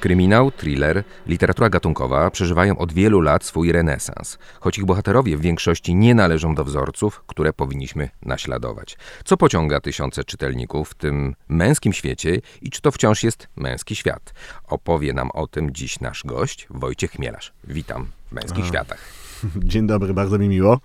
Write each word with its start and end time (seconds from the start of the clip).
Kryminał, 0.00 0.50
thriller, 0.50 1.04
literatura 1.26 1.68
gatunkowa 1.68 2.30
przeżywają 2.30 2.78
od 2.78 2.92
wielu 2.92 3.20
lat 3.20 3.44
swój 3.44 3.72
renesans, 3.72 4.38
choć 4.60 4.78
ich 4.78 4.84
bohaterowie 4.84 5.36
w 5.36 5.40
większości 5.40 5.94
nie 5.94 6.14
należą 6.14 6.54
do 6.54 6.64
wzorców, 6.64 7.22
które 7.26 7.52
powinniśmy 7.52 8.08
naśladować. 8.22 8.98
Co 9.24 9.36
pociąga 9.36 9.80
tysiące 9.80 10.24
czytelników 10.24 10.90
w 10.90 10.94
tym 10.94 11.34
męskim 11.48 11.92
świecie 11.92 12.40
i 12.62 12.70
czy 12.70 12.80
to 12.80 12.90
wciąż 12.90 13.22
jest 13.22 13.48
męski 13.56 13.96
świat? 13.96 14.34
Opowie 14.68 15.12
nam 15.12 15.30
o 15.30 15.46
tym 15.46 15.74
dziś 15.74 16.00
nasz 16.00 16.24
gość, 16.24 16.66
Wojciech 16.70 17.10
Chmielarz. 17.10 17.52
Witam 17.64 18.06
w 18.28 18.32
Męskich 18.32 18.58
Aha. 18.58 18.68
Światach. 18.68 19.27
Dzień 19.56 19.86
dobry, 19.86 20.14
bardzo 20.14 20.38
mi 20.38 20.48
miło. 20.48 20.80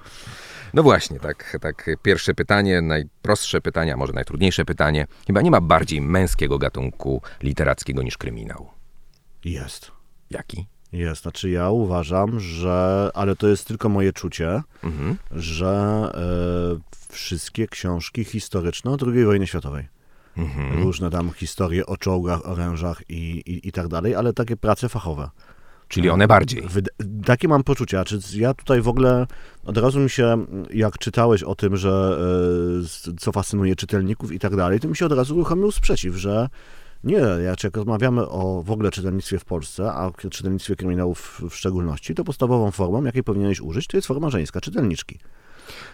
No 0.73 0.83
właśnie, 0.83 1.19
tak, 1.19 1.57
tak. 1.61 1.89
Pierwsze 2.01 2.33
pytanie, 2.33 2.81
najprostsze 2.81 3.61
pytanie, 3.61 3.93
a 3.93 3.97
może 3.97 4.13
najtrudniejsze 4.13 4.65
pytanie. 4.65 5.07
Chyba 5.27 5.41
nie 5.41 5.51
ma 5.51 5.61
bardziej 5.61 6.01
męskiego 6.01 6.57
gatunku 6.57 7.21
literackiego 7.43 8.03
niż 8.03 8.17
kryminał. 8.17 8.69
Jest. 9.45 9.91
Jaki? 10.29 10.65
Jest. 10.93 11.21
Znaczy 11.21 11.49
ja 11.49 11.69
uważam, 11.69 12.39
że, 12.39 13.09
ale 13.13 13.35
to 13.35 13.47
jest 13.47 13.67
tylko 13.67 13.89
moje 13.89 14.13
czucie, 14.13 14.61
mhm. 14.83 15.17
że 15.31 16.11
e, 16.13 17.13
wszystkie 17.13 17.67
książki 17.67 18.23
historyczne 18.23 18.91
o 18.91 18.97
II 19.07 19.25
wojnie 19.25 19.47
światowej, 19.47 19.87
mhm. 20.37 20.83
różne 20.83 21.09
tam 21.09 21.31
historie 21.31 21.85
o 21.85 21.97
czołgach, 21.97 22.47
orężach 22.47 23.01
i, 23.09 23.41
i, 23.45 23.67
i 23.67 23.71
tak 23.71 23.87
dalej, 23.87 24.15
ale 24.15 24.33
takie 24.33 24.57
prace 24.57 24.89
fachowe. 24.89 25.29
Czyli 25.93 26.09
one 26.09 26.27
bardziej. 26.27 26.63
Takie 27.25 27.47
mam 27.47 27.63
poczucia. 27.63 28.05
Czy 28.05 28.19
ja 28.33 28.53
tutaj 28.53 28.81
w 28.81 28.87
ogóle 28.87 29.27
od 29.65 29.77
razu 29.77 29.99
mi 29.99 30.09
się, 30.09 30.45
jak 30.73 30.97
czytałeś 30.97 31.43
o 31.43 31.55
tym, 31.55 31.77
że 31.77 32.17
e, 33.13 33.17
co 33.17 33.31
fascynuje 33.31 33.75
czytelników 33.75 34.31
i 34.31 34.39
tak 34.39 34.55
dalej, 34.55 34.79
to 34.79 34.87
mi 34.87 34.95
się 34.95 35.05
od 35.05 35.11
razu 35.11 35.35
uruchomił 35.35 35.71
sprzeciw, 35.71 36.15
że 36.15 36.49
nie, 37.03 37.21
jak 37.63 37.77
rozmawiamy 37.77 38.27
o 38.29 38.63
w 38.63 38.71
ogóle 38.71 38.91
czytelnictwie 38.91 39.39
w 39.39 39.45
Polsce, 39.45 39.93
a 39.93 40.11
czytelnictwie 40.29 40.75
kryminałów 40.75 41.41
w 41.49 41.55
szczególności, 41.55 42.15
to 42.15 42.23
podstawową 42.23 42.71
formą, 42.71 43.03
jakiej 43.03 43.23
powinieneś 43.23 43.61
użyć, 43.61 43.87
to 43.87 43.97
jest 43.97 44.07
forma 44.07 44.29
żeńska, 44.29 44.61
czytelniczki. 44.61 45.19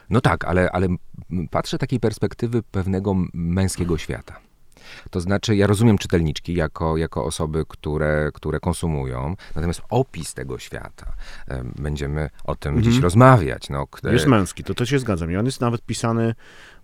No 0.09 0.21
tak, 0.21 0.45
ale, 0.45 0.71
ale 0.71 0.87
patrzę 1.51 1.77
takiej 1.77 1.99
perspektywy 1.99 2.63
pewnego 2.63 3.15
męskiego 3.33 3.97
świata. 3.97 4.48
To 5.09 5.21
znaczy, 5.21 5.55
ja 5.55 5.67
rozumiem 5.67 5.97
czytelniczki 5.97 6.53
jako, 6.53 6.97
jako 6.97 7.25
osoby, 7.25 7.65
które, 7.67 8.31
które 8.33 8.59
konsumują, 8.59 9.35
natomiast 9.55 9.81
opis 9.89 10.33
tego 10.33 10.59
świata, 10.59 11.13
będziemy 11.75 12.29
o 12.43 12.55
tym 12.55 12.75
mhm. 12.75 12.91
dziś 12.93 13.03
rozmawiać. 13.03 13.69
No, 13.69 13.87
Jest 14.03 14.27
męski, 14.27 14.63
to, 14.63 14.73
to 14.73 14.85
się 14.85 14.99
zgadzam. 14.99 15.31
I 15.31 15.37
on 15.37 15.45
jest 15.45 15.61
nawet 15.61 15.81
pisany 15.81 16.35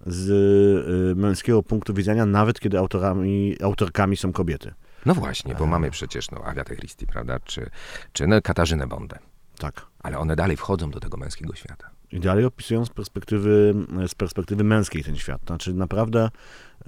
z 0.06 0.30
y, 0.30 1.16
męskiego 1.16 1.64
punktu 1.64 1.94
widzenia, 1.94 2.26
nawet 2.26 2.60
kiedy 2.60 2.80
autorami, 2.80 3.56
autorkami 3.64 4.18
są 4.18 4.34
kobiety. 4.34 4.74
No 5.06 5.14
właśnie, 5.14 5.56
bo 5.56 5.64
e. 5.64 5.68
mamy 5.68 5.92
przecież 5.92 6.32
no, 6.32 6.44
Agatę 6.44 6.76
Christie, 6.76 7.08
prawda, 7.08 7.40
czy, 7.40 7.70
czy 8.14 8.28
no, 8.28 8.42
Katarzynę 8.42 8.88
Bondę. 8.88 9.20
Tak. 9.58 9.86
Ale 10.00 10.20
one 10.20 10.36
dalej 10.36 10.58
wchodzą 10.58 10.92
do 10.92 11.00
tego 11.00 11.18
męskiego 11.18 11.56
świata. 11.56 11.90
I 12.12 12.20
dalej 12.20 12.46
opisują 12.46 12.86
z 12.86 12.90
perspektywy, 12.90 13.74
z 14.08 14.16
perspektywy 14.16 14.64
męskiej 14.64 15.04
ten 15.04 15.16
świat. 15.16 15.42
Znaczy 15.46 15.74
naprawdę 15.74 16.30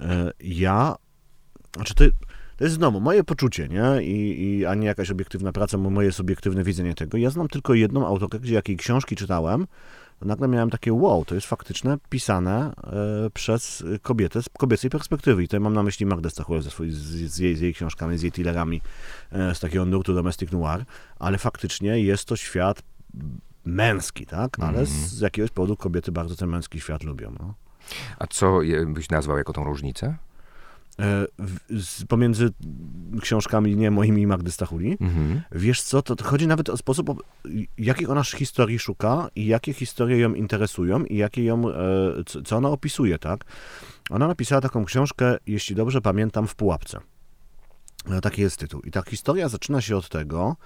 e, 0.00 0.30
ja, 0.40 0.96
znaczy 1.78 1.94
to, 1.94 2.04
to 2.56 2.64
jest 2.64 2.76
znowu 2.76 3.00
moje 3.00 3.24
poczucie, 3.24 3.68
nie? 3.68 4.02
I, 4.02 4.44
I, 4.44 4.66
a 4.66 4.74
nie 4.74 4.86
jakaś 4.86 5.10
obiektywna 5.10 5.52
praca, 5.52 5.78
bo 5.78 5.90
moje 5.90 6.12
subiektywne 6.12 6.64
widzenie 6.64 6.94
tego. 6.94 7.18
Ja 7.18 7.30
znam 7.30 7.48
tylko 7.48 7.74
jedną 7.74 8.06
autorkę, 8.06 8.40
gdzie 8.40 8.54
jakiej 8.54 8.76
książki 8.76 9.16
czytałem, 9.16 9.66
nagle 10.22 10.48
miałem 10.48 10.70
takie 10.70 10.92
wow, 10.92 11.24
to 11.24 11.34
jest 11.34 11.46
faktyczne 11.46 11.98
pisane 12.08 12.72
e, 13.26 13.30
przez 13.30 13.84
kobietę 14.02 14.42
z 14.42 14.48
kobiecej 14.58 14.90
perspektywy. 14.90 15.42
I 15.42 15.48
tutaj 15.48 15.60
mam 15.60 15.74
na 15.74 15.82
myśli 15.82 16.06
Magdę 16.06 16.30
Stachurę 16.30 16.62
ze 16.62 16.70
swój, 16.70 16.90
z, 16.90 16.96
z, 16.96 17.38
jej, 17.38 17.56
z 17.56 17.60
jej 17.60 17.74
książkami, 17.74 18.18
z 18.18 18.22
jej 18.22 18.32
thrillerami 18.32 18.80
e, 19.32 19.54
z 19.54 19.60
takiego 19.60 19.84
nurtu 19.84 20.14
domestic 20.14 20.52
noir, 20.52 20.84
ale 21.18 21.38
faktycznie 21.38 22.00
jest 22.00 22.24
to 22.24 22.36
świat 22.36 22.82
męski, 23.64 24.26
tak? 24.26 24.60
Ale 24.60 24.78
mm. 24.78 24.86
z 24.86 25.20
jakiegoś 25.20 25.50
powodu 25.50 25.76
kobiety 25.76 26.12
bardzo 26.12 26.36
ten 26.36 26.48
męski 26.48 26.80
świat 26.80 27.02
lubią. 27.02 27.34
No. 27.38 27.54
A 28.18 28.26
co 28.26 28.60
byś 28.86 29.10
nazwał 29.10 29.38
jako 29.38 29.52
tą 29.52 29.64
różnicę? 29.64 30.16
E, 31.00 31.26
pomiędzy 32.08 32.50
książkami 33.20 33.76
nie 33.76 33.90
moimi 33.90 34.26
Magdy 34.26 34.52
Stachuli. 34.52 34.96
Mhm. 35.00 35.40
Wiesz 35.52 35.82
co, 35.82 36.02
to, 36.02 36.16
to, 36.16 36.24
chodzi 36.24 36.46
nawet 36.46 36.68
o 36.68 36.76
sposób, 36.76 37.22
jakiej 37.78 38.06
ona 38.06 38.22
historii 38.22 38.78
szuka 38.78 39.28
i 39.36 39.46
jakie 39.46 39.72
historie 39.72 40.18
ją 40.18 40.34
interesują 40.34 41.04
i 41.04 41.16
jakie 41.16 41.44
ją, 41.44 41.68
e, 41.68 41.74
co 42.44 42.56
ona 42.56 42.68
opisuje, 42.68 43.18
tak? 43.18 43.44
Ona 44.10 44.28
napisała 44.28 44.60
taką 44.60 44.84
książkę, 44.84 45.36
jeśli 45.46 45.76
dobrze 45.76 46.00
pamiętam, 46.00 46.46
w 46.46 46.54
Pułapce. 46.54 47.00
E, 48.10 48.20
taki 48.20 48.42
jest 48.42 48.56
tytuł. 48.56 48.80
I 48.80 48.90
ta 48.90 49.02
historia 49.02 49.48
zaczyna 49.48 49.80
się 49.80 49.96
od 49.96 50.08
tego, 50.08 50.56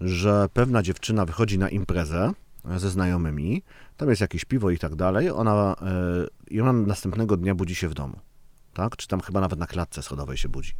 że 0.00 0.46
pewna 0.52 0.82
dziewczyna 0.82 1.24
wychodzi 1.24 1.58
na 1.58 1.68
imprezę 1.68 2.32
ze 2.76 2.90
znajomymi, 2.90 3.62
tam 3.96 4.08
jest 4.08 4.20
jakieś 4.20 4.44
piwo 4.44 4.70
i 4.70 4.78
tak 4.78 4.94
dalej, 4.94 5.30
ona, 5.30 5.76
i 6.50 6.60
ona 6.60 6.72
następnego 6.72 7.36
dnia 7.36 7.54
budzi 7.54 7.74
się 7.74 7.88
w 7.88 7.94
domu 7.94 8.18
tak? 8.74 8.96
Czy 8.96 9.08
tam 9.08 9.20
chyba 9.20 9.40
nawet 9.40 9.58
na 9.58 9.66
klatce 9.66 10.02
schodowej 10.02 10.36
się 10.36 10.48
budzi. 10.48 10.72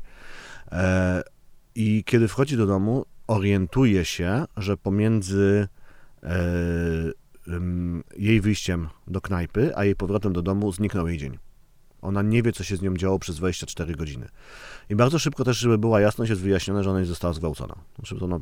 E, 0.73 1.23
I 1.75 2.05
kiedy 2.05 2.29
wchodzi 2.29 2.57
do 2.57 2.67
domu, 2.67 3.07
orientuje 3.27 4.05
się, 4.05 4.45
że 4.57 4.77
pomiędzy 4.77 5.69
e, 6.23 6.29
jej 8.17 8.41
wyjściem 8.41 8.89
do 9.07 9.21
knajpy, 9.21 9.77
a 9.77 9.85
jej 9.85 9.97
powrotem 9.97 10.33
do 10.33 10.43
domu 10.43 10.73
zniknął 10.73 11.09
jej 11.09 11.19
dzień. 11.19 11.39
Ona 12.03 12.23
nie 12.23 12.43
wie, 12.43 12.53
co 12.53 12.65
się 12.65 12.77
z 12.77 12.83
nią 12.83 12.97
działo 12.97 13.19
przez 13.19 13.37
24 13.37 13.95
godziny. 13.95 14.29
I 14.91 14.97
bardzo 14.97 15.19
szybko 15.19 15.45
też, 15.45 15.59
żeby 15.59 15.79
była 15.79 16.01
jasność, 16.01 16.31
jest 16.31 16.43
wyjaśnione, 16.43 16.85
że 16.85 16.91
ona 16.91 17.05
została 17.05 17.35
zgwałcona. 17.35 17.75
Znaczy, 17.97 18.25
ona 18.25 18.41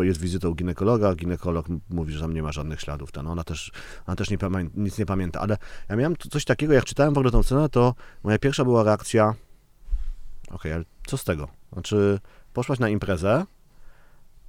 jest 0.00 0.20
wizytą 0.20 0.54
ginekologa, 0.54 1.14
ginekolog 1.14 1.66
mówi, 1.90 2.12
że 2.12 2.20
tam 2.20 2.34
nie 2.34 2.42
ma 2.42 2.52
żadnych 2.52 2.80
śladów. 2.80 3.12
Ten. 3.12 3.26
Ona 3.26 3.44
też, 3.44 3.72
ona 4.06 4.16
też 4.16 4.30
nie 4.30 4.38
nic 4.74 4.98
nie 4.98 5.06
pamięta. 5.06 5.40
Ale 5.40 5.56
ja 5.88 5.96
miałem 5.96 6.16
coś 6.30 6.44
takiego, 6.44 6.72
jak 6.72 6.84
czytałem 6.84 7.14
w 7.14 7.18
ogóle 7.18 7.30
tą 7.30 7.42
scenę, 7.42 7.68
to 7.68 7.94
moja 8.22 8.38
pierwsza 8.38 8.64
była 8.64 8.82
reakcja, 8.82 9.34
okej, 10.46 10.56
okay, 10.56 10.74
ale 10.74 10.84
co 11.06 11.16
z 11.16 11.24
tego? 11.24 11.48
Znaczy, 11.72 12.18
poszłaś 12.52 12.78
na 12.78 12.88
imprezę, 12.88 13.44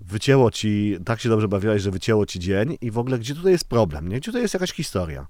wycięło 0.01 0.51
ci, 0.51 0.97
tak 1.05 1.19
się 1.19 1.29
dobrze 1.29 1.47
bawiłaś, 1.47 1.81
że 1.81 1.91
wycięło 1.91 2.25
ci 2.25 2.39
dzień 2.39 2.77
i 2.81 2.91
w 2.91 2.97
ogóle 2.97 3.19
gdzie 3.19 3.35
tutaj 3.35 3.51
jest 3.51 3.69
problem, 3.69 4.09
nie? 4.09 4.17
Gdzie 4.17 4.25
tutaj 4.25 4.41
jest 4.41 4.53
jakaś 4.53 4.73
historia? 4.73 5.27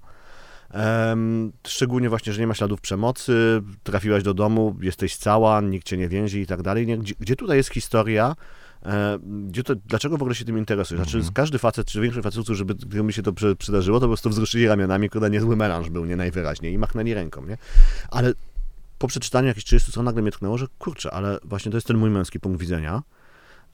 Szczególnie 1.66 2.08
właśnie, 2.08 2.32
że 2.32 2.40
nie 2.40 2.46
ma 2.46 2.54
śladów 2.54 2.80
przemocy, 2.80 3.62
trafiłaś 3.82 4.22
do 4.22 4.34
domu, 4.34 4.76
jesteś 4.80 5.16
cała, 5.16 5.60
nikt 5.60 5.86
cię 5.86 5.96
nie 5.96 6.08
więzi 6.08 6.40
i 6.40 6.46
tak 6.46 6.62
dalej. 6.62 6.98
Gdzie, 6.98 7.14
gdzie 7.20 7.36
tutaj 7.36 7.56
jest 7.56 7.70
historia? 7.70 8.36
E, 8.86 9.18
gdzie 9.48 9.62
to, 9.62 9.74
dlaczego 9.74 10.18
w 10.18 10.22
ogóle 10.22 10.34
się 10.34 10.44
tym 10.44 10.58
interesujesz? 10.58 11.02
Znaczy, 11.02 11.16
mhm. 11.16 11.34
każdy 11.34 11.58
facet, 11.58 11.86
czy 11.86 12.00
większość 12.00 12.24
facetów, 12.24 12.56
żeby 12.56 13.02
mi 13.02 13.12
się 13.12 13.22
to 13.22 13.32
przydarzyło, 13.58 14.00
to 14.00 14.06
po 14.06 14.10
prostu 14.10 14.30
wzruszyli 14.30 14.66
ramionami, 14.66 15.10
kiedy 15.10 15.30
niezły 15.30 15.56
melanż 15.56 15.90
był, 15.90 16.04
nie 16.04 16.16
najwyraźniej, 16.16 16.72
i 16.72 16.78
machnęli 16.78 17.14
ręką, 17.14 17.46
nie? 17.46 17.58
Ale 18.10 18.32
po 18.98 19.08
przeczytaniu 19.08 19.48
jakichś 19.48 19.64
30 19.64 19.90
stron 19.90 20.04
nagle 20.04 20.22
mnie 20.22 20.32
tknęło, 20.32 20.58
że 20.58 20.66
kurczę, 20.78 21.10
ale 21.14 21.38
właśnie 21.44 21.70
to 21.70 21.76
jest 21.76 21.86
ten 21.86 21.98
mój 21.98 22.10
męski 22.10 22.40
punkt 22.40 22.60
widzenia, 22.60 23.02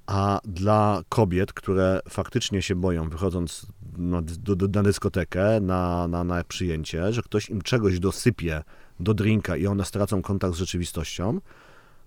a 0.07 0.41
dla 0.45 1.03
kobiet, 1.09 1.53
które 1.53 2.01
faktycznie 2.09 2.63
się 2.63 2.75
boją, 2.77 3.09
wychodząc 3.09 3.67
na, 3.99 4.23
do, 4.23 4.69
na 4.69 4.83
dyskotekę, 4.83 5.61
na, 5.61 6.09
na, 6.09 6.25
na 6.25 6.45
przyjęcie, 6.45 7.13
że 7.13 7.23
ktoś 7.23 7.51
im 7.51 7.63
czegoś 7.63 8.01
dosypie 8.01 8.63
do 9.01 9.15
drinka 9.15 9.57
i 9.57 9.67
one 9.67 9.85
stracą 9.85 10.23
kontakt 10.23 10.55
z 10.55 10.59
rzeczywistością, 10.59 11.41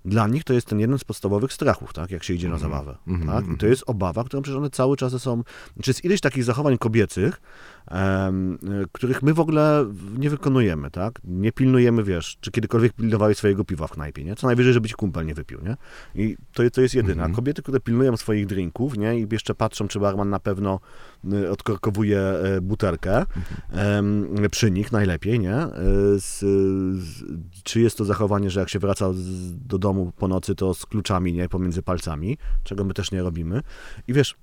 dla 0.06 0.28
nich 0.28 0.44
to 0.44 0.54
jest 0.54 0.68
ten 0.68 0.80
jeden 0.80 1.00
z 1.00 1.04
podstawowych 1.04 1.54
strachów, 1.54 1.94
tak, 1.94 2.12
jak 2.12 2.24
się 2.24 2.34
idzie 2.34 2.50
na 2.50 2.56
mhm. 2.56 2.72
zabawę. 2.72 2.98
Mm 3.08 3.22
-hmm. 3.22 3.26
tak? 3.26 3.44
I 3.44 3.48
to 3.48 3.54
mhm. 3.54 3.70
jest 3.70 3.84
obawa, 3.88 4.24
którą 4.24 4.42
przecież 4.42 4.58
one 4.58 4.70
cały 4.70 4.98
czas 4.98 5.22
są. 5.22 5.44
Znaczy 5.74 5.90
jest 5.90 6.06
ileś 6.06 6.22
takich 6.22 6.44
zachowań 6.44 6.78
kobiecych, 6.78 7.42
których 8.92 9.24
my 9.24 9.34
w 9.34 9.40
ogóle 9.40 9.86
nie 10.18 10.30
wykonujemy, 10.30 10.92
tak? 10.92 11.20
Nie 11.24 11.52
pilnujemy, 11.52 12.04
wiesz, 12.04 12.38
czy 12.42 12.52
kiedykolwiek 12.52 12.94
pilnowałeś 12.94 13.38
swojego 13.38 13.66
piwa 13.66 13.88
w 13.88 13.92
knajpie, 13.92 14.24
nie? 14.24 14.36
Co 14.36 14.48
najwyżej, 14.48 14.74
żeby 14.74 14.90
ci 14.90 14.96
kumpel 14.96 15.26
nie 15.26 15.34
wypił, 15.34 15.60
nie? 15.64 15.78
I 16.16 16.38
to, 16.54 16.70
to 16.70 16.82
jest 16.82 16.96
jedyna. 16.96 17.30
-hmm. 17.30 17.36
Kobiety, 17.36 17.62
które 17.62 17.80
pilnują 17.80 18.18
swoich 18.18 18.46
drinków, 18.46 18.98
nie? 18.98 19.20
I 19.20 19.28
jeszcze 19.32 19.56
patrzą, 19.56 19.88
czy 19.88 20.00
barman 20.00 20.30
na 20.30 20.40
pewno 20.40 20.80
y, 21.34 21.52
odkorkowuje 21.52 22.20
e, 22.20 22.62
butelkę 22.62 23.26
-hmm. 23.74 24.50
przy 24.50 24.72
nich 24.72 24.92
najlepiej, 24.92 25.40
nie? 25.40 25.68
Z, 26.18 26.40
z, 27.04 27.24
czy 27.64 27.82
jest 27.82 27.98
to 27.98 28.06
zachowanie, 28.06 28.50
że 28.50 28.60
jak 28.60 28.70
się 28.70 28.80
wraca 28.80 29.12
do 29.52 29.78
domu 29.78 29.92
domu 29.92 30.12
po 30.18 30.28
nocy, 30.28 30.56
to 30.56 30.74
z 30.74 30.86
kluczami, 30.86 31.34
nie, 31.34 31.50
pomiędzy 31.50 31.82
palcami, 31.82 32.38
czego 32.64 32.84
my 32.84 32.94
też 32.94 33.12
nie 33.12 33.22
robimy. 33.22 33.62
I 34.08 34.14
wiesz, 34.14 34.36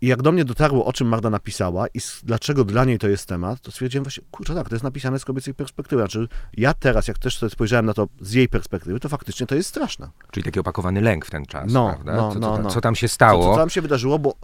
i 0.00 0.06
jak 0.06 0.22
do 0.22 0.32
mnie 0.32 0.44
dotarło, 0.44 0.84
o 0.84 0.92
czym 0.92 1.08
Magda 1.08 1.30
napisała 1.30 1.86
i 1.94 1.98
dlaczego 2.22 2.64
dla 2.64 2.84
niej 2.84 2.98
to 2.98 3.08
jest 3.08 3.28
temat, 3.28 3.60
to 3.60 3.70
stwierdziłem 3.70 4.04
właśnie, 4.04 4.24
kurczę, 4.30 4.54
tak, 4.54 4.68
to 4.68 4.74
jest 4.74 4.84
napisane 4.84 5.18
z 5.18 5.24
kobiecej 5.24 5.54
perspektywy. 5.54 6.02
Znaczy, 6.02 6.28
ja 6.56 6.74
teraz, 6.74 7.08
jak 7.08 7.18
też 7.18 7.38
sobie 7.38 7.50
spojrzałem 7.50 7.86
na 7.86 7.94
to 7.94 8.08
z 8.20 8.32
jej 8.32 8.48
perspektywy, 8.48 9.00
to 9.00 9.08
faktycznie 9.08 9.46
to 9.46 9.54
jest 9.54 9.68
straszne. 9.68 10.08
Czyli 10.30 10.44
taki 10.44 10.60
opakowany 10.60 11.00
lęk 11.00 11.26
w 11.26 11.30
ten 11.30 11.46
czas, 11.46 11.72
no, 11.72 11.88
prawda? 11.88 12.16
No, 12.16 12.32
co, 12.32 12.38
no, 12.38 12.58
no. 12.58 12.70
co 12.70 12.80
tam 12.80 12.94
się 12.94 13.08
stało? 13.08 13.44
Co, 13.44 13.50
co 13.50 13.56
tam 13.56 13.70
się 13.70 13.82
wydarzyło, 13.82 14.18
bo 14.18 14.34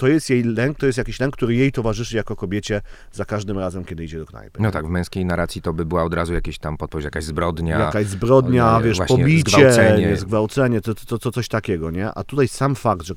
to 0.00 0.08
jest 0.08 0.30
jej 0.30 0.42
lęk, 0.42 0.78
to 0.78 0.86
jest 0.86 0.98
jakiś 0.98 1.20
lęk, 1.20 1.36
który 1.36 1.54
jej 1.54 1.72
towarzyszy 1.72 2.16
jako 2.16 2.36
kobiecie 2.36 2.80
za 3.12 3.24
każdym 3.24 3.58
razem, 3.58 3.84
kiedy 3.84 4.04
idzie 4.04 4.18
do 4.18 4.26
knajpy. 4.26 4.62
No 4.62 4.70
tak, 4.70 4.86
w 4.86 4.88
męskiej 4.88 5.24
narracji 5.24 5.62
to 5.62 5.72
by 5.72 5.84
była 5.84 6.04
od 6.04 6.14
razu 6.14 6.34
jakieś 6.34 6.58
tam 6.58 6.76
podpowiedź, 6.76 7.04
jakaś 7.04 7.24
zbrodnia. 7.24 7.78
Jakaś 7.78 8.06
zbrodnia, 8.06 8.78
e, 8.78 8.82
wiesz, 8.82 8.98
pobicie, 9.08 9.50
zgwałcenie. 9.50 10.06
nie, 10.06 10.16
zgwałcenie, 10.16 10.80
to, 10.80 10.94
to, 10.94 11.18
to 11.18 11.32
coś 11.32 11.48
takiego, 11.48 11.90
nie? 11.90 12.10
A 12.14 12.24
tutaj 12.24 12.48
sam 12.48 12.74
fakt, 12.74 13.02
że 13.02 13.14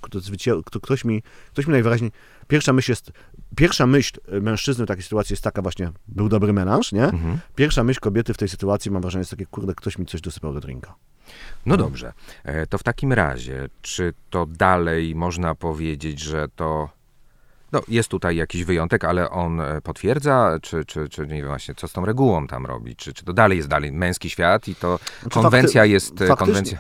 ktoś, 0.82 1.06
mi, 1.06 1.24
ktoś 1.52 1.68
mi 1.68 1.72
najwyraźniej, 1.72 2.12
pierwsza 2.48 2.74
myśl 2.74 2.92
jest, 2.92 3.12
pierwsza 3.56 3.88
myśl 3.88 4.20
mężczyzny 4.42 4.86
w 4.86 4.88
takiej 4.88 5.04
sytuacji 5.04 5.34
jest 5.34 5.44
taka 5.44 5.62
właśnie, 5.62 5.92
był 6.08 6.30
dobry 6.30 6.54
melanż, 6.54 6.92
nie? 6.92 7.04
Mhm. 7.04 7.38
Pierwsza 7.56 7.84
myśl 7.84 8.00
kobiety 8.00 8.34
w 8.34 8.38
tej 8.38 8.50
sytuacji, 8.50 8.92
mam 8.92 9.02
wrażenie, 9.02 9.22
jest 9.22 9.32
takie, 9.32 9.46
kurde, 9.46 9.76
ktoś 9.76 9.98
mi 9.98 10.06
coś 10.06 10.22
dosypał 10.22 10.54
do 10.54 10.60
drinka. 10.60 10.96
No 11.66 11.78
dobrze, 11.78 12.14
E, 12.44 12.68
to 12.68 12.78
w 12.78 12.84
takim 12.84 13.14
razie, 13.14 13.70
czy 13.82 14.14
to 14.30 14.46
dalej 14.46 15.16
można 15.16 15.56
powiedzieć, 15.56 16.20
że 16.20 16.48
to. 16.56 16.90
No, 17.72 17.82
jest 17.88 18.10
tutaj 18.10 18.36
jakiś 18.36 18.64
wyjątek, 18.64 19.06
ale 19.06 19.30
on 19.30 19.62
e, 19.62 19.82
potwierdza, 19.82 20.58
czy, 20.62 20.86
czy, 20.86 21.10
czy 21.10 21.22
nie 21.22 21.36
wiem 21.36 21.48
właśnie, 21.48 21.76
co 21.76 21.88
z 21.88 21.92
tą 21.92 22.06
regułą 22.06 22.48
tam 22.48 22.66
robi? 22.66 22.96
Czy, 22.96 23.14
czy 23.14 23.26
to 23.26 23.34
dalej 23.34 23.58
jest 23.58 23.70
dalej 23.70 23.92
męski 23.92 24.30
świat 24.30 24.68
i 24.68 24.76
to 24.76 25.00
konwencja 25.32 25.82
fakty- 25.82 25.90
jest 25.90 26.22
e, 26.22 26.36
konwencja. 26.36 26.78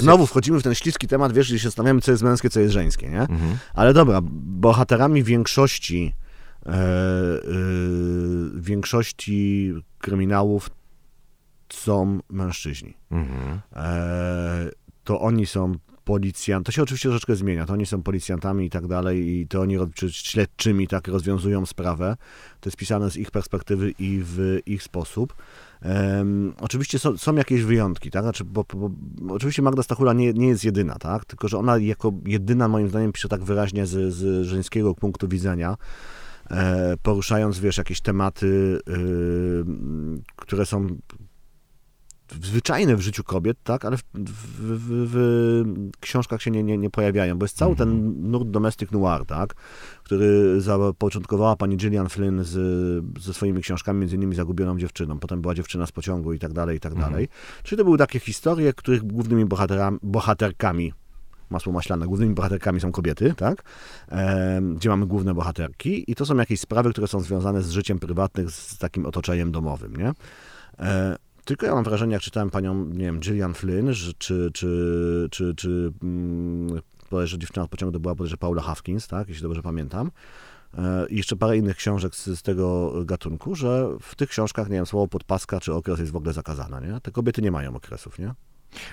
Znowu 0.00 0.26
wchodzimy 0.26 0.60
w 0.60 0.62
ten 0.62 0.74
śliski 0.74 1.08
temat, 1.08 1.32
wiesz, 1.32 1.48
gdzie 1.48 1.58
się 1.58 1.68
zastanawiamy, 1.68 2.00
co 2.00 2.10
jest 2.10 2.22
męskie, 2.22 2.50
co 2.50 2.60
jest 2.60 2.72
żeńskie, 2.72 3.08
nie? 3.08 3.20
Mhm. 3.20 3.56
Ale 3.74 3.94
dobra, 3.94 4.20
bohaterami 4.22 5.22
większości 5.22 6.14
e, 6.66 6.70
e, 6.70 6.74
większości 8.54 9.72
kryminałów 9.98 10.70
są 11.72 12.20
mężczyźni. 12.30 12.94
Mhm. 13.10 13.60
E, 13.76 14.70
to 15.04 15.20
oni 15.20 15.46
są 15.46 15.74
policjant, 16.04 16.66
to 16.66 16.72
się 16.72 16.82
oczywiście 16.82 17.08
troszeczkę 17.08 17.36
zmienia, 17.36 17.66
to 17.66 17.72
oni 17.72 17.86
są 17.86 18.02
policjantami 18.02 18.66
i 18.66 18.70
tak 18.70 18.86
dalej 18.86 19.28
i 19.28 19.46
to 19.46 19.60
oni, 19.60 19.76
czy 19.94 20.12
śledczymi 20.12 20.88
tak 20.88 21.08
rozwiązują 21.08 21.66
sprawę, 21.66 22.16
to 22.60 22.68
jest 22.68 22.76
pisane 22.76 23.10
z 23.10 23.16
ich 23.16 23.30
perspektywy 23.30 23.90
i 23.98 24.20
w 24.24 24.58
ich 24.66 24.82
sposób. 24.82 25.34
Em, 25.82 26.54
oczywiście 26.60 26.98
są, 26.98 27.18
są 27.18 27.34
jakieś 27.34 27.62
wyjątki, 27.62 28.10
tak? 28.10 28.22
Znaczy, 28.22 28.44
bo, 28.44 28.64
bo, 28.74 28.90
bo, 28.98 29.34
oczywiście 29.34 29.62
Magda 29.62 29.82
Stachula 29.82 30.12
nie, 30.12 30.32
nie 30.32 30.48
jest 30.48 30.64
jedyna, 30.64 30.94
tak? 30.94 31.24
Tylko, 31.24 31.48
że 31.48 31.58
ona 31.58 31.78
jako 31.78 32.12
jedyna 32.26 32.68
moim 32.68 32.88
zdaniem 32.88 33.12
pisze 33.12 33.28
tak 33.28 33.44
wyraźnie 33.44 33.86
z, 33.86 34.14
z 34.14 34.46
żeńskiego 34.46 34.94
punktu 34.94 35.28
widzenia, 35.28 35.76
e, 36.50 36.94
poruszając, 37.02 37.58
wiesz, 37.58 37.78
jakieś 37.78 38.00
tematy, 38.00 38.78
y, 38.88 39.64
które 40.36 40.66
są 40.66 40.86
zwyczajne 42.42 42.96
w 42.96 43.00
życiu 43.00 43.24
kobiet, 43.24 43.58
tak, 43.64 43.84
ale 43.84 43.96
w, 43.96 44.02
w, 44.14 44.28
w, 44.88 45.12
w 45.12 46.00
książkach 46.00 46.42
się 46.42 46.50
nie, 46.50 46.62
nie, 46.62 46.78
nie 46.78 46.90
pojawiają, 46.90 47.38
bo 47.38 47.44
jest 47.44 47.56
cały 47.56 47.76
ten 47.76 48.14
nurt 48.30 48.48
domestic 48.48 48.90
noir, 48.90 49.26
tak, 49.26 49.54
który 50.04 50.60
zapoczątkowała 50.60 51.56
pani 51.56 51.76
Gillian 51.76 52.08
Flynn 52.08 52.44
z, 52.44 52.54
ze 53.20 53.34
swoimi 53.34 53.62
książkami, 53.62 54.00
między 54.00 54.16
innymi 54.16 54.34
Zagubioną 54.34 54.78
dziewczyną, 54.78 55.18
potem 55.18 55.42
była 55.42 55.54
dziewczyna 55.54 55.86
z 55.86 55.92
pociągu 55.92 56.32
i 56.32 56.38
tak 56.38 56.52
dalej, 56.52 56.76
i 56.76 56.80
tak 56.80 56.94
dalej. 56.94 57.28
Czyli 57.62 57.78
to 57.78 57.84
były 57.84 57.98
takie 57.98 58.20
historie, 58.20 58.72
których 58.72 59.02
głównymi 59.02 59.44
bohaterami, 59.44 59.98
bohaterkami 60.02 60.92
masło 61.52 61.72
maślane, 61.72 62.06
głównymi 62.06 62.34
bohaterkami 62.34 62.80
są 62.80 62.92
kobiety, 62.92 63.34
tak? 63.36 63.62
Em, 64.08 64.74
gdzie 64.74 64.88
mamy 64.88 65.06
główne 65.06 65.34
bohaterki 65.34 66.10
i 66.10 66.14
to 66.14 66.26
są 66.26 66.36
jakieś 66.36 66.60
sprawy, 66.60 66.90
które 66.90 67.06
są 67.06 67.20
związane 67.20 67.62
z 67.62 67.70
życiem 67.70 67.98
prywatnym, 67.98 68.50
z 68.50 68.78
takim 68.78 69.06
otoczeniem 69.06 69.52
domowym, 69.52 69.96
nie? 69.96 70.12
E, 70.78 71.16
tylko 71.44 71.66
ja 71.66 71.74
mam 71.74 71.84
wrażenie, 71.84 72.12
jak 72.12 72.22
czytałem 72.22 72.50
panią, 72.50 72.84
nie 72.84 73.04
wiem, 73.04 73.20
Gillian 73.20 73.54
Flynn, 73.54 73.92
że, 73.92 74.12
czy, 74.18 74.50
czy, 74.54 75.28
czy, 75.30 75.54
czy 75.54 75.92
mm, 76.02 76.80
bodajże 77.10 77.38
dziewczyna 77.38 77.64
od 77.64 77.70
pociągu 77.70 77.92
to 77.92 78.00
była 78.00 78.14
bodajże 78.14 78.36
Paula 78.36 78.62
Hawkins, 78.62 79.08
tak, 79.08 79.28
jeśli 79.28 79.42
dobrze 79.42 79.62
pamiętam. 79.62 80.10
E, 80.78 81.06
I 81.08 81.16
jeszcze 81.16 81.36
parę 81.36 81.56
innych 81.56 81.76
książek 81.76 82.14
z, 82.14 82.26
z 82.26 82.42
tego 82.42 82.92
gatunku, 83.04 83.54
że 83.54 83.88
w 84.00 84.14
tych 84.14 84.28
książkach, 84.28 84.68
nie 84.68 84.76
wiem, 84.76 84.86
słowo 84.86 85.08
podpaska 85.08 85.60
czy 85.60 85.74
okres 85.74 85.98
jest 85.98 86.12
w 86.12 86.16
ogóle 86.16 86.32
zakazane, 86.32 86.80
nie? 86.80 87.00
Te 87.00 87.10
kobiety 87.10 87.42
nie 87.42 87.50
mają 87.50 87.76
okresów, 87.76 88.18
nie? 88.18 88.34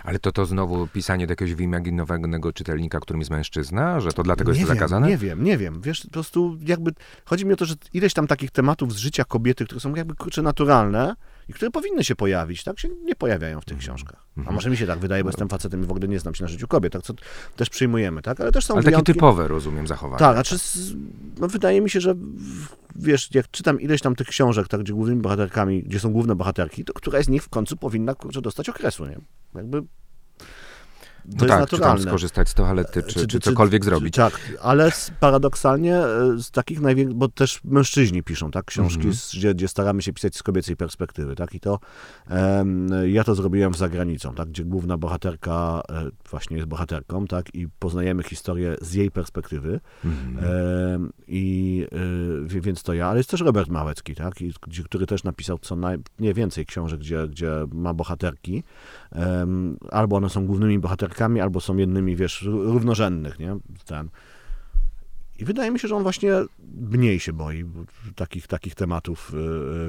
Ale 0.04 0.20
to 0.20 0.32
to 0.32 0.46
znowu 0.46 0.88
pisanie 0.88 1.28
do 1.28 1.32
jakiegoś 1.32 1.54
wyimaginowanego 1.54 2.54
czytelnika, 2.54 3.00
którym 3.00 3.20
jest 3.20 3.32
mężczyzna, 3.32 4.00
że 4.00 4.12
to 4.12 4.24
dlatego 4.24 4.52
jest 4.52 4.60
nie 4.60 4.66
to 4.66 4.72
wiem, 4.72 4.78
zakazane? 4.78 5.08
Nie 5.08 5.18
wiem, 5.18 5.44
nie 5.44 5.58
wiem. 5.58 5.82
Wiesz, 5.82 6.02
po 6.02 6.10
prostu 6.12 6.58
jakby 6.62 6.92
chodzi 7.26 7.46
mi 7.46 7.54
o 7.54 7.56
to, 7.56 7.66
że 7.66 7.76
ileś 7.94 8.14
tam 8.14 8.28
takich 8.28 8.52
tematów 8.52 8.94
z 8.94 8.98
życia 8.98 9.24
kobiety, 9.24 9.66
które 9.66 9.80
są 9.80 9.96
jakby 9.96 10.16
kurczę 10.16 10.42
naturalne 10.42 11.16
i 11.50 11.54
które 11.54 11.72
powinny 11.72 12.04
się 12.04 12.16
pojawić, 12.16 12.64
tak 12.64 12.80
się 12.80 12.88
nie 13.04 13.16
pojawiają 13.16 13.62
w 13.62 13.66
tych 13.66 13.78
książkach. 13.78 14.26
A 14.46 14.52
może 14.52 14.70
mi 14.70 14.78
się 14.78 14.88
tak 14.88 15.00
wydaje, 15.00 15.24
bo 15.24 15.30
jestem 15.30 15.50
facetem 15.50 15.84
i 15.84 15.86
w 15.86 15.92
ogóle 15.92 16.08
nie 16.08 16.20
znam 16.20 16.36
się 16.36 16.44
na 16.44 16.48
życiu 16.48 16.68
kobiet, 16.68 16.94
tak 16.94 17.02
co 17.02 17.14
też 17.56 17.70
przyjmujemy, 17.70 18.22
tak? 18.22 18.40
Ale 18.42 18.52
też 18.52 18.66
są 18.66 18.74
Ale 18.74 18.84
takie 18.84 18.92
wyjątki. 18.92 19.14
typowe, 19.14 19.48
rozumiem, 19.48 19.88
zachowania. 19.88 20.20
Tak, 20.20 20.36
znaczy, 20.36 20.58
z- 20.58 20.94
no 21.40 21.48
wydaje 21.48 21.82
mi 21.82 21.90
się, 21.90 22.02
że 22.02 22.16
wiesz, 22.96 23.30
jak 23.36 23.52
czytam 23.52 23.82
ileś 23.82 24.02
tam 24.02 24.16
tych 24.16 24.28
książek, 24.28 24.68
tak, 24.68 24.80
gdzie 24.82 24.94
głównymi 24.94 25.22
bohaterkami, 25.22 25.84
gdzie 25.84 26.00
są 26.00 26.12
główne 26.14 26.36
bohaterki, 26.36 26.86
to 26.86 26.94
któraś 26.94 27.26
z 27.26 27.30
nich 27.30 27.44
w 27.44 27.50
końcu 27.50 27.78
powinna, 27.78 28.16
kurczę, 28.16 28.42
dostać 28.42 28.70
okresu, 28.70 29.06
nie? 29.06 29.18
Jakby 29.56 29.82
to 31.38 31.46
No 31.46 31.46
jest 31.46 31.60
tak, 31.60 31.70
czy 31.70 31.78
tam 31.78 31.80
naturalne. 31.80 32.02
skorzystać 32.12 32.50
z 32.50 32.54
toalety, 32.54 33.04
czy, 33.04 33.28
czy, 33.28 33.40
cokolwiek 33.40 33.86
zrobić. 33.86 34.16
Tak, 34.16 34.40
ale 34.62 34.92
paradoksalnie 35.20 35.96
e, 35.98 36.38
z 36.38 36.52
takich 36.52 36.82
największych, 36.82 37.18
bo 37.18 37.28
też 37.28 37.60
mężczyźni 37.64 38.24
piszą, 38.24 38.52
tak, 38.52 38.66
książki, 38.66 38.96
Mhm. 38.98 39.14
z, 39.16 39.36
gdzie, 39.36 39.54
gdzie 39.54 39.68
staramy 39.68 40.02
się 40.02 40.14
pisać 40.14 40.36
z 40.36 40.44
kobiecej 40.44 40.76
perspektywy, 40.76 41.36
tak, 41.36 41.56
i 41.56 41.60
to 41.60 41.80
em, 42.30 42.88
ja 43.06 43.24
to 43.24 43.36
zrobiłem 43.36 43.74
za 43.74 43.90
granicą, 43.90 44.34
tak, 44.36 44.50
gdzie 44.50 44.64
główna 44.66 44.98
bohaterka 44.98 45.82
e, 45.90 46.10
właśnie 46.30 46.58
jest 46.58 46.70
bohaterką, 46.70 47.28
tak, 47.28 47.56
i 47.56 47.68
poznajemy 47.80 48.24
historię 48.24 48.76
z 48.82 48.94
jej 48.94 49.12
perspektywy 49.12 49.80
Mhm. 50.06 50.46
em, 50.96 51.10
i 51.28 51.88
e, 52.56 52.62
więc 52.62 52.84
to 52.84 52.94
ja, 52.94 53.08
ale 53.08 53.18
jest 53.18 53.30
też 53.30 53.42
Robert 53.42 53.70
Małecki, 53.70 54.16
tak, 54.16 54.42
i, 54.42 54.54
który 54.86 55.06
też 55.06 55.24
napisał 55.24 55.58
co 55.60 55.76
naj, 55.76 55.98
nie 56.20 56.34
więcej 56.34 56.66
książek, 56.66 57.00
gdzie, 57.00 57.28
gdzie 57.28 57.52
ma 57.74 57.94
bohaterki, 57.94 58.64
em, 59.12 59.78
albo 59.92 60.16
one 60.16 60.30
są 60.30 60.46
głównymi 60.46 60.80
bohaterkami, 60.80 61.19
albo 61.42 61.62
są 61.62 61.78
jednymi, 61.78 62.16
wiesz, 62.16 62.42
równorzędnych, 62.42 63.40
nie? 63.40 63.58
Ten. 63.86 64.10
I 65.40 65.46
wydaje 65.46 65.72
mi 65.72 65.80
się, 65.80 65.88
że 65.88 65.96
on 65.96 66.04
właśnie 66.04 66.32
mniej 66.82 67.20
się 67.20 67.34
boi 67.34 67.64
bo- 67.64 67.84
takich, 68.16 68.48
takich 68.48 68.76
tematów 68.76 69.32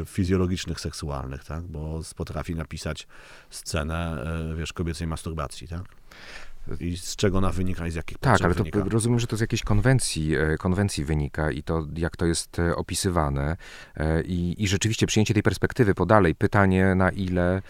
e, 0.03 0.05
fizjologicznych, 0.05 0.81
seksualnych, 0.81 1.45
tak? 1.45 1.65
Bo 1.65 2.01
potrafi 2.17 2.55
napisać 2.55 3.07
scenę, 3.51 4.25
e, 4.53 4.57
wiesz, 4.57 4.73
kobiecej 4.73 5.07
masturbacji, 5.07 5.69
tak? 5.69 5.83
I 6.81 6.97
z 6.97 7.17
czego 7.17 7.39
ona 7.39 7.51
wynika 7.51 7.87
i 7.87 7.91
z 7.91 7.95
jakich 7.95 8.19
Tak, 8.19 8.43
ale 8.43 8.55
to 8.55 8.59
wynika. 8.65 8.85
rozumiem, 8.91 9.21
że 9.21 9.27
to 9.27 9.37
z 9.37 9.41
jakiejś 9.41 9.63
konwencji, 9.63 10.37
e, 10.37 10.57
konwencji 10.59 11.05
wynika 11.05 11.51
i 11.51 11.63
to, 11.63 11.87
jak 11.97 12.17
to 12.17 12.27
jest 12.27 12.59
e, 12.59 12.77
opisywane. 12.77 13.57
E, 13.97 14.23
I, 14.23 14.63
I 14.63 14.69
rzeczywiście 14.69 15.07
przyjęcie 15.07 15.35
tej 15.35 15.43
perspektywy 15.43 15.95
podalej, 15.95 16.35
pytanie 16.35 16.95
na 16.95 17.11
ile, 17.11 17.63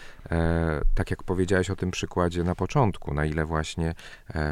tak 0.95 1.11
jak 1.11 1.23
powiedziałeś 1.23 1.69
o 1.69 1.75
tym 1.75 1.91
przykładzie 1.91 2.43
na 2.43 2.55
początku, 2.55 3.13
na 3.13 3.25
ile 3.25 3.45
właśnie 3.45 3.93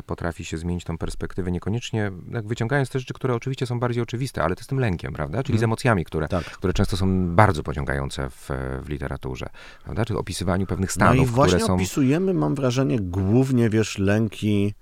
potrafi 0.06 0.46
się 0.46 0.58
zmienić 0.58 0.84
tą 0.84 0.98
perspektywę, 0.98 1.52
niekoniecznie 1.52 2.12
jak 2.32 2.48
wyciągając 2.48 2.90
te 2.90 3.00
rzeczy, 3.00 3.14
które 3.14 3.36
oczywiście 3.36 3.66
są 3.66 3.80
bardziej 3.80 4.04
oczywiste, 4.04 4.44
ale 4.44 4.56
to 4.56 4.64
z 4.64 4.68
tym 4.68 4.80
lękiem, 4.80 5.14
prawda? 5.14 5.44
Czyli 5.44 5.58
z 5.58 5.62
Mhm. 5.62 5.70
emocjami, 5.70 6.06
które, 6.06 6.28
Tak. 6.28 6.44
które 6.44 6.74
często 6.74 6.98
są 6.98 7.36
bardzo 7.36 7.64
pociągające 7.64 8.30
w, 8.30 8.50
w 8.84 8.90
literaturze, 8.90 9.50
prawda? 9.84 10.06
Czy 10.06 10.18
opisywaniu 10.18 10.66
pewnych 10.66 10.90
No 10.90 10.94
stanów, 10.94 11.28
i 11.28 11.32
właśnie 11.32 11.54
które 11.56 11.68
są... 11.68 11.76
opisujemy, 11.76 12.34
mam 12.34 12.56
wrażenie, 12.56 13.00
głównie, 13.00 13.70
wiesz, 13.70 13.98
lęki, 14.30 14.74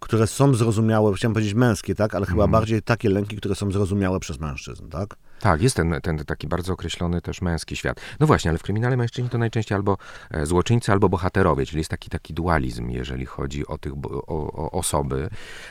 które 0.00 0.26
są 0.26 0.54
zrozumiałe, 0.54 1.14
chciałem 1.14 1.34
powiedzieć 1.34 1.54
męskie, 1.54 1.94
tak? 1.94 2.14
Ale 2.14 2.26
chyba 2.26 2.44
Mhm. 2.44 2.50
bardziej 2.50 2.82
takie 2.82 3.10
lęki, 3.10 3.36
które 3.36 3.54
są 3.54 3.72
zrozumiałe 3.72 4.20
przez 4.20 4.40
mężczyzn, 4.40 4.88
tak? 4.88 5.16
Tak, 5.40 5.62
jest 5.62 5.76
ten, 5.76 5.94
ten 6.02 6.18
taki 6.18 6.48
bardzo 6.48 6.72
określony 6.72 7.20
też 7.20 7.42
męski 7.42 7.76
świat. 7.76 8.00
No 8.20 8.26
właśnie, 8.26 8.50
ale 8.50 8.58
w 8.58 8.62
kryminale 8.62 8.96
mężczyźni 8.96 9.30
to 9.30 9.38
najczęściej 9.38 9.76
albo 9.76 9.96
e, 10.30 10.46
złoczyńcy, 10.46 10.92
albo 10.92 11.08
bohaterowie, 11.08 11.66
czyli 11.66 11.78
jest 11.78 11.90
taki, 11.90 12.10
taki 12.10 12.34
dualizm, 12.34 12.90
jeżeli 12.90 13.26
chodzi 13.26 13.66
o 13.66 13.78
tych 13.78 13.92
o, 14.26 14.66
o 14.66 14.70
osoby. 14.70 15.28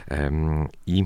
Em, 0.07 0.67
I 0.85 1.03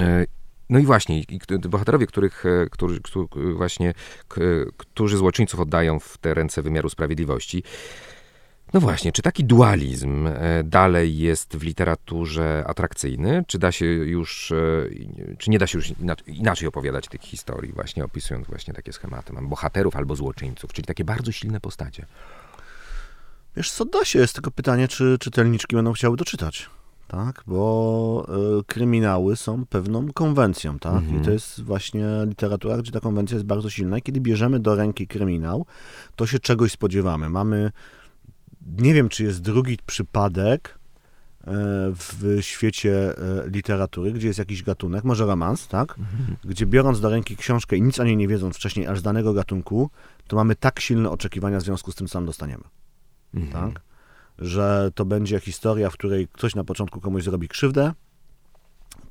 e, 0.00 0.24
no 0.70 0.78
i 0.78 0.82
właśnie, 0.84 1.20
i 1.20 1.40
bohaterowie, 1.68 2.06
których, 2.06 2.46
e, 2.46 2.66
którzy, 2.70 3.00
którzy 3.00 3.54
właśnie, 3.54 3.94
którzy 4.76 5.16
złoczyńców 5.16 5.60
oddają 5.60 6.00
w 6.00 6.18
te 6.18 6.34
ręce 6.34 6.62
wymiaru 6.62 6.88
sprawiedliwości. 6.88 7.62
No 8.74 8.80
właśnie, 8.80 9.12
czy 9.12 9.22
taki 9.22 9.44
dualizm 9.44 10.26
e, 10.26 10.64
dalej 10.64 11.18
jest 11.18 11.56
w 11.56 11.62
literaturze 11.62 12.64
atrakcyjny? 12.66 13.44
Czy 13.46 13.58
da 13.58 13.72
się 13.72 13.86
już, 13.86 14.52
e, 14.52 15.36
czy 15.38 15.50
nie 15.50 15.58
da 15.58 15.66
się 15.66 15.78
już 15.78 15.90
inac- 15.90 16.22
inaczej 16.26 16.68
opowiadać 16.68 17.08
tych 17.08 17.20
historii, 17.20 17.72
właśnie 17.72 18.04
opisując 18.04 18.46
właśnie 18.46 18.74
takie 18.74 18.92
schematy? 18.92 19.32
Mam 19.32 19.48
bohaterów 19.48 19.96
albo 19.96 20.16
złoczyńców, 20.16 20.72
czyli 20.72 20.86
takie 20.86 21.04
bardzo 21.04 21.32
silne 21.32 21.60
postacie. 21.60 22.06
Wiesz, 23.56 23.70
co 23.70 23.84
da 23.84 24.04
się, 24.04 24.18
jest 24.18 24.34
tylko 24.34 24.50
pytanie, 24.50 24.88
czy 24.88 25.16
czytelniczki 25.20 25.76
będą 25.76 25.92
chciały 25.92 26.16
doczytać. 26.16 26.70
Tak, 27.08 27.42
bo 27.46 28.26
y, 28.60 28.64
kryminały 28.64 29.36
są 29.36 29.66
pewną 29.66 30.12
konwencją, 30.12 30.78
tak? 30.78 30.94
Mhm. 30.94 31.22
I 31.22 31.24
to 31.24 31.30
jest 31.30 31.62
właśnie 31.62 32.04
literatura, 32.26 32.76
gdzie 32.78 32.92
ta 32.92 33.00
konwencja 33.00 33.34
jest 33.34 33.46
bardzo 33.46 33.70
silna. 33.70 33.98
I 33.98 34.02
kiedy 34.02 34.20
bierzemy 34.20 34.60
do 34.60 34.74
ręki 34.74 35.06
kryminał, 35.06 35.66
to 36.16 36.26
się 36.26 36.38
czegoś 36.38 36.72
spodziewamy. 36.72 37.28
Mamy, 37.30 37.72
nie 38.78 38.94
wiem, 38.94 39.08
czy 39.08 39.24
jest 39.24 39.42
drugi 39.42 39.78
przypadek, 39.86 40.78
w 41.94 42.38
świecie 42.40 43.14
literatury, 43.46 44.12
gdzie 44.12 44.26
jest 44.26 44.38
jakiś 44.38 44.62
gatunek, 44.62 45.04
może 45.04 45.26
romans, 45.26 45.68
tak? 45.68 45.94
Gdzie 46.44 46.66
biorąc 46.66 47.00
do 47.00 47.10
ręki 47.10 47.36
książkę 47.36 47.76
i 47.76 47.82
nic 47.82 48.00
o 48.00 48.04
niej 48.04 48.16
nie 48.16 48.28
wiedząc 48.28 48.56
wcześniej, 48.56 48.86
aż 48.86 48.98
z 48.98 49.02
danego 49.02 49.32
gatunku, 49.32 49.90
to 50.26 50.36
mamy 50.36 50.56
tak 50.56 50.80
silne 50.80 51.10
oczekiwania 51.10 51.58
w 51.58 51.62
związku 51.62 51.92
z 51.92 51.94
tym, 51.94 52.06
co 52.06 52.12
tam 52.12 52.26
dostaniemy. 52.26 52.64
Mhm. 53.34 53.72
Tak? 53.72 53.82
Że 54.38 54.90
to 54.94 55.04
będzie 55.04 55.40
historia, 55.40 55.90
w 55.90 55.92
której 55.92 56.28
ktoś 56.32 56.54
na 56.54 56.64
początku 56.64 57.00
komuś 57.00 57.24
zrobi 57.24 57.48
krzywdę, 57.48 57.92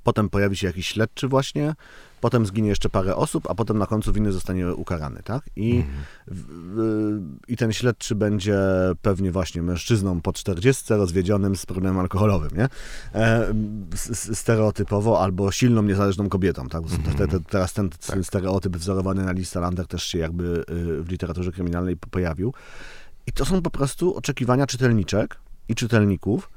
potem 0.07 0.29
pojawi 0.29 0.57
się 0.57 0.67
jakiś 0.67 0.87
śledczy 0.87 1.27
właśnie, 1.27 1.75
potem 2.21 2.45
zginie 2.45 2.69
jeszcze 2.69 2.89
parę 2.89 3.15
osób, 3.15 3.49
a 3.49 3.55
potem 3.55 3.77
na 3.77 3.85
końcu 3.85 4.13
winny 4.13 4.31
zostanie 4.31 4.73
ukarany, 4.73 5.21
tak? 5.23 5.49
I, 5.55 5.83
w, 6.27 6.45
w, 6.47 7.29
I 7.47 7.57
ten 7.57 7.73
śledczy 7.73 8.15
będzie 8.15 8.57
pewnie 9.01 9.31
właśnie 9.31 9.61
mężczyzną 9.61 10.21
po 10.21 10.33
40, 10.33 10.93
rozwiedzionym 10.93 11.55
z 11.55 11.65
problemem 11.65 11.99
alkoholowym, 11.99 12.49
nie? 12.57 12.69
E, 13.15 13.53
stereotypowo, 14.13 15.21
albo 15.21 15.51
silną, 15.51 15.83
niezależną 15.83 16.29
kobietą, 16.29 16.69
tak? 16.69 16.83
Te, 17.17 17.27
te, 17.27 17.39
teraz 17.39 17.73
ten 17.73 17.89
tak. 17.89 18.23
stereotyp 18.23 18.77
wzorowany 18.77 19.25
na 19.25 19.31
Lisa 19.31 19.59
Lander 19.59 19.87
też 19.87 20.03
się 20.03 20.17
jakby 20.17 20.63
y, 20.69 21.03
w 21.03 21.09
literaturze 21.09 21.51
kryminalnej 21.51 21.97
pojawił. 21.97 22.53
I 23.27 23.31
to 23.31 23.45
są 23.45 23.61
po 23.61 23.69
prostu 23.69 24.15
oczekiwania 24.15 24.67
czytelniczek 24.67 25.39
i 25.69 25.75
czytelników 25.75 26.49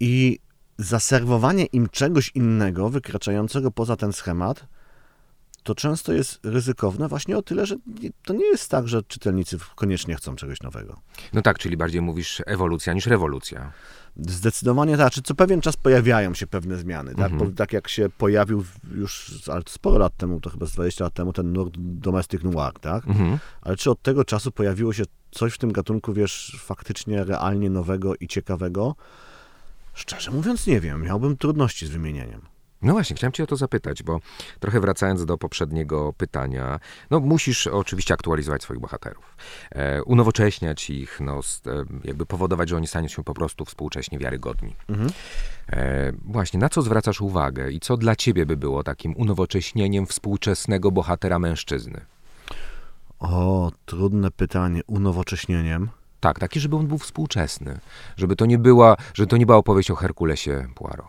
i 0.00 0.38
zaserwowanie 0.78 1.64
im 1.64 1.88
czegoś 1.88 2.30
innego, 2.34 2.88
wykraczającego 2.88 3.70
poza 3.70 3.96
ten 3.96 4.12
schemat, 4.12 4.66
to 5.62 5.74
często 5.74 6.12
jest 6.12 6.40
ryzykowne 6.42 7.08
właśnie 7.08 7.38
o 7.38 7.42
tyle, 7.42 7.66
że 7.66 7.76
to 8.24 8.34
nie 8.34 8.44
jest 8.44 8.70
tak, 8.70 8.88
że 8.88 9.02
czytelnicy 9.02 9.58
koniecznie 9.74 10.14
chcą 10.14 10.36
czegoś 10.36 10.60
nowego. 10.60 11.00
No 11.32 11.42
tak, 11.42 11.58
czyli 11.58 11.76
bardziej 11.76 12.00
mówisz 12.00 12.42
ewolucja 12.46 12.92
niż 12.92 13.06
rewolucja. 13.06 13.72
Zdecydowanie 14.16 14.96
tak. 14.96 15.12
Czy 15.12 15.22
co 15.22 15.34
pewien 15.34 15.60
czas 15.60 15.76
pojawiają 15.76 16.34
się 16.34 16.46
pewne 16.46 16.76
zmiany. 16.76 17.14
Tak, 17.14 17.32
mhm. 17.32 17.54
tak 17.54 17.72
jak 17.72 17.88
się 17.88 18.08
pojawił 18.18 18.64
już 18.94 19.40
ale 19.52 19.62
sporo 19.68 19.98
lat 19.98 20.16
temu, 20.16 20.40
to 20.40 20.50
chyba 20.50 20.66
z 20.66 20.72
20 20.72 21.04
lat 21.04 21.14
temu, 21.14 21.32
ten 21.32 21.52
nurt 21.52 21.74
domestic 21.78 22.42
noir, 22.42 22.72
tak? 22.80 23.06
Mhm. 23.06 23.38
Ale 23.62 23.76
czy 23.76 23.90
od 23.90 24.02
tego 24.02 24.24
czasu 24.24 24.50
pojawiło 24.52 24.92
się 24.92 25.04
coś 25.30 25.54
w 25.54 25.58
tym 25.58 25.72
gatunku, 25.72 26.12
wiesz, 26.12 26.56
faktycznie 26.60 27.24
realnie 27.24 27.70
nowego 27.70 28.14
i 28.20 28.28
ciekawego? 28.28 28.94
Szczerze 29.94 30.30
mówiąc, 30.30 30.66
nie 30.66 30.80
wiem. 30.80 31.02
Miałbym 31.02 31.36
trudności 31.36 31.86
z 31.86 31.90
wymienieniem. 31.90 32.52
No 32.82 32.92
właśnie, 32.92 33.16
chciałem 33.16 33.32
Cię 33.32 33.44
o 33.44 33.46
to 33.46 33.56
zapytać, 33.56 34.02
bo 34.02 34.20
trochę 34.60 34.80
wracając 34.80 35.24
do 35.24 35.38
poprzedniego 35.38 36.12
pytania, 36.12 36.80
no 37.10 37.20
musisz 37.20 37.66
oczywiście 37.66 38.14
aktualizować 38.14 38.62
swoich 38.62 38.80
bohaterów, 38.80 39.36
e, 39.70 40.02
unowocześniać 40.02 40.90
ich, 40.90 41.20
no, 41.20 41.40
e, 41.66 41.84
jakby 42.04 42.26
powodować, 42.26 42.68
że 42.68 42.76
oni 42.76 42.86
staną 42.86 43.08
się 43.08 43.24
po 43.24 43.34
prostu 43.34 43.64
współcześnie 43.64 44.18
wiarygodni. 44.18 44.76
Mhm. 44.88 45.10
E, 45.68 46.12
właśnie, 46.24 46.60
na 46.60 46.68
co 46.68 46.82
zwracasz 46.82 47.20
uwagę 47.20 47.70
i 47.70 47.80
co 47.80 47.96
dla 47.96 48.16
Ciebie 48.16 48.46
by 48.46 48.56
było 48.56 48.82
takim 48.82 49.16
unowocześnieniem 49.16 50.06
współczesnego 50.06 50.90
bohatera 50.90 51.38
mężczyzny? 51.38 52.00
O, 53.18 53.72
trudne 53.86 54.30
pytanie. 54.30 54.80
Unowocześnieniem? 54.86 55.88
Tak, 56.22 56.38
taki, 56.38 56.60
żeby 56.60 56.76
on 56.76 56.86
był 56.86 56.98
współczesny. 56.98 57.80
Żeby 58.16 58.36
to 58.36 58.46
nie 58.46 58.58
była, 58.58 58.96
żeby 59.14 59.26
to 59.26 59.36
nie 59.36 59.46
była 59.46 59.58
opowieść 59.58 59.90
o 59.90 59.94
Herkulesie 59.94 60.66
Poirot. 60.74 61.06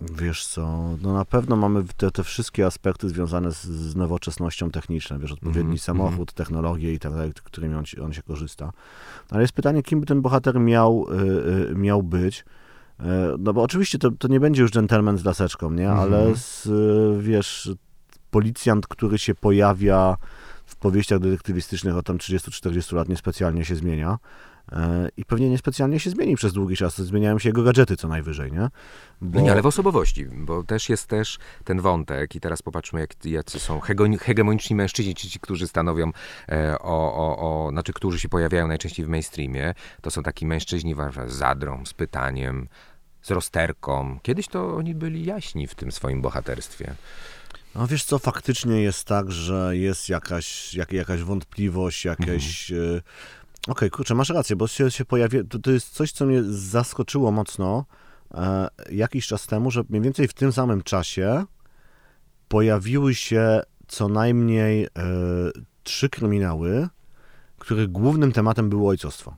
Wiesz 0.00 0.46
co, 0.46 0.90
no 1.02 1.12
na 1.12 1.24
pewno 1.24 1.56
mamy 1.56 1.84
te, 1.96 2.10
te 2.10 2.24
wszystkie 2.24 2.66
aspekty 2.66 3.08
związane 3.08 3.52
z, 3.52 3.64
z 3.64 3.96
nowoczesnością 3.96 4.70
techniczną, 4.70 5.18
wiesz, 5.18 5.32
odpowiedni 5.32 5.62
mm 5.62 5.76
-hmm. 5.76 5.80
samochód, 5.80 6.32
technologie 6.32 6.92
i 6.92 6.98
tak 6.98 7.12
dalej, 7.12 7.32
którymi 7.44 7.74
on, 7.74 7.84
on 8.02 8.12
się 8.12 8.22
korzysta. 8.22 8.72
Ale 9.30 9.42
jest 9.42 9.52
pytanie, 9.52 9.82
kim 9.82 10.00
by 10.00 10.06
ten 10.06 10.22
bohater 10.22 10.60
miał, 10.60 11.06
y, 11.10 11.70
y, 11.70 11.74
miał 11.74 12.02
być. 12.02 12.44
Y, 13.00 13.04
no 13.38 13.52
bo 13.52 13.62
oczywiście 13.62 13.98
to, 13.98 14.10
to 14.10 14.28
nie 14.28 14.40
będzie 14.40 14.62
już 14.62 14.70
dżentelmen 14.70 15.18
z 15.18 15.24
laseczką, 15.24 15.70
nie? 15.70 15.90
Mm 15.90 15.98
-hmm. 15.98 16.02
Ale 16.02 16.36
z, 16.36 16.68
wiesz, 17.22 17.70
policjant, 18.30 18.86
który 18.86 19.18
się 19.18 19.34
pojawia 19.34 20.16
w 20.66 20.76
powieściach 20.76 21.18
detektywistycznych 21.18 21.96
od 21.96 22.06
tam 22.06 22.18
30-40 22.18 22.96
lat 22.96 23.08
niespecjalnie 23.08 23.64
się 23.64 23.76
zmienia. 23.76 24.18
E, 24.72 25.08
I 25.16 25.24
pewnie 25.24 25.50
niespecjalnie 25.50 26.00
się 26.00 26.10
zmieni 26.10 26.36
przez 26.36 26.52
długi 26.52 26.76
czas. 26.76 27.00
Zmieniają 27.00 27.38
się 27.38 27.48
jego 27.48 27.62
gadżety 27.62 27.96
co 27.96 28.08
najwyżej, 28.08 28.52
nie? 28.52 28.68
Bo... 29.20 29.40
Nie, 29.40 29.52
ale 29.52 29.62
w 29.62 29.66
osobowości, 29.66 30.26
bo 30.26 30.62
też 30.62 30.88
jest 30.88 31.06
też 31.06 31.38
ten 31.64 31.80
wątek 31.80 32.34
i 32.34 32.40
teraz 32.40 32.62
popatrzmy, 32.62 33.00
jak, 33.00 33.24
jacy 33.24 33.58
są 33.58 33.80
hegemoniczni 34.20 34.76
mężczyźni, 34.76 35.14
ci, 35.14 35.30
ci 35.30 35.40
którzy 35.40 35.68
stanowią 35.68 36.10
e, 36.48 36.78
o, 36.78 37.14
o, 37.14 37.38
o, 37.66 37.70
znaczy, 37.70 37.92
którzy 37.92 38.20
się 38.20 38.28
pojawiają 38.28 38.68
najczęściej 38.68 39.06
w 39.06 39.08
mainstreamie. 39.08 39.74
To 40.00 40.10
są 40.10 40.22
taki 40.22 40.46
mężczyźni 40.46 40.94
z 41.26 41.32
zadrą, 41.32 41.86
z 41.86 41.94
pytaniem, 41.94 42.68
z 43.22 43.30
rozterką. 43.30 44.18
Kiedyś 44.22 44.48
to 44.48 44.76
oni 44.76 44.94
byli 44.94 45.24
jaśni 45.24 45.66
w 45.66 45.74
tym 45.74 45.92
swoim 45.92 46.22
bohaterstwie. 46.22 46.94
No 47.74 47.86
wiesz 47.86 48.04
co, 48.04 48.18
faktycznie 48.18 48.82
jest 48.82 49.04
tak, 49.04 49.32
że 49.32 49.76
jest 49.76 50.08
jakaś, 50.08 50.74
jak, 50.74 50.92
jakaś 50.92 51.22
wątpliwość, 51.22 52.04
jakieś... 52.04 52.70
Mhm. 52.72 53.00
Okej, 53.62 53.72
okay, 53.72 53.90
kurczę, 53.90 54.14
masz 54.14 54.28
rację, 54.28 54.56
bo 54.56 54.66
się, 54.66 54.90
się 54.90 55.04
pojawi... 55.04 55.44
To, 55.48 55.58
to 55.58 55.70
jest 55.70 55.90
coś, 55.90 56.12
co 56.12 56.26
mnie 56.26 56.42
zaskoczyło 56.44 57.30
mocno 57.30 57.84
e, 58.34 58.68
jakiś 58.90 59.26
czas 59.26 59.46
temu, 59.46 59.70
że 59.70 59.84
mniej 59.88 60.02
więcej 60.02 60.28
w 60.28 60.34
tym 60.34 60.52
samym 60.52 60.82
czasie 60.82 61.44
pojawiły 62.48 63.14
się 63.14 63.60
co 63.88 64.08
najmniej 64.08 64.84
e, 64.84 64.88
trzy 65.82 66.08
kryminały, 66.08 66.88
których 67.58 67.92
głównym 67.92 68.32
tematem 68.32 68.70
było 68.70 68.90
ojcostwo. 68.90 69.36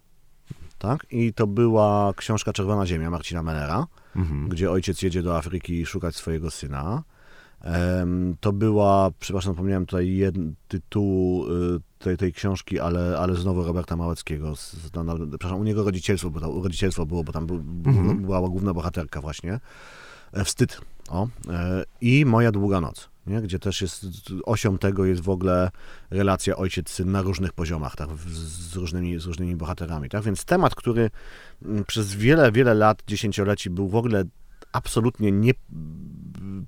Tak? 0.78 1.06
I 1.10 1.32
to 1.32 1.46
była 1.46 2.12
książka 2.16 2.52
Czerwona 2.52 2.86
Ziemia 2.86 3.10
Marcina 3.10 3.42
Mellera, 3.42 3.86
mhm. 4.16 4.48
gdzie 4.48 4.70
ojciec 4.70 5.02
jedzie 5.02 5.22
do 5.22 5.36
Afryki 5.36 5.86
szukać 5.86 6.16
swojego 6.16 6.50
syna. 6.50 7.02
To 8.40 8.52
była, 8.52 9.10
przepraszam, 9.18 9.52
zapomniałem 9.52 9.86
tutaj 9.86 10.16
jeden 10.16 10.54
tytuł 10.68 11.46
y, 11.46 11.80
tej, 11.98 12.16
tej 12.16 12.32
książki, 12.32 12.80
ale, 12.80 13.18
ale 13.18 13.34
znowu 13.34 13.64
Roberta 13.64 13.96
Małeckiego. 13.96 14.56
Z, 14.56 14.72
z, 14.72 14.94
na, 14.94 15.14
przepraszam, 15.28 15.60
u 15.60 15.64
niego 15.64 15.84
rodzicielstwo, 15.84 16.30
bo 16.30 16.40
tam, 16.40 16.62
rodzicielstwo 16.62 17.06
było, 17.06 17.24
bo 17.24 17.32
tam 17.32 17.46
był, 17.46 17.56
mhm. 17.56 18.22
była 18.22 18.48
główna 18.48 18.74
bohaterka 18.74 19.20
właśnie. 19.20 19.60
E, 20.32 20.44
wstyd. 20.44 20.80
O. 21.08 21.28
E, 21.48 21.84
I 22.00 22.24
Moja 22.24 22.52
długa 22.52 22.80
noc, 22.80 23.08
nie? 23.26 23.42
gdzie 23.42 23.58
też 23.58 23.82
jest 23.82 24.06
osią 24.44 24.78
tego 24.78 25.04
jest 25.04 25.22
w 25.22 25.28
ogóle 25.28 25.70
relacja 26.10 26.56
ojciec-syn 26.56 27.10
na 27.10 27.22
różnych 27.22 27.52
poziomach, 27.52 27.96
tak? 27.96 28.08
z, 28.26 28.76
różnymi, 28.76 29.18
z 29.20 29.24
różnymi 29.24 29.56
bohaterami. 29.56 30.08
Tak? 30.08 30.22
Więc 30.22 30.44
temat, 30.44 30.74
który 30.74 31.10
mm, 31.64 31.84
przez 31.84 32.14
wiele, 32.14 32.52
wiele 32.52 32.74
lat, 32.74 33.02
dziesięcioleci 33.06 33.70
był 33.70 33.88
w 33.88 33.96
ogóle 33.96 34.24
absolutnie 34.72 35.32
nie 35.32 35.52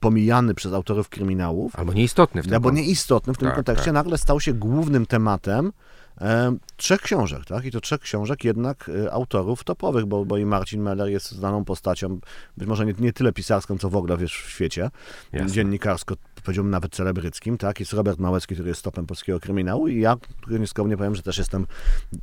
pomijany 0.00 0.55
przez 0.55 0.73
autorów 0.73 1.09
kryminałów. 1.09 1.76
Albo 1.76 1.93
nieistotny 1.93 2.43
w 2.43 2.45
tym 2.45 2.55
Albo 2.55 2.71
nieistotny 2.71 3.35
w 3.35 3.38
tym 3.38 3.49
tak, 3.49 3.55
kontekście, 3.55 3.85
tak. 3.85 3.95
nagle 3.95 4.19
stał 4.19 4.40
się 4.40 4.52
głównym 4.52 5.07
tematem 5.07 5.73
e, 6.21 6.57
trzech 6.76 7.00
książek, 7.00 7.45
tak? 7.45 7.64
I 7.64 7.71
to 7.71 7.81
trzech 7.81 8.00
książek 8.00 8.45
jednak 8.45 8.90
e, 9.05 9.12
autorów 9.12 9.64
topowych, 9.64 10.07
bo, 10.07 10.25
bo 10.25 10.37
i 10.37 10.45
Marcin 10.45 10.83
Meller 10.83 11.09
jest 11.09 11.31
znaną 11.31 11.64
postacią, 11.64 12.19
być 12.57 12.69
może 12.69 12.87
nie, 12.87 12.95
nie 12.99 13.12
tyle 13.12 13.33
pisarską, 13.33 13.78
co 13.78 13.90
w 13.90 13.97
ogóle, 13.97 14.17
wiesz, 14.17 14.43
w 14.43 14.50
świecie, 14.50 14.90
Jasne. 15.33 15.50
dziennikarsko, 15.50 16.14
powiedziałbym 16.45 16.71
nawet 16.71 16.95
celebryckim, 16.95 17.59
tak? 17.59 17.81
Jest 17.81 17.93
Robert 17.93 18.19
Małecki, 18.19 18.55
który 18.55 18.69
jest 18.69 18.83
topem 18.83 19.07
polskiego 19.07 19.40
kryminału 19.40 19.88
i 19.88 20.00
ja, 20.00 20.17
który 20.40 20.61
nieskromnie 20.61 20.97
powiem, 20.97 21.14
że 21.14 21.23
też 21.23 21.38
jestem 21.38 21.67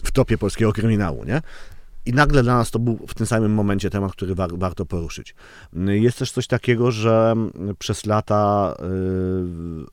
w 0.03 0.11
topie 0.11 0.37
polskiego 0.37 0.73
kryminału, 0.73 1.23
nie? 1.23 1.41
I 2.05 2.13
nagle 2.13 2.43
dla 2.43 2.57
nas 2.57 2.71
to 2.71 2.79
był 2.79 2.97
w 3.07 3.13
tym 3.13 3.25
samym 3.25 3.53
momencie 3.53 3.89
temat, 3.89 4.11
który 4.11 4.35
war, 4.35 4.49
warto 4.57 4.85
poruszyć. 4.85 5.35
Jest 5.87 6.19
też 6.19 6.31
coś 6.31 6.47
takiego, 6.47 6.91
że 6.91 7.35
przez 7.79 8.05
lata, 8.05 8.75
yy, 8.79 9.85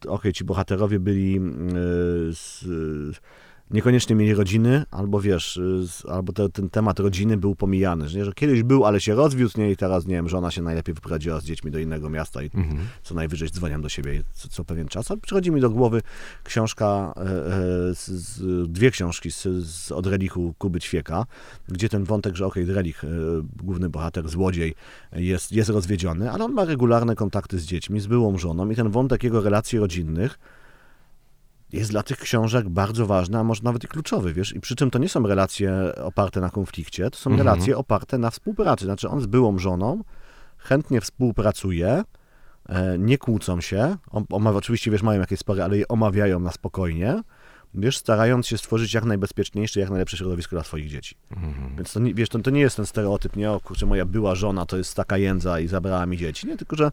okej, 0.00 0.08
okay, 0.08 0.32
ci 0.32 0.44
bohaterowie 0.44 1.00
byli 1.00 1.32
yy, 1.32 1.40
z, 2.32 2.64
niekoniecznie 3.72 4.16
mieli 4.16 4.34
rodziny, 4.34 4.84
albo 4.90 5.20
wiesz, 5.20 5.60
albo 6.08 6.32
te, 6.32 6.48
ten 6.48 6.70
temat 6.70 7.00
rodziny 7.00 7.36
był 7.36 7.54
pomijany, 7.54 8.08
że, 8.08 8.18
nie, 8.18 8.24
że 8.24 8.32
kiedyś 8.32 8.62
był, 8.62 8.84
ale 8.84 9.00
się 9.00 9.14
rozwiódł, 9.14 9.60
nie, 9.60 9.70
i 9.70 9.76
teraz, 9.76 10.06
nie 10.06 10.14
wiem, 10.14 10.28
żona 10.28 10.50
się 10.50 10.62
najlepiej 10.62 10.94
wyprowadziła 10.94 11.40
z 11.40 11.44
dziećmi 11.44 11.70
do 11.70 11.78
innego 11.78 12.10
miasta 12.10 12.42
i 12.42 12.50
mhm. 12.54 12.78
co 13.02 13.14
najwyżej 13.14 13.50
dzwonią 13.50 13.82
do 13.82 13.88
siebie 13.88 14.22
co, 14.32 14.48
co, 14.48 14.64
pewien 14.64 14.88
czas. 14.88 15.10
A 15.10 15.16
przychodzi 15.16 15.50
mi 15.50 15.60
do 15.60 15.70
głowy 15.70 16.02
książka, 16.44 17.14
e, 17.16 17.20
e, 17.20 17.26
z, 17.94 18.06
z, 18.08 18.72
dwie 18.72 18.90
książki 18.90 19.30
z, 19.30 19.42
z 19.66 19.92
od 19.92 20.06
Relichu 20.06 20.54
Kuby 20.58 20.80
Ćwieka, 20.80 21.26
gdzie 21.68 21.88
ten 21.88 22.04
wątek, 22.04 22.36
że 22.36 22.46
okej, 22.46 22.62
okay, 22.62 22.74
Relich, 22.74 23.04
e, 23.04 23.08
główny 23.62 23.88
bohater, 23.88 24.28
złodziej, 24.28 24.74
jest, 25.12 25.52
jest 25.52 25.70
rozwiedziony, 25.70 26.30
ale 26.30 26.44
on 26.44 26.52
ma 26.52 26.64
regularne 26.64 27.16
kontakty 27.16 27.58
z 27.58 27.64
dziećmi, 27.64 28.00
z 28.00 28.06
byłą 28.06 28.38
żoną 28.38 28.70
i 28.70 28.76
ten 28.76 28.90
wątek 28.90 29.22
jego 29.22 29.40
relacji 29.40 29.78
rodzinnych 29.78 30.38
jest 31.72 31.90
dla 31.90 32.02
tych 32.02 32.18
książek 32.18 32.68
bardzo 32.68 33.06
ważny, 33.06 33.38
a 33.38 33.44
może 33.44 33.62
nawet 33.62 33.84
i 33.84 33.88
kluczowy, 33.88 34.32
wiesz, 34.32 34.54
i 34.54 34.60
przy 34.60 34.76
czym 34.76 34.90
to 34.90 34.98
nie 34.98 35.08
są 35.08 35.26
relacje 35.26 35.94
oparte 36.04 36.40
na 36.40 36.50
konflikcie, 36.50 37.10
to 37.10 37.18
są 37.18 37.30
mhm. 37.30 37.48
relacje 37.48 37.78
oparte 37.78 38.18
na 38.18 38.30
współpracy, 38.30 38.84
znaczy 38.84 39.08
on 39.08 39.20
z 39.20 39.26
byłą 39.26 39.58
żoną 39.58 40.04
chętnie 40.58 41.00
współpracuje, 41.00 42.04
e, 42.68 42.98
nie 42.98 43.18
kłócą 43.18 43.60
się, 43.60 43.96
on, 44.10 44.46
oczywiście, 44.46 44.90
wiesz, 44.90 45.02
mają 45.02 45.20
jakieś 45.20 45.38
spory, 45.38 45.62
ale 45.62 45.78
je 45.78 45.88
omawiają 45.88 46.40
na 46.40 46.52
spokojnie, 46.52 47.22
wiesz, 47.74 47.98
starając 47.98 48.46
się 48.46 48.58
stworzyć 48.58 48.94
jak 48.94 49.04
najbezpieczniejsze, 49.04 49.80
jak 49.80 49.90
najlepsze 49.90 50.16
środowisko 50.16 50.56
dla 50.56 50.64
swoich 50.64 50.88
dzieci. 50.88 51.16
Więc 51.76 51.92
to 51.92 52.00
nie, 52.00 52.14
wiesz, 52.14 52.28
to, 52.28 52.38
to 52.38 52.50
nie 52.50 52.60
jest 52.60 52.76
ten 52.76 52.86
stereotyp, 52.86 53.36
nie, 53.36 53.50
o 53.50 53.60
kurczę, 53.60 53.86
moja 53.86 54.04
była 54.04 54.34
żona 54.34 54.66
to 54.66 54.76
jest 54.76 54.94
taka 54.94 55.18
jędza 55.18 55.60
i 55.60 55.68
zabrała 55.68 56.06
mi 56.06 56.16
dzieci, 56.16 56.46
nie, 56.46 56.56
tylko, 56.56 56.76
że 56.76 56.90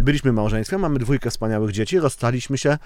byliśmy 0.00 0.32
małżeństwem, 0.32 0.80
mamy 0.80 0.98
dwójkę 0.98 1.30
wspaniałych 1.30 1.72
dzieci, 1.72 1.98
rozstaliśmy 1.98 2.58
się, 2.58 2.78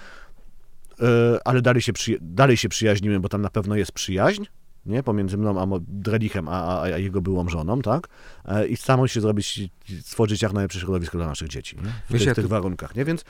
ale 1.45 1.61
dalej 1.61 1.81
się, 1.81 1.93
przyja- 1.93 2.17
dalej 2.21 2.57
się 2.57 2.69
przyjaźnimy, 2.69 3.19
bo 3.19 3.29
tam 3.29 3.41
na 3.41 3.49
pewno 3.49 3.75
jest 3.75 3.91
przyjaźń, 3.91 4.43
nie, 4.85 5.03
pomiędzy 5.03 5.37
mną 5.37 5.61
a 5.61 5.79
Drelichem, 5.87 6.47
a, 6.47 6.51
a, 6.51 6.81
a 6.81 6.97
jego 6.97 7.21
byłą 7.21 7.49
żoną, 7.49 7.81
tak, 7.81 8.07
E, 8.45 8.67
i 8.67 8.77
staramy 8.77 9.09
się 9.09 9.21
zrobić, 9.21 9.59
stworzyć 10.01 10.41
jak 10.41 10.53
najlepsze 10.53 10.79
środowisko 10.79 11.17
dla 11.17 11.27
naszych 11.27 11.47
dzieci, 11.47 11.75
nie? 11.75 11.81
w 11.81 12.11
Wiesz, 12.13 12.19
tych, 12.21 12.27
ja 12.27 12.35
tych 12.35 12.47
warunkach, 12.47 12.95
nie, 12.95 13.05
więc 13.05 13.23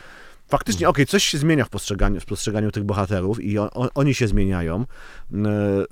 faktycznie, 0.47 0.89
okej, 0.89 1.05
coś 1.05 1.23
się 1.23 1.37
zmienia 1.37 1.65
w 1.65 1.69
postrzeganiu, 1.69 2.19
w 2.19 2.25
postrzeganiu 2.25 2.71
tych 2.71 2.83
bohaterów 2.83 3.43
i 3.43 3.59
o, 3.59 3.69
o, 3.73 3.89
oni 3.93 4.13
się 4.13 4.27
zmieniają. 4.27 4.85
E, 5.33 5.85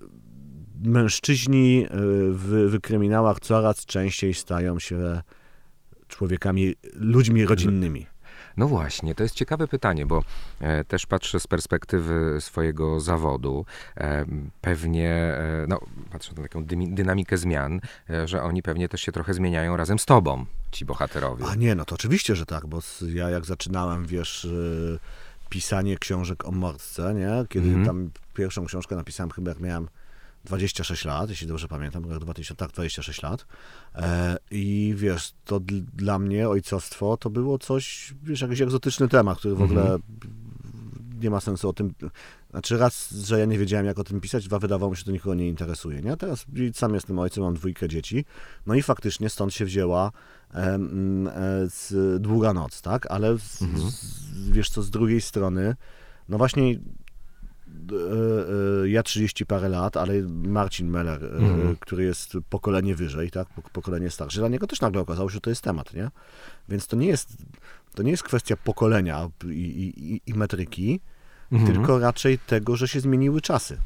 Mężczyźni 0.83 1.85
e, 1.85 1.89
w, 2.31 2.69
w 2.71 2.81
kryminałach 2.81 3.39
coraz 3.39 3.85
częściej 3.85 4.33
stają 4.33 4.79
się 4.79 5.21
człowiekami, 6.07 6.75
ludźmi 6.93 7.45
rodzinnymi. 7.45 8.05
No 8.57 8.67
właśnie, 8.67 9.15
to 9.15 9.23
jest 9.23 9.35
ciekawe 9.35 9.67
pytanie, 9.67 10.05
bo 10.05 10.23
e, 10.59 10.83
też 10.83 11.05
patrzę 11.05 11.39
z 11.39 11.47
perspektywy 11.47 12.37
swojego 12.39 12.99
zawodu. 12.99 13.65
E, 13.97 14.25
pewnie, 14.61 15.09
e, 15.11 15.65
no, 15.67 15.79
patrzę 16.11 16.33
na 16.37 16.43
taką 16.43 16.65
dynamikę 16.87 17.37
zmian, 17.37 17.81
że 18.25 18.43
oni 18.43 18.63
pewnie 18.63 18.89
też 18.89 19.01
się 19.01 19.11
trochę 19.11 19.33
zmieniają 19.33 19.77
razem 19.77 19.99
z 19.99 20.05
tobą, 20.05 20.45
ci 20.71 20.85
bohaterowie. 20.85 21.45
A 21.45 21.55
nie, 21.55 21.75
no 21.75 21.85
to 21.85 21.95
oczywiście, 21.95 22.35
że 22.35 22.45
tak, 22.45 22.67
bo 22.67 22.79
ja 23.13 23.29
jak 23.29 23.45
zaczynałem, 23.45 24.05
wiesz, 24.05 24.47
pisanie 25.49 25.97
książek 25.97 26.45
o 26.45 26.51
mordce, 26.51 27.13
nie? 27.13 27.45
Kiedy 27.49 27.67
Mhm. 27.67 27.85
tam 27.85 28.09
pierwszą 28.33 28.65
książkę 28.65 28.95
napisałem 28.95 29.31
chyba 29.31 29.51
jak 29.51 29.59
miałem 29.59 29.87
26 30.45 31.05
lat, 31.05 31.29
jeśli 31.29 31.47
dobrze 31.47 31.67
pamiętam, 31.67 32.11
rok 32.11 32.19
2000, 32.23 32.55
tak, 32.55 32.71
26 32.71 33.21
lat. 33.23 33.45
E, 33.95 34.37
I 34.51 34.93
wiesz, 34.97 35.33
to 35.45 35.59
dl- 35.59 35.83
dla 35.93 36.19
mnie 36.19 36.49
ojcostwo 36.49 37.17
to 37.17 37.29
było 37.29 37.59
coś, 37.59 38.13
wiesz, 38.23 38.41
jakiś 38.41 38.61
egzotyczny 38.61 39.07
temat, 39.07 39.37
który 39.39 39.55
w 39.55 39.61
Mhm. 39.61 39.79
ogóle 39.79 39.97
nie 41.21 41.29
ma 41.29 41.39
sensu 41.41 41.69
o 41.69 41.73
tym. 41.73 41.93
Znaczy, 42.51 42.77
raz, 42.77 43.11
że 43.11 43.39
ja 43.39 43.45
nie 43.45 43.57
wiedziałem, 43.59 43.85
jak 43.85 43.99
o 43.99 44.03
tym 44.03 44.21
pisać, 44.21 44.47
dwa, 44.47 44.59
wydawało 44.59 44.89
mi 44.91 44.95
się, 44.95 44.99
że 44.99 45.05
to 45.05 45.11
nikogo 45.11 45.35
nie 45.35 45.47
interesuje. 45.47 46.01
Nie? 46.01 46.17
Teraz 46.17 46.45
sam 46.73 46.93
jestem 46.93 47.19
ojcem, 47.19 47.43
mam 47.43 47.53
dwójkę 47.53 47.89
dzieci. 47.89 48.25
No 48.65 48.75
i 48.75 48.81
faktycznie 48.81 49.29
stąd 49.29 49.53
się 49.53 49.65
wzięła 49.65 50.11
e, 50.53 50.77
z 51.69 52.21
długa 52.21 52.53
noc, 52.53 52.81
tak? 52.81 53.07
Ale 53.11 53.39
z, 53.39 53.61
Mhm. 53.61 53.91
z, 53.91 54.49
wiesz 54.49 54.69
co, 54.69 54.81
z 54.83 54.89
drugiej 54.89 55.21
strony, 55.21 55.75
no 56.29 56.37
właśnie. 56.37 56.79
E, 57.91 58.83
e, 58.83 58.89
Ja 58.89 59.03
30 59.03 59.45
parę 59.45 59.69
lat, 59.69 59.97
ale 59.97 60.21
Marcin 60.29 60.89
Meller, 60.89 61.23
e, 61.23 61.27
Mhm. 61.37 61.75
który 61.79 62.03
jest 62.03 62.33
pokolenie 62.49 62.95
wyżej, 62.95 63.31
tak, 63.31 63.47
pok- 63.57 63.69
pokolenie 63.73 64.09
starsze, 64.09 64.39
dla 64.39 64.47
niego 64.49 64.67
też 64.67 64.81
nagle 64.81 65.01
okazało 65.01 65.29
się, 65.29 65.33
że 65.33 65.41
to 65.41 65.49
jest 65.49 65.61
temat, 65.61 65.93
nie? 65.93 66.09
Więc 66.69 66.87
to 66.87 66.95
nie 66.97 67.07
jest, 67.07 67.29
to 67.95 68.03
nie 68.03 68.11
jest 68.11 68.23
kwestia 68.23 68.55
pokolenia 68.57 69.29
i, 69.45 69.47
i, 69.49 70.13
i- 70.13 70.21
i 70.25 70.33
metryki, 70.33 70.99
Mhm. 71.51 71.73
tylko 71.73 71.99
raczej 71.99 72.39
tego, 72.39 72.75
że 72.75 72.87
się 72.87 72.99
zmieniły 72.99 73.41
czasy, 73.41 73.77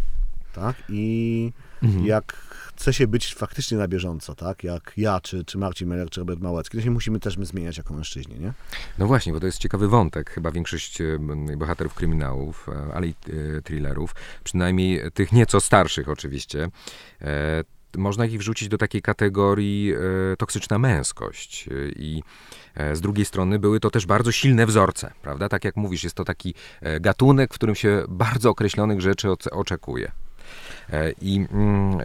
tak? 0.53 0.75
I 0.89 1.51
Mhm. 1.83 2.05
jak 2.05 2.33
chce 2.79 2.93
się 2.93 3.07
być 3.07 3.35
faktycznie 3.35 3.77
na 3.77 3.87
bieżąco, 3.87 4.35
tak? 4.35 4.63
Jak 4.63 4.93
ja, 4.97 5.19
czy, 5.19 5.45
czy 5.45 5.57
Marcin 5.57 5.87
Meller, 5.87 6.09
czy 6.09 6.19
Robert 6.19 6.39
Małecki, 6.39 6.77
to 6.77 6.83
się 6.83 6.91
musimy 6.91 7.19
też 7.19 7.37
my 7.37 7.45
zmieniać 7.45 7.77
jako 7.77 7.93
mężczyźni, 7.93 8.39
nie? 8.39 8.53
No 8.97 9.07
właśnie, 9.07 9.33
bo 9.33 9.39
to 9.39 9.45
jest 9.45 9.57
ciekawy 9.57 9.87
wątek. 9.87 10.29
Chyba 10.29 10.51
większość 10.51 10.97
bohaterów 11.57 11.93
kryminałów, 11.93 12.69
e, 12.69 12.93
ale 12.93 13.07
i 13.07 13.09
e, 13.57 13.61
thrillerów, 13.61 14.15
przynajmniej 14.43 15.01
tych 15.13 15.31
nieco 15.31 15.61
starszych 15.61 16.09
oczywiście, 16.09 16.69
e, 17.21 17.63
można 17.97 18.25
ich 18.25 18.39
wrzucić 18.39 18.67
do 18.67 18.77
takiej 18.77 19.01
kategorii 19.01 19.93
e, 19.93 19.97
toksyczna 20.37 20.79
męskość. 20.79 21.69
I 21.95 22.23
e, 22.75 22.95
z 22.95 23.01
drugiej 23.01 23.25
strony 23.25 23.59
były 23.59 23.79
to 23.79 23.91
też 23.91 24.05
bardzo 24.05 24.31
silne 24.31 24.65
wzorce, 24.65 25.13
prawda? 25.21 25.49
Tak 25.49 25.65
jak 25.65 25.75
mówisz, 25.75 26.03
jest 26.03 26.15
to 26.15 26.25
taki 26.25 26.53
e, 26.81 26.99
gatunek, 26.99 27.53
w 27.53 27.55
którym 27.55 27.75
się 27.75 28.03
bardzo 28.09 28.49
określonych 28.49 29.01
rzeczy 29.01 29.29
oczekuje. 29.51 30.11
E, 30.89 31.11
I 31.21 31.45
mm, 31.51 31.97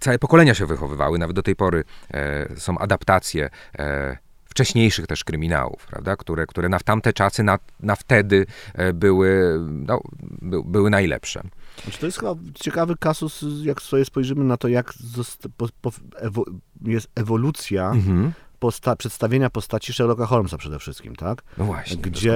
całe 0.00 0.18
pokolenia 0.18 0.54
się 0.54 0.66
wychowywały, 0.66 1.18
nawet 1.18 1.36
do 1.36 1.42
tej 1.42 1.56
pory 1.56 1.84
e, 2.14 2.48
są 2.56 2.78
adaptacje 2.78 3.50
e, 3.78 4.18
wcześniejszych 4.44 5.06
też 5.06 5.24
kryminałów, 5.24 5.86
prawda, 5.86 6.16
które, 6.16 6.46
które 6.46 6.68
na 6.68 6.78
tamte 6.78 7.12
czasy, 7.12 7.42
na, 7.42 7.58
na 7.80 7.96
wtedy 7.96 8.46
były, 8.94 9.58
no, 9.70 10.00
by, 10.20 10.62
były 10.64 10.90
najlepsze. 10.90 11.42
Znaczy, 11.82 11.98
to 11.98 12.06
jest 12.06 12.18
chyba 12.18 12.34
ciekawy 12.54 12.96
kasus, 13.00 13.44
jak 13.62 13.82
sobie 13.82 14.04
spojrzymy 14.04 14.44
na 14.44 14.56
to, 14.56 14.68
jak 14.68 14.92
zosta- 14.92 15.48
po, 15.56 15.68
po, 15.82 15.90
ewo, 16.16 16.44
jest 16.84 17.08
ewolucja 17.14 17.90
Mhm. 17.90 18.32
Posta, 18.58 18.96
przedstawienia 18.96 19.50
postaci 19.50 19.92
Sherlocka 19.92 20.26
Holmesa 20.26 20.58
przede 20.58 20.78
wszystkim, 20.78 21.16
tak? 21.16 21.42
No 21.58 21.64
właśnie. 21.64 21.96
Gdzie 21.96 22.34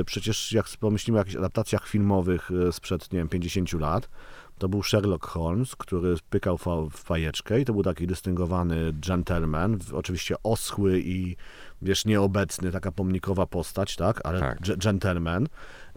e, 0.00 0.04
przecież 0.06 0.52
jak 0.52 0.66
pomyślimy 0.80 1.18
o 1.18 1.20
jakichś 1.20 1.36
adaptacjach 1.36 1.88
filmowych 1.88 2.50
e, 2.68 2.72
sprzed, 2.72 3.12
nie 3.12 3.18
wiem, 3.18 3.28
50 3.28 3.72
lat, 3.72 4.08
to 4.58 4.68
był 4.68 4.82
Sherlock 4.82 5.26
Holmes, 5.26 5.76
który 5.76 6.16
pykał 6.30 6.58
fa, 6.58 6.70
w 6.90 6.96
fajeczkę 6.96 7.60
i 7.60 7.64
to 7.64 7.72
był 7.72 7.82
taki 7.82 8.06
dystyngowany 8.06 8.92
gentleman, 8.92 9.78
oczywiście 9.92 10.34
oschły 10.42 11.00
i 11.00 11.36
wiesz, 11.82 12.04
nieobecny, 12.04 12.72
taka 12.72 12.92
pomnikowa 12.92 13.46
postać, 13.46 13.96
tak, 13.96 14.20
ale 14.24 14.40
Tak. 14.40 14.58
gentleman. 14.78 15.46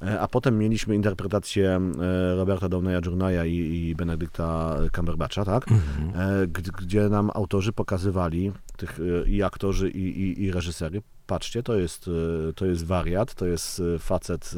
E, 0.01 0.19
A 0.19 0.27
potem 0.27 0.57
mieliśmy 0.57 0.95
interpretację 0.95 1.69
e, 2.01 2.35
Roberta 2.35 2.69
Downeya 2.69 3.01
Jr. 3.05 3.45
i, 3.45 3.89
i 3.89 3.95
Benedykta 3.95 4.77
Cumberbatcha, 4.95 5.45
tak? 5.45 5.71
Mhm. 5.71 6.43
e, 6.43 6.47
gdzie 6.81 7.09
nam 7.09 7.31
autorzy 7.33 7.73
pokazywali, 7.73 8.51
tych 8.77 8.99
i 9.25 9.43
aktorzy, 9.43 9.89
i, 9.89 10.21
i, 10.21 10.43
i 10.43 10.51
reżysery, 10.51 11.01
patrzcie, 11.27 11.63
to 11.63 11.75
jest, 11.75 12.09
to 12.55 12.65
jest 12.65 12.85
wariat, 12.85 13.33
to 13.33 13.45
jest 13.45 13.81
facet 13.99 14.51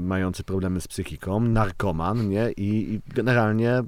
mający 0.00 0.44
problemy 0.44 0.80
z 0.80 0.88
psychiką, 0.88 1.40
narkoman, 1.40 2.28
nie? 2.28 2.52
I, 2.52 2.94
i 2.94 3.00
generalnie 3.14 3.82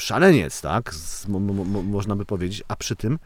szaleniec, 0.00 0.60
tak? 0.60 0.94
Z, 0.94 1.28
mo, 1.28 1.40
mo, 1.40 1.64
mo, 1.64 1.82
można 1.82 2.16
by 2.16 2.24
powiedzieć, 2.24 2.62
a 2.68 2.76
przy 2.76 2.96
tym, 2.96 3.18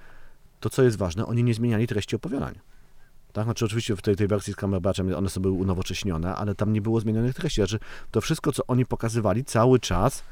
to 0.60 0.70
co 0.70 0.82
jest 0.82 0.96
ważne, 0.96 1.26
oni 1.26 1.44
nie 1.44 1.54
zmieniali 1.54 1.86
treści 1.86 2.16
opowiadania. 2.16 2.60
Tak, 3.32 3.44
znaczy 3.44 3.64
oczywiście 3.64 3.96
w 3.96 4.02
tej, 4.02 4.16
tej 4.16 4.26
wersji 4.28 4.52
z 4.52 4.56
Cumberbatchem 4.56 5.14
one 5.14 5.28
sobie 5.30 5.42
były 5.42 5.54
unowocześnione, 5.54 6.34
ale 6.34 6.54
tam 6.54 6.72
nie 6.72 6.80
było 6.82 7.00
zmienionych 7.00 7.34
treści. 7.34 7.60
Znaczy 7.60 7.78
to 8.10 8.20
wszystko, 8.20 8.52
co 8.52 8.62
oni 8.66 8.86
pokazywali 8.86 9.44
cały 9.44 9.80
czas 9.80 10.22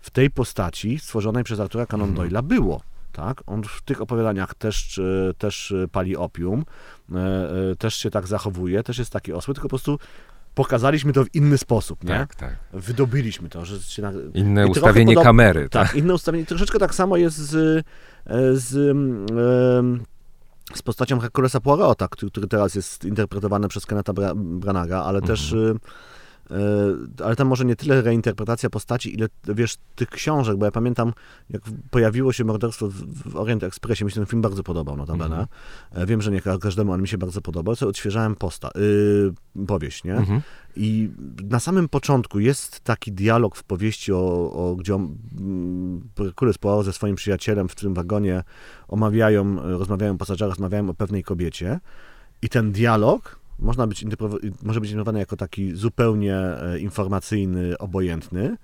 w 0.00 0.10
tej 0.10 0.30
postaci 0.30 0.98
stworzonej 0.98 1.44
przez 1.44 1.60
Artura 1.60 1.86
Conan 1.86 2.08
Mhm. 2.08 2.28
Doyle'a 2.28 2.42
było. 2.42 2.80
Tak? 3.12 3.42
On 3.46 3.62
w 3.62 3.82
tych 3.82 4.00
opowiadaniach 4.02 4.54
też, 4.54 4.98
e, 4.98 5.34
też 5.38 5.72
e, 5.72 5.88
pali 5.88 6.16
opium, 6.16 6.64
e, 7.14 7.76
też 7.78 7.94
się 7.94 8.10
tak 8.10 8.26
zachowuje, 8.26 8.82
też 8.82 8.98
jest 8.98 9.10
taki 9.12 9.32
osły, 9.32 9.54
tylko 9.54 9.68
po 9.68 9.70
prostu 9.70 9.98
pokazaliśmy 10.54 11.12
to 11.12 11.24
w 11.24 11.34
inny 11.34 11.58
sposób, 11.58 12.04
nie? 12.04 12.10
Tak, 12.10 12.34
tak. 12.34 12.56
Wydobyliśmy 12.72 13.48
to, 13.48 13.64
że 13.64 13.80
się 13.80 14.02
na... 14.02 14.12
Inne 14.34 14.66
ustawienie 14.66 15.14
podob- 15.14 15.22
kamery. 15.24 15.68
Tak, 15.68 15.94
inne 15.94 16.14
ustawienie. 16.14 16.46
Troszeczkę 16.46 16.78
tak 16.78 16.94
samo 16.94 17.16
jest 17.16 17.36
z, 17.36 17.84
z, 18.54 18.74
mm, 18.90 20.02
z 20.74 20.82
postacią 20.82 21.20
Herkulesa 21.20 21.60
Poirota, 21.60 22.08
który, 22.08 22.30
który 22.30 22.48
teraz 22.48 22.74
jest 22.74 23.04
interpretowany 23.04 23.68
przez 23.68 23.86
Kenneta 23.86 24.12
Bra 24.12 24.32
Branaga, 24.34 25.02
ale 25.02 25.22
też 25.22 25.52
Mhm. 25.52 25.66
e, 25.66 25.70
e, 25.70 25.78
ale 27.24 27.36
tam 27.36 27.48
może 27.48 27.64
nie 27.64 27.76
tyle 27.76 28.02
reinterpretacja 28.02 28.70
postaci, 28.70 29.14
ile 29.14 29.28
wiesz, 29.48 29.76
tych 29.94 30.10
książek, 30.10 30.56
bo 30.56 30.64
ja 30.64 30.70
pamiętam, 30.70 31.12
jak 31.50 31.62
pojawiło 31.90 32.32
się 32.32 32.44
morderstwo 32.44 32.88
w, 32.88 33.36
Orient 33.36 33.64
Expressie, 33.64 34.04
mi 34.04 34.10
się 34.10 34.14
ten 34.14 34.26
film 34.26 34.42
bardzo 34.42 34.62
podobał, 34.62 34.96
notabene. 34.96 35.24
Mhm. 35.24 35.46
E, 35.92 36.06
Wiem, 36.06 36.22
że 36.22 36.30
nie 36.30 36.40
ka- 36.40 36.58
każdemu, 36.58 36.92
ale 36.92 37.02
mi 37.02 37.08
się 37.08 37.18
bardzo 37.18 37.40
podobał, 37.40 37.76
co 37.76 37.88
odświeżałem 37.88 38.34
posta, 38.36 38.70
y, 38.76 39.66
powieść, 39.66 40.04
nie? 40.04 40.16
Mhm. 40.16 40.40
I 40.76 41.10
na 41.50 41.60
samym 41.60 41.88
początku 41.88 42.38
jest 42.40 42.80
taki 42.80 43.12
dialog 43.12 43.56
w 43.56 43.64
powieści, 43.64 44.12
o, 44.12 44.52
o, 44.52 44.76
gdzie 44.76 44.94
on, 44.94 45.16
mm, 45.38 46.08
Herkules 46.18 46.58
Poirot 46.58 46.84
ze 46.84 46.92
swoim 46.92 47.16
przyjacielem 47.16 47.68
w 47.68 47.74
tym 47.74 47.94
wagonie 47.94 48.42
omawiają, 48.88 49.62
e, 49.62 49.78
rozmawiają 49.78 50.18
pasażerowie, 50.18 50.50
rozmawiają 50.50 50.90
o 50.90 50.94
pewnej 50.94 51.22
kobiecie 51.24 51.80
i 52.42 52.48
ten 52.48 52.72
dialog 52.72 53.38
można 53.58 53.86
być 53.86 54.04
może 54.62 54.80
być 54.80 54.90
interpretowany 54.90 55.18
jako 55.18 55.36
taki 55.36 55.74
zupełnie 55.74 56.36
e, 56.36 56.78
informacyjny, 56.78 57.78
obojętny, 57.78 58.56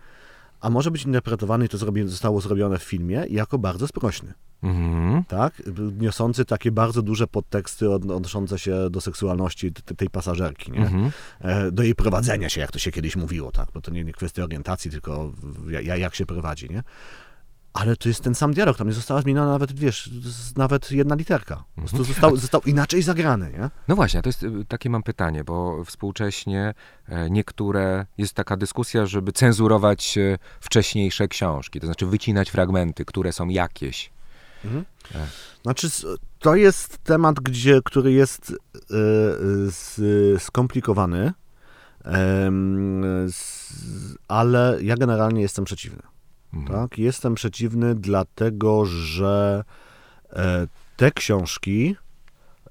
a 0.60 0.70
może 0.70 0.90
być 0.90 1.04
interpretowany, 1.04 1.64
i 1.64 1.68
to 1.68 1.78
zrobi, 1.78 2.08
zostało 2.08 2.40
zrobione 2.40 2.78
w 2.78 2.82
filmie, 2.82 3.24
jako 3.30 3.58
bardzo 3.58 3.86
sprośny 3.86 4.34
Mhm. 4.62 5.24
tak? 5.24 5.62
Niosący 5.98 6.44
takie 6.44 6.70
bardzo 6.72 7.02
duże 7.02 7.26
podteksty 7.26 7.90
od- 7.90 8.10
odnoszące 8.10 8.58
się 8.58 8.90
do 8.90 9.00
seksualności 9.00 9.72
tej 9.72 10.10
pasażerki, 10.10 10.72
nie? 10.72 10.78
Mhm. 10.78 11.10
E, 11.40 11.72
Do 11.72 11.82
jej 11.82 11.94
prowadzenia 11.94 12.48
się, 12.48 12.60
jak 12.60 12.72
to 12.72 12.78
się 12.78 12.90
kiedyś 12.90 13.16
mówiło, 13.16 13.52
tak? 13.52 13.68
Bo 13.74 13.80
to 13.80 13.90
nie, 13.90 14.04
nie 14.04 14.12
kwestia 14.12 14.44
orientacji, 14.44 14.90
tylko 14.90 15.32
jak 15.96 16.14
się 16.14 16.26
prowadzi, 16.26 16.68
nie? 16.70 16.82
Ale 17.72 17.96
to 17.96 18.08
jest 18.08 18.20
ten 18.20 18.34
sam 18.34 18.54
dialog, 18.54 18.76
tam 18.76 18.86
nie 18.86 18.92
została 18.92 19.22
zmieniona 19.22 19.50
nawet, 19.50 19.72
wiesz, 19.72 20.10
nawet 20.56 20.90
jedna 20.90 21.14
literka. 21.14 21.64
Prostu 21.76 22.04
został, 22.04 22.36
został 22.36 22.60
inaczej 22.66 23.02
zagrany, 23.02 23.50
nie? 23.52 23.70
No 23.88 23.96
właśnie, 23.96 24.22
to 24.22 24.28
jest 24.28 24.42
y, 24.42 24.50
takie 24.68 24.90
mam 24.90 25.02
pytanie, 25.02 25.44
bo 25.44 25.84
współcześnie 25.84 26.74
e, 27.08 27.30
niektóre, 27.30 28.06
jest 28.18 28.34
taka 28.34 28.56
dyskusja, 28.56 29.06
żeby 29.06 29.32
cenzurować 29.32 30.18
e, 30.18 30.38
wcześniejsze 30.60 31.28
książki, 31.28 31.80
to 31.80 31.86
znaczy 31.86 32.06
wycinać 32.06 32.50
fragmenty, 32.50 33.04
które 33.04 33.32
są 33.32 33.48
jakieś. 33.48 34.10
Znaczy, 35.62 35.86
s- 35.86 36.06
to 36.38 36.54
jest 36.56 36.98
temat, 36.98 37.40
gdzie, 37.40 37.80
który 37.84 38.12
jest 38.12 38.54
e, 40.36 40.38
skomplikowany, 40.38 41.32
ale 44.28 44.78
ja 44.82 44.96
generalnie 44.96 45.42
jestem 45.42 45.64
przeciwny. 45.64 46.02
Mhm. 46.54 46.66
Tak? 46.80 46.98
Jestem 46.98 47.34
przeciwny, 47.34 47.94
dlatego 47.94 48.84
że 48.86 49.64
e, 50.32 50.66
te 50.96 51.10
książki 51.10 51.96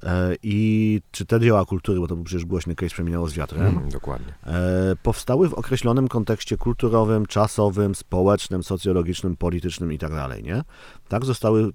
e, 0.03 0.35
i 0.43 1.01
czy 1.11 1.25
te 1.25 1.39
dzieła 1.39 1.65
kultury, 1.65 1.99
bo 1.99 2.07
to 2.07 2.15
był 2.15 2.23
przecież 2.23 2.45
głośny 2.45 2.75
case 2.75 2.89
przemieniało 2.93 3.27
z 3.29 3.33
wiatrem, 3.33 3.77
Mm, 3.77 3.89
dokładnie. 3.89 4.33
e, 4.45 4.95
powstały 5.03 5.49
w 5.49 5.53
określonym 5.53 6.07
kontekście 6.07 6.57
kulturowym, 6.57 7.25
czasowym, 7.25 7.95
społecznym, 7.95 8.63
socjologicznym, 8.63 9.37
politycznym 9.37 9.93
i 9.93 9.97
tak 9.97 10.11
dalej, 10.11 10.43
nie? 10.43 10.63
Tak 11.07 11.25
zostały 11.25 11.71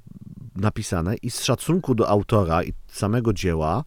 napisane 0.57 1.15
i 1.17 1.31
z 1.31 1.43
szacunku 1.43 1.95
do 1.95 2.09
autora 2.09 2.63
i 2.65 2.73
samego 2.89 3.33
dzieła 3.33 3.85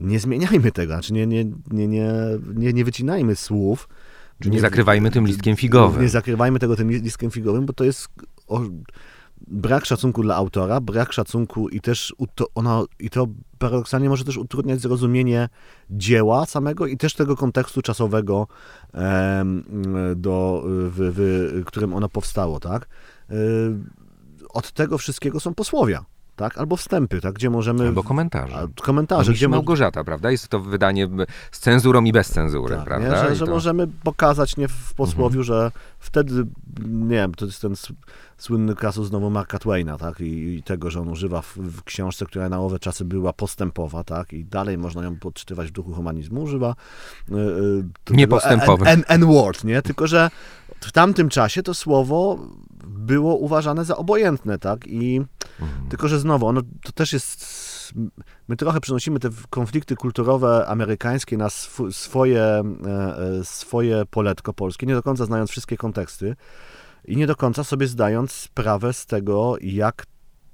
nie 0.00 0.20
zmieniajmy 0.20 0.72
tego, 0.72 0.92
znaczy 0.92 1.12
nie, 1.12 1.26
nie, 1.26 1.44
nie, 1.70 1.88
nie, 1.88 2.12
nie, 2.54 2.72
nie 2.72 2.84
wycinajmy 2.84 3.36
słów. 3.36 3.88
Nie 4.44 4.60
zakrywajmy 4.60 5.10
tym 5.10 5.26
listkiem 5.26 5.56
figowym. 5.56 6.02
Nie 6.02 6.08
zakrywajmy 6.08 6.58
tego 6.58 6.76
tym 6.76 6.90
listkiem 6.90 7.30
figowym, 7.30 7.66
bo 7.66 7.72
to 7.72 7.84
jest 7.84 8.08
o, 8.46 8.60
brak 9.46 9.84
szacunku 9.84 10.22
dla 10.22 10.36
autora, 10.36 10.80
brak 10.80 11.12
szacunku 11.12 11.68
i 11.68 11.80
też 11.80 12.14
ono, 12.54 12.86
i 12.98 13.10
to 13.10 13.26
paradoksalnie 13.58 14.08
może 14.08 14.24
też 14.24 14.36
utrudniać 14.36 14.80
zrozumienie 14.80 15.48
dzieła 15.90 16.46
samego 16.46 16.86
i 16.86 16.96
też 16.96 17.14
tego 17.14 17.36
kontekstu 17.36 17.82
czasowego, 17.82 18.46
em, 18.92 19.64
do, 20.16 20.62
w, 20.66 21.12
w 21.62 21.64
którym 21.64 21.94
ono 21.94 22.08
powstało, 22.08 22.60
tak? 22.60 22.88
Y, 23.30 23.34
Od 24.48 24.72
tego 24.72 24.98
wszystkiego 24.98 25.40
są 25.40 25.54
posłowia, 25.54 26.04
tak? 26.38 26.58
Albo 26.58 26.76
wstępy, 26.76 27.20
tak? 27.20 27.34
Gdzie 27.34 27.50
możemy... 27.50 27.86
Albo 27.86 28.02
komentarze. 28.02 28.56
a, 28.56 28.82
komentarze, 28.82 29.32
gdzie 29.32 29.48
Małgorzata, 29.48 30.04
prawda? 30.04 30.30
Jest 30.30 30.48
to 30.48 30.60
wydanie 30.60 31.08
z 31.52 31.58
cenzurą 31.58 32.04
i 32.04 32.12
bez 32.12 32.28
cenzury, 32.30 32.76
tak, 32.76 32.84
prawda? 32.84 33.08
nie? 33.08 33.28
Że, 33.28 33.36
że 33.36 33.44
to- 33.46 33.50
możemy 33.50 33.86
pokazać 33.86 34.56
nie 34.56 34.68
w 34.68 34.94
posłowiu, 34.94 35.42
że 35.42 35.70
wtedy, 35.98 36.46
nie 36.86 37.16
wiem, 37.16 37.34
to 37.34 37.46
jest 37.46 37.62
ten 37.62 37.74
słynny 38.38 38.74
kasus 38.74 39.08
znowu 39.08 39.30
Marka 39.30 39.58
Twaina, 39.58 39.98
tak, 39.98 40.20
i, 40.20 40.54
i 40.54 40.62
tego, 40.62 40.90
że 40.90 41.00
on 41.00 41.08
używa 41.08 41.42
w, 41.42 41.56
w 41.56 41.82
książce, 41.82 42.26
która 42.26 42.48
na 42.48 42.60
owe 42.60 42.78
czasy 42.78 43.04
była 43.04 43.32
postępowa, 43.32 44.04
tak, 44.04 44.32
i 44.32 44.44
dalej 44.44 44.78
można 44.78 45.04
ją 45.04 45.16
podczytywać 45.16 45.68
w 45.68 45.72
duchu 45.72 45.92
humanizmu, 45.92 46.42
używa 46.42 46.70
y, 47.30 47.34
y, 47.34 47.84
tego 48.04 48.18
Niepostępowy. 48.18 48.86
N- 48.86 48.98
N- 48.98 49.04
N-word, 49.08 49.64
nie, 49.64 49.82
tylko, 49.82 50.06
że 50.06 50.30
w 50.80 50.92
tamtym 50.92 51.28
czasie 51.28 51.62
to 51.62 51.74
słowo 51.74 52.38
było 52.88 53.36
uważane 53.36 53.84
za 53.84 53.96
obojętne, 53.96 54.58
tak, 54.58 54.86
i 54.86 55.20
Mhm. 55.60 55.88
tylko, 55.88 56.08
że 56.08 56.18
znowu, 56.20 56.46
ono 56.46 56.60
to 56.84 56.92
też 56.92 57.12
jest. 57.12 57.68
My 58.48 58.56
trochę 58.56 58.80
przenosimy 58.80 59.20
te 59.20 59.28
konflikty 59.50 59.96
kulturowe 59.96 60.66
amerykańskie 60.66 61.36
na 61.36 61.46
sw- 61.46 61.92
swoje, 61.92 62.42
e, 62.42 62.62
e, 63.40 63.44
swoje 63.44 64.02
poletko 64.10 64.52
polskie, 64.52 64.86
nie 64.86 64.94
do 64.94 65.02
końca 65.02 65.24
znając 65.26 65.50
wszystkie 65.50 65.76
konteksty 65.76 66.36
i 67.04 67.16
nie 67.16 67.26
do 67.26 67.36
końca 67.36 67.64
sobie 67.64 67.86
zdając 67.86 68.32
sprawę 68.32 68.92
z 68.92 69.06
tego, 69.06 69.56
jak 69.60 70.06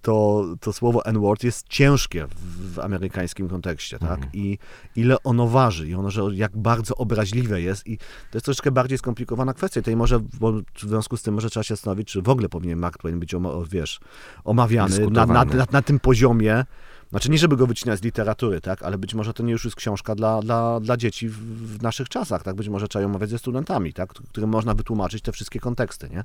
to, 0.05 0.45
to 0.61 0.73
słowo 0.73 1.05
N-word 1.05 1.45
jest 1.45 1.69
ciężkie 1.69 2.27
w, 2.27 2.75
w 2.75 2.79
amerykańskim 2.79 3.49
kontekście, 3.49 3.99
tak? 3.99 4.11
Mhm. 4.11 4.31
I 4.33 4.59
ile 4.97 5.17
ono 5.23 5.49
waży, 5.49 5.89
i 5.89 5.95
ono, 5.95 6.11
że 6.11 6.23
jak 6.33 6.57
bardzo 6.57 6.95
obraźliwe 6.95 7.63
jest. 7.63 7.87
I 7.87 7.99
to 7.99 8.05
jest 8.35 8.45
troszeczkę 8.45 8.71
bardziej 8.71 8.99
skomplikowana 8.99 9.55
kwestia. 9.55 9.83
Tej 9.83 9.97
może, 9.97 10.21
bo 10.41 10.53
w 10.53 10.81
związku 10.81 11.17
z 11.17 11.23
tym 11.23 11.35
może 11.35 11.51
trzeba 11.51 11.65
się 11.65 11.75
zastanowić, 11.75 12.09
czy 12.09 12.23
w 12.23 12.29
ogóle 12.29 12.49
powinien 12.49 12.79
Mark 12.79 12.99
Twain 12.99 13.21
być, 13.21 13.35
wiesz, 13.71 14.01
omawiany 14.45 15.11
na, 15.11 15.27
na, 15.27 15.45
na, 15.45 15.67
na 15.73 15.83
tym 15.83 16.01
poziomie. 16.01 16.65
Znaczy 17.11 17.31
nie, 17.31 17.39
żeby 17.39 17.57
go 17.57 17.67
wycinać 17.67 18.01
z 18.01 18.03
literatury, 18.03 18.61
tak? 18.61 18.83
Ale 18.83 18.99
być 18.99 19.15
może 19.15 19.33
to 19.35 19.43
nie 19.43 19.53
już 19.53 19.65
jest 19.65 19.77
książka 19.77 20.15
dla, 20.15 20.43
dla, 20.43 20.81
dla 20.81 20.97
dzieci 20.97 21.29
w, 21.29 21.37
w 21.79 21.83
naszych 21.83 22.09
czasach, 22.09 22.43
tak? 22.43 22.57
Być 22.57 22.69
może 22.69 22.89
trzeba 22.89 23.03
ją 23.03 23.09
omawiać 23.09 23.31
ze 23.31 23.39
studentami, 23.39 23.93
tak? 23.93 24.09
Którym 24.13 24.51
można 24.51 24.75
wytłumaczyć 24.75 25.23
te 25.23 25.33
wszystkie 25.33 25.61
konteksty, 25.61 26.09
nie? 26.09 26.25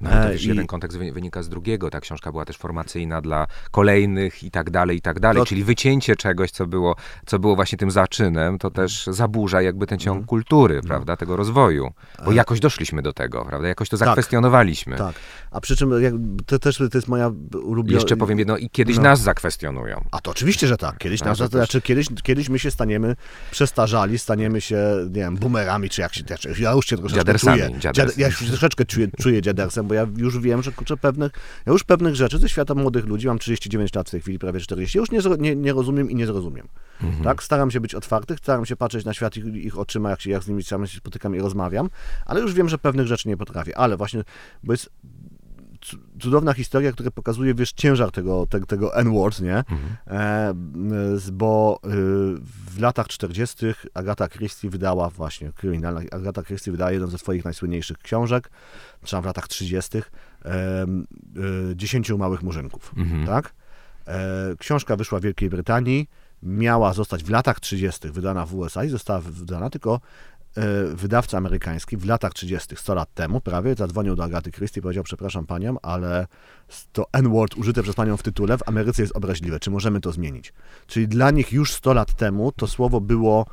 No, 0.00 0.10
ale 0.10 0.22
to 0.22 0.28
E, 0.28 0.32
wiesz, 0.32 0.44
i- 0.44 0.48
jeden 0.48 0.66
kontekst 0.66 0.98
wy- 0.98 1.12
wynika 1.12 1.42
z 1.42 1.48
drugiego. 1.48 1.90
Ta 1.90 2.00
książka 2.00 2.32
była 2.32 2.44
też 2.44 2.56
formacyjna 2.56 3.20
dla 3.20 3.46
kolejnych 3.70 4.42
i 4.44 4.50
tak 4.50 4.70
dalej, 4.70 4.96
i 4.96 5.00
tak 5.00 5.20
dalej. 5.20 5.42
To- 5.42 5.46
Czyli 5.46 5.64
wycięcie 5.64 6.16
czegoś, 6.16 6.50
co 6.50 6.66
było, 6.66 6.96
co 7.26 7.38
było 7.38 7.54
właśnie 7.56 7.78
tym 7.78 7.90
zaczynem, 7.90 8.58
to 8.58 8.70
też 8.70 9.06
zaburza 9.06 9.62
jakby 9.62 9.86
ten 9.86 9.98
ciąg 9.98 10.14
Mhm. 10.16 10.26
kultury, 10.26 10.80
prawda, 10.82 11.16
tego 11.16 11.36
rozwoju. 11.36 11.90
Bo 12.24 12.32
jakoś 12.32 12.60
doszliśmy 12.60 13.02
do 13.02 13.12
tego, 13.12 13.44
prawda, 13.44 13.68
jakoś 13.68 13.88
to 13.88 13.98
Tak. 13.98 14.08
zakwestionowaliśmy. 14.08 14.96
Tak. 14.96 15.14
A 15.50 15.60
przy 15.60 15.76
czym 15.76 15.90
to 16.46 16.58
też 16.58 16.76
to 16.76 16.84
jest 16.94 17.08
moja 17.08 17.30
ulubiona... 17.64 17.94
Jeszcze 17.94 18.16
powiem 18.16 18.38
jedno, 18.38 18.56
i 18.56 18.70
kiedyś 18.70 18.96
No. 18.96 19.02
nas 19.02 19.20
zakwestionują. 19.20 20.04
A 20.16 20.20
to 20.20 20.30
oczywiście, 20.30 20.66
że 20.66 20.76
tak. 20.76 20.98
Kiedyś, 20.98 21.24
nas, 21.24 21.38
to 21.38 21.48
znaczy, 21.48 21.82
kiedyś, 21.82 22.06
kiedyś 22.22 22.48
my 22.48 22.58
się 22.58 22.70
staniemy 22.70 23.16
przestarzali, 23.50 24.18
staniemy 24.18 24.60
się, 24.60 24.78
nie 25.06 25.20
wiem, 25.20 25.36
boomerami, 25.36 25.90
czy 25.90 26.00
jak 26.00 26.14
się, 26.14 26.22
ja 26.58 26.72
już 26.72 26.86
się 26.86 26.96
troszeczkę 26.96 27.20
Dziadersami, 27.20 27.62
czuję. 27.80 28.08
ja 28.16 28.30
się 28.30 28.46
troszeczkę 28.46 28.84
czuję, 28.84 29.08
czuję 29.22 29.42
dziadersem, 29.42 29.86
bo 29.86 29.94
ja 29.94 30.06
już 30.16 30.38
wiem, 30.38 30.62
że 30.62 30.72
kurczę, 30.72 30.96
pewnych, 30.96 31.32
ja 31.66 31.72
już 31.72 31.84
pewnych 31.84 32.14
rzeczy 32.14 32.38
ze 32.38 32.48
świata 32.48 32.74
młodych 32.74 33.04
ludzi, 33.04 33.26
mam 33.26 33.38
39 33.38 33.94
lat 33.94 34.08
w 34.08 34.10
tej 34.10 34.20
chwili, 34.20 34.38
prawie 34.38 34.60
40, 34.60 34.98
ja 34.98 35.00
już 35.00 35.10
nie, 35.10 35.36
nie, 35.38 35.56
nie 35.56 35.72
rozumiem 35.72 36.10
i 36.10 36.14
nie 36.14 36.26
zrozumiem. 36.26 36.68
Mhm. 37.02 37.24
Tak? 37.24 37.42
Staram 37.42 37.70
się 37.70 37.80
być 37.80 37.94
otwarty, 37.94 38.36
staram 38.36 38.66
się 38.66 38.76
patrzeć 38.76 39.04
na 39.04 39.14
świat 39.14 39.36
ich, 39.36 39.44
ich 39.44 39.78
oczyma, 39.78 40.10
jak, 40.10 40.20
się, 40.20 40.30
jak 40.30 40.42
z 40.42 40.48
nimi 40.48 40.64
sam 40.64 40.86
się 40.86 40.98
spotykam 40.98 41.36
i 41.36 41.40
rozmawiam, 41.40 41.90
ale 42.26 42.40
już 42.40 42.54
wiem, 42.54 42.68
że 42.68 42.78
pewnych 42.78 43.06
rzeczy 43.06 43.28
nie 43.28 43.36
potrafię. 43.36 43.78
Ale 43.78 43.96
właśnie, 43.96 44.24
bo 44.64 44.72
jest 44.72 44.90
cudowna 46.20 46.52
historia, 46.52 46.92
która 46.92 47.10
pokazuje, 47.10 47.54
wiesz, 47.54 47.72
ciężar 47.72 48.10
tego, 48.12 48.46
te, 48.46 48.60
tego 48.60 48.96
N-word, 48.96 49.40
nie? 49.40 49.54
E, 49.56 49.64
z- 51.16 51.30
bo 51.30 51.80
y, 51.84 51.88
w 52.74 52.80
latach 52.80 53.08
40. 53.08 53.66
Agata 53.94 54.28
Christie 54.28 54.70
wydała 54.70 55.10
właśnie, 55.10 55.52
kryminalna, 55.52 56.00
Agata 56.10 56.42
Christie 56.42 56.70
wydała 56.72 56.92
jeden 56.92 57.10
ze 57.10 57.18
swoich 57.18 57.44
najsłynniejszych 57.44 57.98
książek, 57.98 58.50
czy 59.04 59.20
w 59.20 59.24
latach 59.24 59.48
30. 59.48 59.98
em, 60.44 61.06
y, 61.72 61.76
Dziesięciu 61.76 62.18
małych 62.18 62.42
murzynków, 62.42 62.92
Mhm. 62.96 63.26
tak? 63.26 63.52
E, 64.06 64.56
książka 64.58 64.96
wyszła 64.96 65.18
w 65.18 65.22
Wielkiej 65.22 65.50
Brytanii, 65.50 66.08
miała 66.42 66.92
zostać 66.92 67.24
w 67.24 67.30
latach 67.30 67.60
30. 67.60 68.10
wydana 68.10 68.46
w 68.46 68.54
USA 68.54 68.84
i 68.84 68.88
została 68.88 69.20
wydana, 69.20 69.70
tylko 69.70 69.94
e, 69.94 70.35
wydawca 70.94 71.38
amerykański 71.38 71.96
w 71.96 72.06
latach 72.06 72.32
30., 72.32 72.76
100 72.76 72.94
lat 72.94 73.14
temu 73.14 73.40
prawie, 73.40 73.74
zadzwonił 73.74 74.16
do 74.16 74.24
Agaty 74.24 74.50
Christie 74.50 74.80
i 74.80 74.82
powiedział, 74.82 75.04
przepraszam 75.04 75.46
panią, 75.46 75.80
ale 75.80 76.26
to 76.92 77.06
N-word 77.12 77.56
użyte 77.56 77.82
przez 77.82 77.94
panią 77.94 78.16
w 78.16 78.22
tytule 78.22 78.58
w 78.58 78.68
Ameryce 78.68 79.02
jest 79.02 79.16
obraźliwe, 79.16 79.60
czy 79.60 79.70
możemy 79.70 80.00
to 80.00 80.12
zmienić? 80.12 80.52
Czyli 80.86 81.08
dla 81.08 81.30
nich 81.30 81.52
już 81.52 81.72
100 81.72 81.94
lat 81.94 82.14
temu 82.14 82.52
to 82.52 82.66
słowo 82.66 83.00
było 83.00 83.46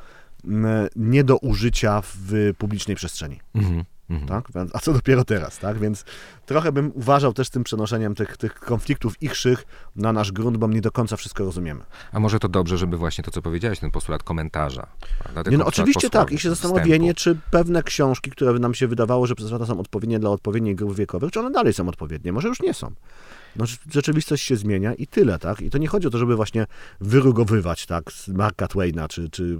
mm, 0.46 0.88
nie 0.96 1.24
do 1.24 1.38
użycia 1.38 2.02
w 2.06 2.52
publicznej 2.58 2.96
przestrzeni. 2.96 3.40
Mhm. 3.56 3.84
Mhm. 4.22 4.28
Tak? 4.44 4.70
A 4.74 4.80
co 4.80 4.94
dopiero 4.94 5.24
teraz, 5.26 5.60
tak? 5.60 5.80
Więc 5.80 6.06
trochę 6.46 6.72
bym 6.72 6.92
uważał 6.96 7.34
też 7.34 7.50
tym 7.50 7.64
przenoszeniem 7.64 8.16
tych, 8.16 8.38
tych 8.38 8.60
konfliktów 8.60 9.22
ichszych 9.22 9.66
na 9.96 10.14
nasz 10.14 10.32
grunt, 10.32 10.58
bo 10.58 10.68
nie 10.68 10.82
do 10.82 10.92
końca 10.92 11.18
wszystko 11.18 11.44
rozumiemy. 11.44 11.84
A 12.12 12.20
może 12.20 12.40
to 12.40 12.50
dobrze, 12.50 12.78
żeby 12.78 12.98
właśnie 12.98 13.24
to, 13.24 13.32
co 13.32 13.42
powiedziałeś, 13.42 13.80
ten 13.80 13.92
postulat 13.92 14.24
komentarza. 14.24 14.88
Nie, 15.52 15.58
no 15.58 15.66
oczywiście 15.66 16.10
tak. 16.10 16.32
I 16.32 16.40
się 16.40 16.50
zastanowienie, 16.50 17.14
czy 17.14 17.38
pewne 17.52 17.84
książki, 17.84 18.32
które 18.32 18.54
nam 18.54 18.74
się 18.74 18.88
wydawało, 18.88 19.28
że 19.28 19.36
przez 19.36 19.52
lata 19.52 19.66
są 19.66 19.80
odpowiednie 19.80 20.20
dla 20.20 20.30
odpowiednich 20.30 20.76
grup 20.76 20.96
wiekowych, 20.96 21.32
czy 21.32 21.40
one 21.40 21.52
dalej 21.52 21.74
są 21.74 21.90
odpowiednie? 21.90 22.34
Może 22.34 22.48
już 22.48 22.62
nie 22.62 22.74
są. 22.74 22.92
No, 23.56 23.66
rze- 23.66 23.78
rzeczywistość 23.92 24.44
się 24.44 24.56
zmienia 24.56 24.94
i 24.94 25.08
tyle, 25.08 25.40
tak? 25.40 25.62
I 25.62 25.70
to 25.70 25.78
nie 25.78 25.88
chodzi 25.88 26.08
o 26.08 26.10
to, 26.10 26.18
żeby 26.18 26.36
właśnie 26.36 26.66
wyrugowywać, 27.02 27.86
tak, 27.86 28.12
z 28.12 28.28
Marka 28.28 28.68
Twaina, 28.68 29.08
czy, 29.08 29.30
czy 29.30 29.60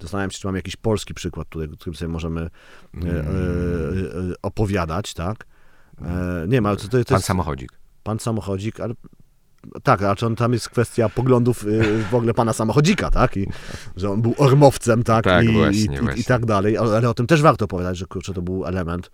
zastanawiam 0.00 0.30
się, 0.30 0.38
czy 0.38 0.46
mam 0.46 0.56
jakiś 0.56 0.76
polski 0.76 1.14
przykład, 1.14 1.48
który, 1.48 1.68
którym 1.68 1.94
sobie 1.94 2.08
możemy 2.08 2.40
e, 2.40 2.48
e, 3.06 3.10
e, 3.10 3.22
opowiadać, 4.42 5.14
tak? 5.14 5.46
E, 6.02 6.46
nie 6.48 6.60
ma, 6.60 6.68
ale 6.68 6.78
to, 6.78 6.88
to, 6.88 6.98
to 6.98 7.04
Pan 7.04 7.16
jest 7.16 7.26
samochodzik. 7.26 7.70
pan 8.02 8.18
samochodzik, 8.18 8.80
ale 8.80 8.94
tak, 9.82 10.02
a 10.02 10.16
czy 10.16 10.26
on, 10.26 10.36
tam 10.36 10.52
jest 10.52 10.68
kwestia 10.68 11.08
poglądów 11.08 11.66
y, 11.66 12.04
w 12.10 12.14
ogóle 12.14 12.34
pana 12.34 12.52
samochodzika, 12.52 13.10
tak? 13.10 13.36
I 13.36 13.48
że 13.96 14.10
on 14.10 14.22
był 14.22 14.34
ormowcem, 14.38 15.02
tak? 15.02 15.24
Tak, 15.24 15.44
I, 15.44 15.52
właśnie, 15.52 15.96
i, 15.96 16.00
właśnie. 16.00 16.20
I 16.20 16.24
tak 16.24 16.46
dalej, 16.46 16.76
ale, 16.76 17.08
o 17.08 17.14
tym 17.14 17.26
też 17.26 17.42
warto 17.42 17.68
powiedzieć, 17.68 17.96
że 17.96 18.06
kurczę, 18.06 18.34
to 18.34 18.42
był 18.42 18.66
element 18.66 19.10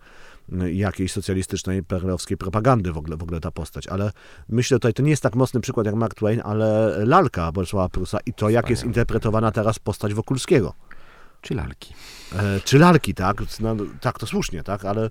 jakiejś 0.73 1.11
socjalistycznej, 1.11 1.83
perlowskiej 1.83 2.37
propagandy 2.37 2.91
w 2.91 2.97
ogóle, 2.97 3.17
w 3.17 3.23
ogóle 3.23 3.39
ta 3.39 3.51
postać, 3.51 3.87
ale 3.87 4.11
myślę 4.49 4.75
tutaj, 4.77 4.93
to 4.93 5.03
nie 5.03 5.09
jest 5.09 5.23
tak 5.23 5.35
mocny 5.35 5.61
przykład 5.61 5.85
jak 5.85 5.95
Mark 5.95 6.15
Twain, 6.15 6.41
ale 6.43 6.95
lalka 7.05 7.51
Bolesława 7.51 7.89
Prusa 7.89 8.19
i 8.25 8.33
to, 8.33 8.49
jak 8.49 8.69
jest 8.69 8.83
interpretowana 8.83 9.51
teraz 9.51 9.79
postać 9.79 10.13
Wokulskiego. 10.13 10.73
Czy 11.41 11.55
lalki. 11.55 11.93
E, 12.35 12.59
czy 12.59 12.79
lalki, 12.79 13.13
tak? 13.13 13.43
No, 13.59 13.75
tak, 14.01 14.19
to 14.19 14.25
słusznie, 14.25 14.63
tak? 14.63 14.85
Ale 14.85 15.05
e, 15.05 15.09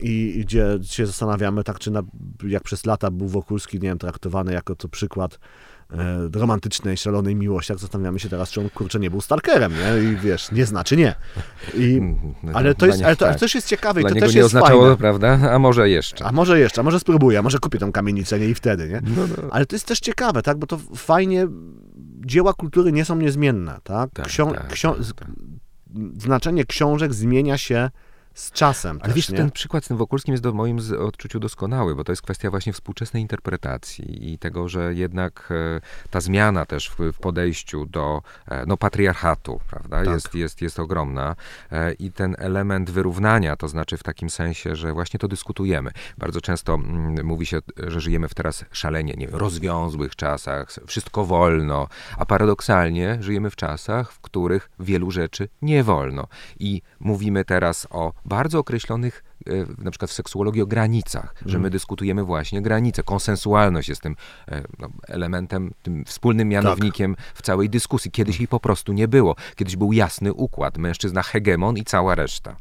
i, 0.00 0.40
gdzie 0.40 0.78
się 0.82 1.06
zastanawiamy, 1.06 1.64
tak, 1.64 1.78
czy 1.78 1.90
na, 1.90 2.02
jak 2.46 2.62
przez 2.62 2.86
lata 2.86 3.10
był 3.10 3.28
Wokulski, 3.28 3.76
nie 3.76 3.88
wiem, 3.88 3.98
traktowany 3.98 4.52
jako 4.52 4.76
to 4.76 4.88
przykład 4.88 5.38
romantycznej, 6.34 6.96
szalonej 6.96 7.36
miłości, 7.36 7.72
jak 7.72 7.78
zastanawiamy 7.78 8.20
się 8.20 8.28
teraz, 8.28 8.50
czy 8.50 8.60
on, 8.60 8.70
kurczę, 8.70 9.00
nie 9.00 9.10
był 9.10 9.20
stalkerem, 9.20 9.72
nie? 9.72 10.10
I 10.10 10.16
wiesz, 10.16 10.52
nie 10.52 10.66
znaczy 10.66 10.96
nie. 10.96 11.14
I, 11.74 12.00
ale, 12.54 12.74
to 12.74 12.86
jest, 12.86 13.02
ale 13.02 13.16
to 13.16 13.26
ale 13.28 13.38
też 13.38 13.54
jest 13.54 13.68
ciekawe 13.68 14.00
i 14.00 14.04
to 14.04 14.14
też 14.14 14.34
nie 14.34 14.40
jest 14.40 14.46
oznaczało, 14.46 14.82
fajne. 14.82 14.96
prawda? 14.96 15.28
A 15.52 15.58
może 15.58 15.90
jeszcze. 15.90 16.24
A 16.24 16.32
może 16.32 16.60
jeszcze, 16.60 16.80
a 16.80 16.84
może 16.84 17.00
spróbuję, 17.00 17.38
a 17.38 17.42
może 17.42 17.58
kupię 17.58 17.78
tą 17.78 17.92
kamienicę, 17.92 18.40
nie? 18.40 18.48
I 18.48 18.54
wtedy, 18.54 18.88
nie? 18.88 19.02
No, 19.16 19.22
no. 19.26 19.48
Ale 19.50 19.66
to 19.66 19.74
jest 19.76 19.86
też 19.86 20.00
ciekawe, 20.00 20.42
tak? 20.42 20.58
Bo 20.58 20.66
to 20.66 20.78
fajnie, 20.96 21.46
dzieła 22.26 22.54
kultury 22.54 22.92
nie 22.92 23.04
są 23.04 23.16
niezmienne, 23.16 23.80
tak? 23.82 24.10
Tak, 24.12 24.26
Ksią- 24.26 24.54
tak, 24.54 24.68
tak, 24.68 24.96
tak. 25.16 25.28
Znaczenie 26.18 26.64
książek 26.64 27.14
zmienia 27.14 27.58
się 27.58 27.90
z 28.34 28.50
czasem 28.50 28.98
Ale 29.02 29.04
też, 29.06 29.14
wiesz, 29.14 29.28
nie? 29.28 29.36
ten 29.36 29.50
przykład 29.50 29.84
z 29.84 29.88
tym 29.88 29.96
Wokulskim 29.96 30.32
jest 30.32 30.42
do 30.42 30.52
moim 30.52 30.78
odczuciu 30.98 31.40
doskonały, 31.40 31.94
bo 31.94 32.04
to 32.04 32.12
jest 32.12 32.22
kwestia 32.22 32.50
właśnie 32.50 32.72
współczesnej 32.72 33.22
interpretacji 33.22 34.32
i 34.32 34.38
tego, 34.38 34.68
że 34.68 34.94
jednak 34.94 35.48
e, 35.50 35.80
ta 36.10 36.20
zmiana 36.20 36.66
też 36.66 36.90
w, 36.90 37.12
w 37.12 37.18
podejściu 37.18 37.86
do 37.86 38.22
e, 38.48 38.64
no, 38.66 38.76
patriarchatu, 38.76 39.60
prawda, 39.70 40.04
Tak. 40.04 40.14
jest, 40.14 40.34
jest, 40.34 40.62
jest 40.62 40.80
ogromna 40.80 41.36
e, 41.72 41.92
i 41.92 42.12
ten 42.12 42.36
element 42.38 42.90
wyrównania, 42.90 43.56
to 43.56 43.68
znaczy 43.68 43.96
w 43.96 44.02
takim 44.02 44.30
sensie, 44.30 44.76
że 44.76 44.92
właśnie 44.92 45.18
to 45.20 45.28
dyskutujemy. 45.28 45.90
Bardzo 46.18 46.40
często 46.40 46.74
mm, 46.74 47.26
mówi 47.26 47.46
się, 47.46 47.58
że 47.76 48.00
żyjemy 48.00 48.28
w 48.28 48.34
teraz 48.34 48.64
szalenie, 48.72 49.14
nie 49.16 49.26
wiem, 49.26 49.36
rozwiązłych 49.36 50.16
czasach, 50.16 50.68
wszystko 50.86 51.24
wolno, 51.24 51.88
a 52.18 52.26
paradoksalnie 52.26 53.18
żyjemy 53.20 53.50
w 53.50 53.56
czasach, 53.56 54.12
w 54.12 54.20
których 54.20 54.70
wielu 54.80 55.10
rzeczy 55.10 55.48
nie 55.62 55.84
wolno. 55.84 56.26
I 56.58 56.82
mówimy 57.00 57.44
teraz 57.44 57.86
o 57.90 58.12
bardzo 58.24 58.58
określonych, 58.58 59.24
e, 59.46 59.52
na 59.78 59.90
przykład 59.90 60.10
w 60.10 60.14
seksuologii, 60.14 60.62
o 60.62 60.66
granicach, 60.66 61.34
że 61.46 61.58
my 61.58 61.70
dyskutujemy 61.70 62.24
właśnie 62.24 62.62
granice. 62.62 63.02
Konsensualność 63.02 63.88
jest 63.88 64.00
tym 64.00 64.16
e, 64.48 64.62
no, 64.78 64.88
elementem, 65.08 65.70
tym 65.82 66.04
wspólnym 66.04 66.48
mianownikiem 66.48 67.16
w 67.34 67.42
całej 67.42 67.70
dyskusji. 67.70 68.10
Kiedyś 68.10 68.38
jej 68.40 68.48
po 68.48 68.60
prostu 68.60 68.92
nie 68.92 69.08
było. 69.08 69.36
Kiedyś 69.56 69.76
był 69.76 69.92
jasny 69.92 70.32
układ, 70.32 70.78
mężczyzna 70.78 71.22
hegemon 71.22 71.76
i 71.76 71.84
cała 71.84 72.14
reszta. 72.14 72.56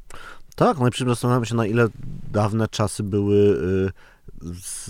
Tak, 0.55 0.79
no 0.79 0.87
i 0.87 0.91
przy 0.91 1.05
zastanawiam 1.05 1.45
się, 1.45 1.55
na 1.55 1.65
ile 1.65 1.87
dawne 2.31 2.67
czasy 2.67 3.03
były 3.03 3.35
y, 3.35 3.91
z, 4.61 4.89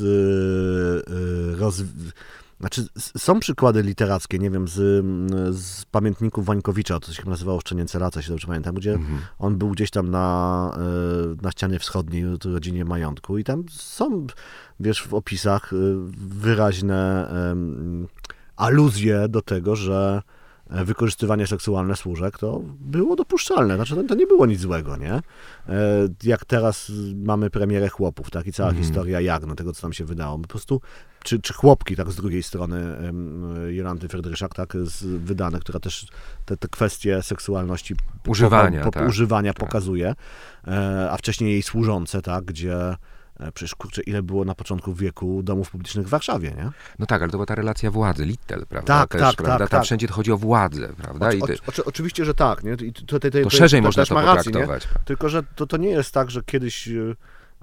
roz... 1.60 1.82
Znaczy, 2.64 2.86
są 2.98 3.40
przykłady 3.40 3.82
literackie, 3.82 4.40
nie 4.40 4.50
wiem, 4.50 4.68
z, 4.68 5.06
z 5.58 5.86
pamiętników 5.86 6.46
Wańkowicza, 6.46 7.00
to 7.00 7.14
się 7.14 7.30
nazywało 7.30 7.60
Szczenięce 7.60 8.00
lata, 8.00 8.22
się 8.22 8.30
dobrze 8.30 8.48
pamiętam, 8.48 8.76
gdzie 8.76 9.00
on 9.40 9.58
był 9.58 9.70
gdzieś 9.70 9.90
tam 9.90 10.10
na, 10.12 10.78
y, 11.34 11.42
na 11.42 11.52
ścianie 11.52 11.80
wschodniej, 11.80 12.26
w 12.26 12.46
rodzinie 12.46 12.86
majątku 12.86 13.38
i 13.38 13.44
tam 13.44 13.64
są, 13.70 14.28
wiesz, 14.80 15.04
w 15.08 15.14
opisach 15.14 15.74
y, 15.74 15.96
wyraźne 16.18 17.30
em, 17.52 18.08
aluzje 18.56 19.28
do 19.30 19.42
tego, 19.42 19.76
że 19.76 20.22
e, 20.22 20.43
wykorzystywanie 20.70 21.48
seksualne 21.48 21.96
służek 21.96 22.38
to 22.38 22.62
było 22.80 23.16
dopuszczalne. 23.16 23.76
Znaczy, 23.76 23.96
to, 23.96 24.04
to 24.04 24.16
nie 24.16 24.28
było 24.28 24.46
nic 24.46 24.60
złego, 24.60 24.98
nie? 24.98 25.14
E, 25.14 25.22
Jak 26.24 26.46
teraz 26.46 26.92
mamy 27.16 27.50
premierę 27.50 27.90
chłopów, 27.90 28.32
tak? 28.32 28.48
I 28.48 28.54
cała 28.54 28.70
Mhm. 28.70 28.86
historia 28.86 29.22
Jagno, 29.22 29.56
tego, 29.56 29.74
co 29.74 29.82
tam 29.82 29.94
się 29.94 30.06
wydało. 30.06 30.40
Po 30.40 30.48
prostu, 30.48 30.82
czy, 31.24 31.40
czy 31.42 31.54
chłopki, 31.54 31.96
tak, 31.96 32.12
z 32.12 32.16
drugiej 32.16 32.44
strony 32.44 32.98
Jolanty 33.70 34.08
Fredryszak, 34.08 34.56
tak, 34.56 34.74
z, 34.84 35.06
wydane, 35.06 35.60
która 35.60 35.80
też 35.80 36.08
te, 36.46 36.58
te 36.58 36.68
kwestie 36.68 37.22
seksualności 37.24 37.96
Używania, 38.28 38.84
po, 38.84 38.92
tak, 38.92 39.10
używania 39.10 39.54
tak. 39.54 39.60
pokazuje, 39.68 40.14
e, 40.68 41.08
a 41.12 41.18
wcześniej 41.18 41.52
jej 41.52 41.64
służące, 41.64 42.22
tak, 42.22 42.46
gdzie 42.46 42.76
e, 42.76 42.98
przecież, 43.52 43.76
kurczę, 43.76 44.02
ile 44.02 44.24
było 44.24 44.46
na 44.46 44.56
początku 44.56 44.94
wieku 44.94 45.44
domów 45.44 45.72
publicznych 45.72 46.08
w 46.08 46.10
Warszawie, 46.10 46.50
nie? 46.58 46.70
No 47.00 47.06
tak, 47.06 47.22
ale 47.22 47.32
to 47.32 47.38
była 47.38 47.46
ta 47.46 47.56
relacja 47.56 47.92
władzy, 47.92 48.26
Littel, 48.26 48.66
prawda? 48.66 49.00
Tak, 49.00 49.10
Też, 49.12 49.22
tak, 49.22 49.36
prawda? 49.36 49.58
tak, 49.60 49.70
Tam 49.70 49.80
tak. 49.80 49.86
wszędzie 49.86 50.08
chodzi 50.08 50.32
o 50.32 50.38
władzę, 50.38 50.90
prawda? 50.98 51.30
Ty, 51.30 51.40
oczy- 51.40 51.58
oczy- 51.68 51.86
oczywiście, 51.86 52.26
że 52.26 52.34
tak, 52.34 52.64
nie? 52.64 52.72
I 52.74 52.94
tutaj, 52.94 53.20
tutaj, 53.32 53.44
to 53.44 53.50
szerzej 53.50 53.82
można 53.82 54.02
też 54.02 54.10
to 54.10 54.16
rację, 54.16 54.52
nie? 54.52 54.60
potraktować. 54.62 54.88
Tylko, 55.06 55.30
że 55.30 55.44
to, 55.56 55.68
to 55.68 55.78
nie 55.78 55.90
jest 55.90 56.12
tak, 56.14 56.32
że 56.32 56.44
kiedyś 56.44 56.88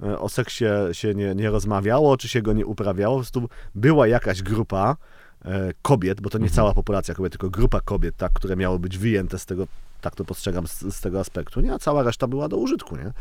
e, 0.02 0.18
o 0.18 0.28
seksie 0.28 0.64
się 0.92 1.14
nie, 1.14 1.34
nie 1.34 1.50
rozmawiało, 1.50 2.16
czy 2.16 2.28
się 2.28 2.42
go 2.42 2.52
nie 2.52 2.66
uprawiało. 2.66 3.14
Po 3.16 3.20
prostu 3.20 3.48
była 3.74 4.06
jakaś 4.06 4.42
grupa 4.42 4.96
e, 5.44 5.70
kobiet, 5.82 6.20
bo 6.20 6.30
to 6.30 6.38
nie 6.38 6.44
Mhm. 6.44 6.56
cała 6.56 6.74
populacja 6.74 7.14
kobiet, 7.14 7.32
tylko 7.32 7.50
grupa 7.50 7.80
kobiet, 7.80 8.16
tak, 8.16 8.32
które 8.32 8.56
miały 8.56 8.78
być 8.78 8.98
wyjęte 8.98 9.38
z 9.38 9.46
tego, 9.46 9.66
tak 10.00 10.14
to 10.14 10.24
postrzegam 10.24 10.66
z, 10.66 10.80
z 10.80 11.00
tego 11.00 11.20
aspektu, 11.20 11.60
nie? 11.60 11.72
A 11.74 11.78
cała 11.78 12.02
reszta 12.02 12.26
była 12.26 12.48
do 12.48 12.56
użytku, 12.56 12.96
nie? 12.96 13.12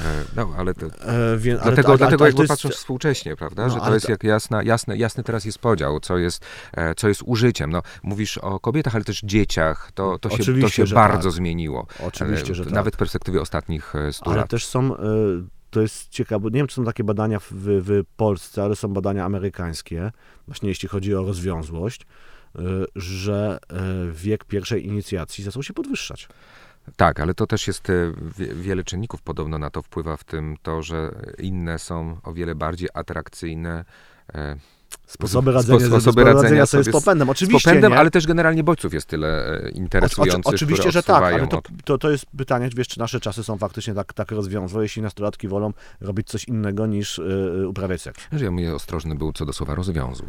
E, 0.00 0.24
No, 0.36 0.54
ale 0.58 0.74
to, 0.74 0.86
E, 0.86 0.90
wie, 1.38 1.52
ale 1.52 1.62
Dlatego, 1.62 1.82
to- 1.82 1.88
ale- 1.88 1.98
dlatego 1.98 2.24
ale 2.24 2.28
jakby 2.28 2.42
jest- 2.42 2.48
patrząc 2.52 2.74
współcześnie, 2.74 3.36
prawda, 3.36 3.62
No, 3.62 3.70
że 3.70 3.76
to 3.76 3.82
ale 3.82 3.94
jest 3.96 4.06
to- 4.06 4.12
jak 4.12 4.24
jasna, 4.24 4.62
jasne, 4.62 4.96
jasny 4.96 5.24
teraz 5.24 5.44
jest 5.44 5.58
podział, 5.58 6.00
co 6.00 6.18
jest, 6.18 6.44
e, 6.72 6.94
co 6.94 7.08
jest 7.08 7.22
użyciem. 7.26 7.70
No, 7.70 7.82
mówisz 8.02 8.38
o 8.38 8.60
kobietach, 8.60 8.94
ale 8.94 9.04
też 9.04 9.20
dzieciach, 9.20 9.90
to, 9.94 10.18
to 10.18 10.30
się, 10.30 10.60
to 10.60 10.68
się 10.68 10.84
bardzo 10.84 11.28
tak. 11.28 11.36
zmieniło. 11.36 11.86
Oczywiście, 12.06 12.54
że 12.54 12.64
tak. 12.64 12.72
Nawet 12.72 12.94
w 12.94 12.98
perspektywie 12.98 13.40
ostatnich 13.40 13.94
e, 13.94 14.12
100 14.12 14.26
Ale 14.30 14.36
lat. 14.40 14.50
też 14.50 14.66
są, 14.66 14.96
to 15.70 15.80
jest 15.80 16.08
ciekawe, 16.08 16.44
nie 16.44 16.50
wiem, 16.56 16.66
czy 16.66 16.74
są 16.74 16.84
takie 16.84 17.04
badania 17.04 17.38
w, 17.38 17.46
w 17.50 18.02
Polsce, 18.16 18.62
ale 18.62 18.76
są 18.76 18.88
badania 18.88 19.24
amerykańskie, 19.24 20.12
właśnie 20.46 20.68
jeśli 20.68 20.88
chodzi 20.88 21.14
o 21.14 21.22
rozwiązłość, 21.22 22.06
że 22.96 23.58
wiek 24.12 24.44
pierwszej 24.44 24.86
inicjacji 24.86 25.44
zaczął 25.44 25.62
się 25.62 25.74
podwyższać. 25.74 26.28
Tak, 26.96 27.20
ale 27.20 27.34
to 27.34 27.46
też 27.46 27.66
jest, 27.66 27.90
e, 27.90 27.92
wie- 28.38 28.54
wiele 28.54 28.84
czynników 28.84 29.22
podobno 29.22 29.58
na 29.58 29.70
to 29.70 29.82
wpływa, 29.82 30.16
w 30.16 30.24
tym 30.24 30.56
to, 30.62 30.82
że 30.82 31.10
inne 31.38 31.78
są 31.78 32.16
o 32.22 32.32
wiele 32.32 32.54
bardziej 32.54 32.88
atrakcyjne. 32.94 33.84
e, 34.34 34.56
Sposoby 35.06 35.50
Spo- 35.50 35.54
radzenia, 35.54 35.78
sposoby 35.78 36.00
sposoby 36.02 36.24
radzenia 36.24 36.42
radzenia 36.42 36.66
sobie 36.66 36.82
z 36.82 36.86
sobie 36.86 36.98
z- 37.00 37.04
popędem. 37.04 37.28
Z 37.28 37.30
Oczywiście, 37.30 37.68
popędem, 37.70 37.92
nie? 37.92 37.98
ale 37.98 38.10
też 38.10 38.26
generalnie 38.26 38.64
bodźców 38.64 38.94
jest 38.94 39.06
tyle 39.06 39.60
e, 39.64 39.70
interesujących, 39.70 40.46
oczy- 40.46 40.54
Oczywiście, 40.56 40.90
że 40.92 41.02
tak, 41.02 41.22
ale 41.22 41.46
to, 41.46 41.62
to, 41.84 41.98
to 41.98 42.10
jest 42.10 42.26
pytanie, 42.36 42.68
wiesz, 42.76 42.88
czy 42.88 42.98
nasze 42.98 43.20
czasy 43.20 43.44
są 43.44 43.58
faktycznie 43.58 43.94
tak, 43.94 44.12
tak 44.12 44.30
rozwiązłe, 44.30 44.82
jeśli 44.82 45.02
nastolatki 45.02 45.48
wolą 45.48 45.72
robić 46.00 46.26
coś 46.28 46.44
innego 46.44 46.86
niż 46.86 47.18
y, 47.18 47.64
uprawiać 47.68 48.02
seks. 48.02 48.26
Ja 48.32 48.50
mówię, 48.50 48.74
ostrożny 48.74 49.14
był 49.14 49.32
co 49.32 49.46
do 49.46 49.52
słowa 49.52 49.74
rozwiązły. 49.74 50.26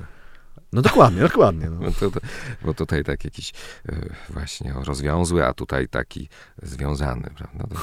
No 0.74 0.82
dokładnie, 0.82 1.22
dokładnie. 1.22 1.70
No. 1.70 1.78
No 1.82 1.92
to, 2.00 2.12
to, 2.12 2.20
bo 2.66 2.74
tutaj 2.74 3.04
tak 3.04 3.26
jakiś 3.26 3.54
e, 3.90 4.10
właśnie 4.30 4.74
rozwiązły, 4.86 5.46
a 5.46 5.54
tutaj 5.54 5.88
taki 5.88 6.30
związany, 6.64 7.30
prawda? 7.38 7.64
To, 7.76 7.82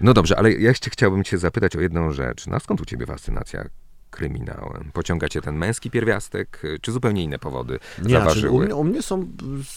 no 0.00 0.14
dobrze, 0.14 0.38
ale 0.38 0.52
ja 0.52 0.68
jeszcze 0.68 0.90
chciałbym 0.90 1.24
cię 1.24 1.38
zapytać 1.38 1.76
o 1.76 1.80
jedną 1.80 2.12
rzecz. 2.12 2.46
No 2.46 2.60
skąd 2.60 2.80
u 2.80 2.84
ciebie 2.84 3.06
fascynacja 3.06 3.64
kryminałem? 4.10 4.90
Pociąga 4.92 5.28
cię 5.28 5.40
ten 5.40 5.56
męski 5.56 5.90
pierwiastek, 5.90 6.62
e, 6.64 6.78
czy 6.78 6.92
zupełnie 6.92 7.24
inne 7.24 7.38
powody 7.38 7.78
Nie, 7.98 8.08
znaczy, 8.08 8.16
u, 8.16 8.18
zaważyły? 8.18 8.64
mnie, 8.64 8.74
u 8.74 8.84
mnie 8.84 9.02
są 9.02 9.28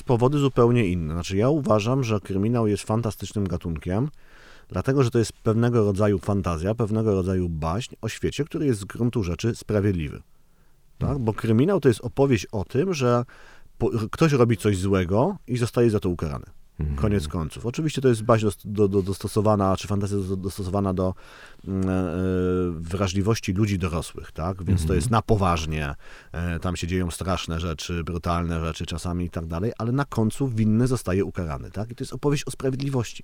powody 0.06 0.38
zupełnie 0.38 0.86
inne. 0.88 1.14
Znaczy, 1.14 1.38
ja 1.38 1.50
uważam, 1.50 2.04
że 2.04 2.20
kryminał 2.20 2.68
jest 2.68 2.84
fantastycznym 2.84 3.48
gatunkiem, 3.48 4.10
dlatego 4.70 5.04
że 5.04 5.12
to 5.12 5.20
jest 5.20 5.32
pewnego 5.32 5.86
rodzaju 5.86 6.20
fantazja, 6.20 6.76
pewnego 6.76 7.14
rodzaju 7.16 7.50
baśń 7.50 7.96
o 8.02 8.10
świecie, 8.10 8.46
który 8.46 8.66
jest 8.66 8.80
z 8.80 8.86
gruntu 8.86 9.24
rzeczy 9.24 9.56
sprawiedliwy. 9.56 10.22
Tak? 10.98 11.18
Bo 11.20 11.34
kryminał 11.34 11.80
to 11.80 11.88
jest 11.88 12.02
opowieść 12.02 12.46
o 12.52 12.64
tym, 12.66 12.94
że 12.94 13.26
po, 13.78 13.90
ktoś 14.12 14.32
robi 14.32 14.58
coś 14.58 14.78
złego 14.78 15.38
i 15.48 15.58
zostaje 15.58 15.90
za 15.90 16.00
to 16.00 16.10
ukarany. 16.10 16.46
Mhm. 16.80 16.98
Koniec 16.98 17.28
końców. 17.28 17.66
Oczywiście 17.66 18.02
to 18.02 18.08
jest 18.08 18.24
dos- 18.24 18.58
do, 18.66 18.88
do, 18.88 19.02
dostosowana, 19.02 19.78
czy 19.78 19.88
fantazja 19.88 20.18
do- 20.18 20.38
dostosowana 20.38 20.94
do 20.94 21.14
e, 21.68 21.72
wrażliwości 22.72 23.54
ludzi 23.54 23.80
dorosłych, 23.80 24.32
tak? 24.32 24.64
Więc 24.64 24.86
to 24.88 24.94
jest 24.94 25.10
na 25.10 25.22
poważnie. 25.22 25.96
E, 26.32 26.60
tam 26.60 26.76
się 26.76 26.88
dzieją 26.88 27.12
straszne 27.12 27.60
rzeczy, 27.60 28.04
brutalne 28.04 28.66
rzeczy 28.66 28.86
czasami 28.86 29.26
i 29.26 29.30
tak 29.30 29.46
dalej, 29.46 29.72
ale 29.78 29.92
na 29.92 30.06
końcu 30.06 30.48
winny 30.48 30.88
zostaje 30.88 31.26
ukarany, 31.26 31.72
tak? 31.72 31.92
I 31.92 31.96
to 31.96 32.04
jest 32.04 32.14
opowieść 32.14 32.44
o 32.48 32.52
sprawiedliwości. 32.52 33.24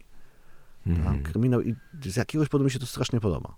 Tak? 1.04 1.24
Kryminał 1.24 1.62
i 1.62 1.76
z 2.06 2.16
jakiegoś 2.16 2.50
powodu 2.50 2.66
mi 2.66 2.72
się 2.72 2.80
to 2.80 2.86
strasznie 2.86 3.20
podoba. 3.20 3.56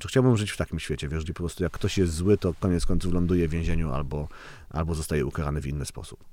Znaczy, 0.00 0.08
chciałbym 0.08 0.36
żyć 0.36 0.50
w 0.50 0.56
takim 0.56 0.80
świecie, 0.80 1.08
wiesz, 1.08 1.24
gdzie 1.24 1.32
po 1.32 1.38
prostu 1.38 1.62
jak 1.62 1.72
ktoś 1.72 1.98
jest 1.98 2.14
zły, 2.14 2.38
to 2.38 2.54
koniec 2.60 2.86
końców 2.86 3.12
ląduje 3.12 3.48
w 3.48 3.50
więzieniu 3.50 3.92
albo, 3.92 4.28
albo 4.70 4.94
zostaje 4.94 5.26
ukarany 5.26 5.60
w 5.60 5.66
inny 5.66 5.84
sposób. 5.84 6.24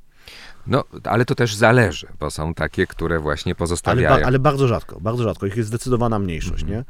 No, 0.67 0.83
ale 1.03 1.25
to 1.25 1.35
też 1.35 1.55
zależy, 1.55 2.07
bo 2.19 2.31
są 2.31 2.53
takie, 2.53 2.87
które 2.87 3.19
właśnie 3.19 3.49
Ale, 3.49 3.55
pozostawiają. 3.55 4.19
ba, 4.19 4.25
ale 4.25 4.39
bardzo 4.39 4.67
rzadko, 4.67 4.99
bardzo 5.01 5.23
rzadko. 5.23 5.45
Ich 5.45 5.57
jest 5.57 5.69
zdecydowana 5.69 6.19
mniejszość, 6.19 6.65
nie? 6.65 6.85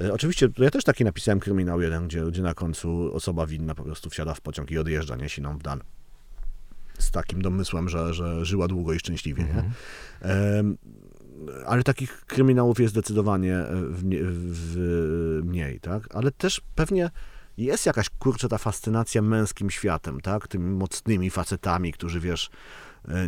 E, 0.00 0.12
Oczywiście, 0.12 0.48
ja 0.58 0.70
też 0.70 0.84
taki 0.84 1.04
napisałem 1.04 1.40
kryminał 1.40 1.80
jeden, 1.80 2.08
gdzie, 2.08 2.22
gdzie 2.24 2.42
na 2.42 2.54
końcu 2.54 3.14
osoba 3.14 3.46
winna 3.46 3.74
po 3.74 3.82
prostu 3.82 4.10
wsiada 4.10 4.34
w 4.34 4.40
pociąg 4.40 4.70
i 4.70 4.78
odjeżdża, 4.78 5.16
nie? 5.16 5.28
Siną 5.28 5.58
w 5.58 5.62
dan. 5.62 5.80
Z 6.98 7.10
takim 7.10 7.42
domysłem, 7.42 7.88
że, 7.88 8.14
że 8.14 8.44
żyła 8.44 8.68
długo 8.68 8.92
i 8.92 8.98
szczęśliwie, 8.98 9.44
nie? 9.44 9.70
Em, 10.30 10.78
ale 11.66 11.82
takich 11.82 12.24
kryminałów 12.26 12.80
jest 12.80 12.94
zdecydowanie 12.94 13.54
e, 13.56 13.66
w, 13.74 14.02
w, 14.42 15.40
mniej, 15.44 15.80
tak? 15.80 16.14
Ale 16.14 16.30
też 16.30 16.60
pewnie 16.74 17.10
jest 17.58 17.86
jakaś, 17.86 18.10
kurczę, 18.10 18.48
ta 18.48 18.58
fascynacja 18.58 19.22
męskim 19.22 19.70
światem, 19.70 20.20
tak? 20.20 20.48
Tymi 20.48 20.70
mocnymi 20.70 21.30
facetami, 21.30 21.92
którzy, 21.92 22.20
wiesz, 22.20 22.50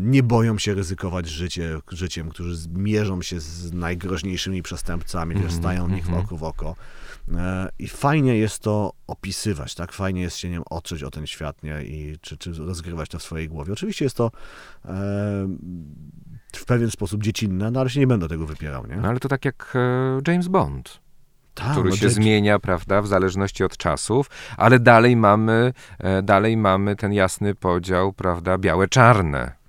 nie 0.01 0.23
boją 0.23 0.59
się 0.59 0.75
ryzykować 0.75 1.29
życie, 1.29 1.79
życiem, 1.91 2.29
którzy 2.29 2.69
mierzą 2.75 3.23
się 3.23 3.41
z 3.41 3.73
najgroźniejszymi 3.73 4.63
przestępcami, 4.63 5.37
mm 5.37 5.49
-hmm, 5.49 5.53
stają 5.53 5.87
w 5.87 5.91
nich 5.91 6.09
mm 6.09 6.21
-hmm. 6.21 6.25
oko 6.25 6.37
w 6.37 6.45
oko. 6.45 6.77
E, 7.35 7.69
I 7.79 7.89
fajnie 7.89 8.37
jest 8.37 8.59
to 8.59 8.93
opisywać, 9.07 9.75
tak? 9.75 9.93
Fajnie 9.93 10.23
jest 10.23 10.37
się 10.37 10.51
wiem, 10.51 10.63
otrzeć 10.71 11.03
o 11.03 11.11
ten 11.11 11.27
świat, 11.27 11.63
nie? 11.63 11.83
I 11.85 12.19
czy, 12.21 12.37
czy 12.37 12.53
rozgrywać 12.53 13.09
to 13.09 13.19
w 13.19 13.23
swojej 13.23 13.49
głowie. 13.49 13.73
Oczywiście 13.73 14.05
jest 14.05 14.17
to 14.17 14.31
e, 14.85 14.91
w 16.53 16.65
pewien 16.65 16.91
sposób 16.91 17.23
dziecinne, 17.23 17.71
no 17.71 17.81
ale 17.81 17.91
się 17.91 18.01
nie 18.01 18.07
będę 18.07 18.29
tego 18.29 18.47
wypierał, 18.47 18.87
nie? 18.87 18.97
No 18.97 19.09
ale 19.09 19.21
to 19.21 19.29
tak 19.29 19.45
jak 19.45 19.73
e, 19.75 20.33
James 20.33 20.49
Bond. 20.49 21.01
Ta, 21.55 21.73
który 21.73 21.91
no 21.91 21.97
się 21.97 22.11
zmienia, 22.11 22.59
prawda, 22.59 23.03
w 23.03 23.07
zależności 23.07 23.65
od 23.65 23.77
czasów, 23.77 24.31
ale 24.57 24.79
dalej 24.79 25.17
mamy, 25.17 25.73
e, 25.99 26.23
dalej 26.23 26.57
mamy 26.57 26.97
ten 26.97 27.13
jasny 27.13 27.55
podział, 27.55 28.13
prawda, 28.13 28.59
białe-czarne. 28.59 29.60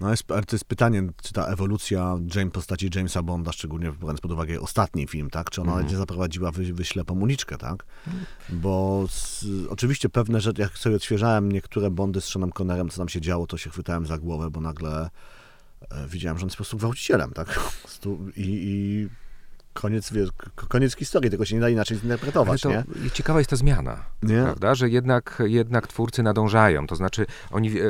No 0.00 0.10
jest, 0.10 0.32
ale 0.32 0.42
to 0.42 0.56
jest 0.56 0.64
pytanie, 0.64 1.02
czy 1.22 1.32
ta 1.32 1.46
ewolucja 1.46 2.16
James, 2.34 2.52
postaci 2.52 2.90
Jamesa 2.94 3.22
Bonda, 3.22 3.52
szczególnie 3.52 3.92
biorąc 4.00 4.20
pod 4.20 4.32
uwagę 4.32 4.60
ostatni 4.60 5.06
film, 5.06 5.30
tak? 5.30 5.50
Czy 5.50 5.60
ona 5.60 5.72
mm. 5.72 5.86
nie 5.86 5.96
zaprowadziła 5.96 6.50
wy, 6.50 6.72
wyślepą 6.72 7.20
uliczkę, 7.20 7.58
tak? 7.58 7.84
Bo 8.48 9.04
z, 9.10 9.44
oczywiście 9.68 10.08
pewne 10.08 10.40
rzeczy, 10.40 10.62
jak 10.62 10.78
sobie 10.78 10.96
odświeżałem 10.96 11.52
niektóre 11.52 11.90
Bondy 11.90 12.20
z 12.20 12.24
Seanem 12.24 12.50
Connerem, 12.60 12.88
co 12.88 12.98
tam 12.98 13.08
się 13.08 13.20
działo, 13.20 13.46
to 13.46 13.58
się 13.58 13.70
chwytałem 13.70 14.06
za 14.06 14.18
głowę, 14.18 14.50
bo 14.50 14.60
nagle 14.60 15.10
e, 15.90 16.08
widziałem, 16.08 16.38
że 16.38 16.42
on 16.42 16.46
jest 16.46 16.56
po 16.56 16.62
prostu 16.62 16.76
gwałcicielem, 16.76 17.32
tak? 17.32 17.60
I, 18.36 18.42
i 18.44 19.08
koniec, 19.72 20.12
koniec 20.68 20.96
historii, 20.96 21.30
tego 21.30 21.44
się 21.44 21.54
nie 21.54 21.60
da 21.60 21.68
inaczej 21.68 21.98
zinterpretować. 21.98 22.66
Ale 22.66 22.84
to 22.84 22.92
nie? 23.00 23.10
Ciekawa 23.10 23.40
jest 23.40 23.50
ta 23.50 23.56
zmiana, 23.56 24.04
nie? 24.22 24.42
prawda? 24.42 24.74
Że 24.74 24.88
jednak, 24.88 25.42
jednak 25.46 25.86
twórcy 25.86 26.22
nadążają, 26.22 26.86
to 26.86 26.96
znaczy 26.96 27.26
oni... 27.50 27.80
E, 27.80 27.84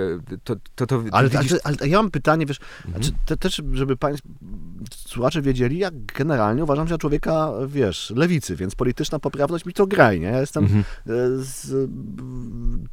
to, 0.45 0.57
to, 0.75 0.87
to 0.87 1.03
ale, 1.13 1.29
widzisz... 1.29 1.53
ale, 1.65 1.77
ale, 1.81 1.89
ja 1.89 2.03
mam 2.03 2.11
pytanie, 2.11 2.47
wiesz, 2.47 2.61
mhm. 2.87 3.05
znaczy, 3.05 3.19
te, 3.27 3.37
też, 3.37 3.63
żeby 3.73 3.97
państwo, 3.97 4.29
słuchacze 4.97 5.43
wiedzieli, 5.43 5.79
jak 5.79 5.95
generalnie 6.05 6.65
uważam 6.65 6.89
się 6.89 6.99
człowieka, 6.99 7.51
wiesz, 7.67 8.13
lewicy, 8.17 8.57
więc 8.57 8.75
polityczna 8.75 9.19
poprawność 9.19 9.67
mi 9.67 9.73
to 9.73 9.87
graj, 9.87 10.21
nie? 10.21 10.27
Ja 10.27 10.41
jestem... 10.41 10.65
Mhm. 10.65 10.85
E, 11.07 11.15
z, 11.45 11.91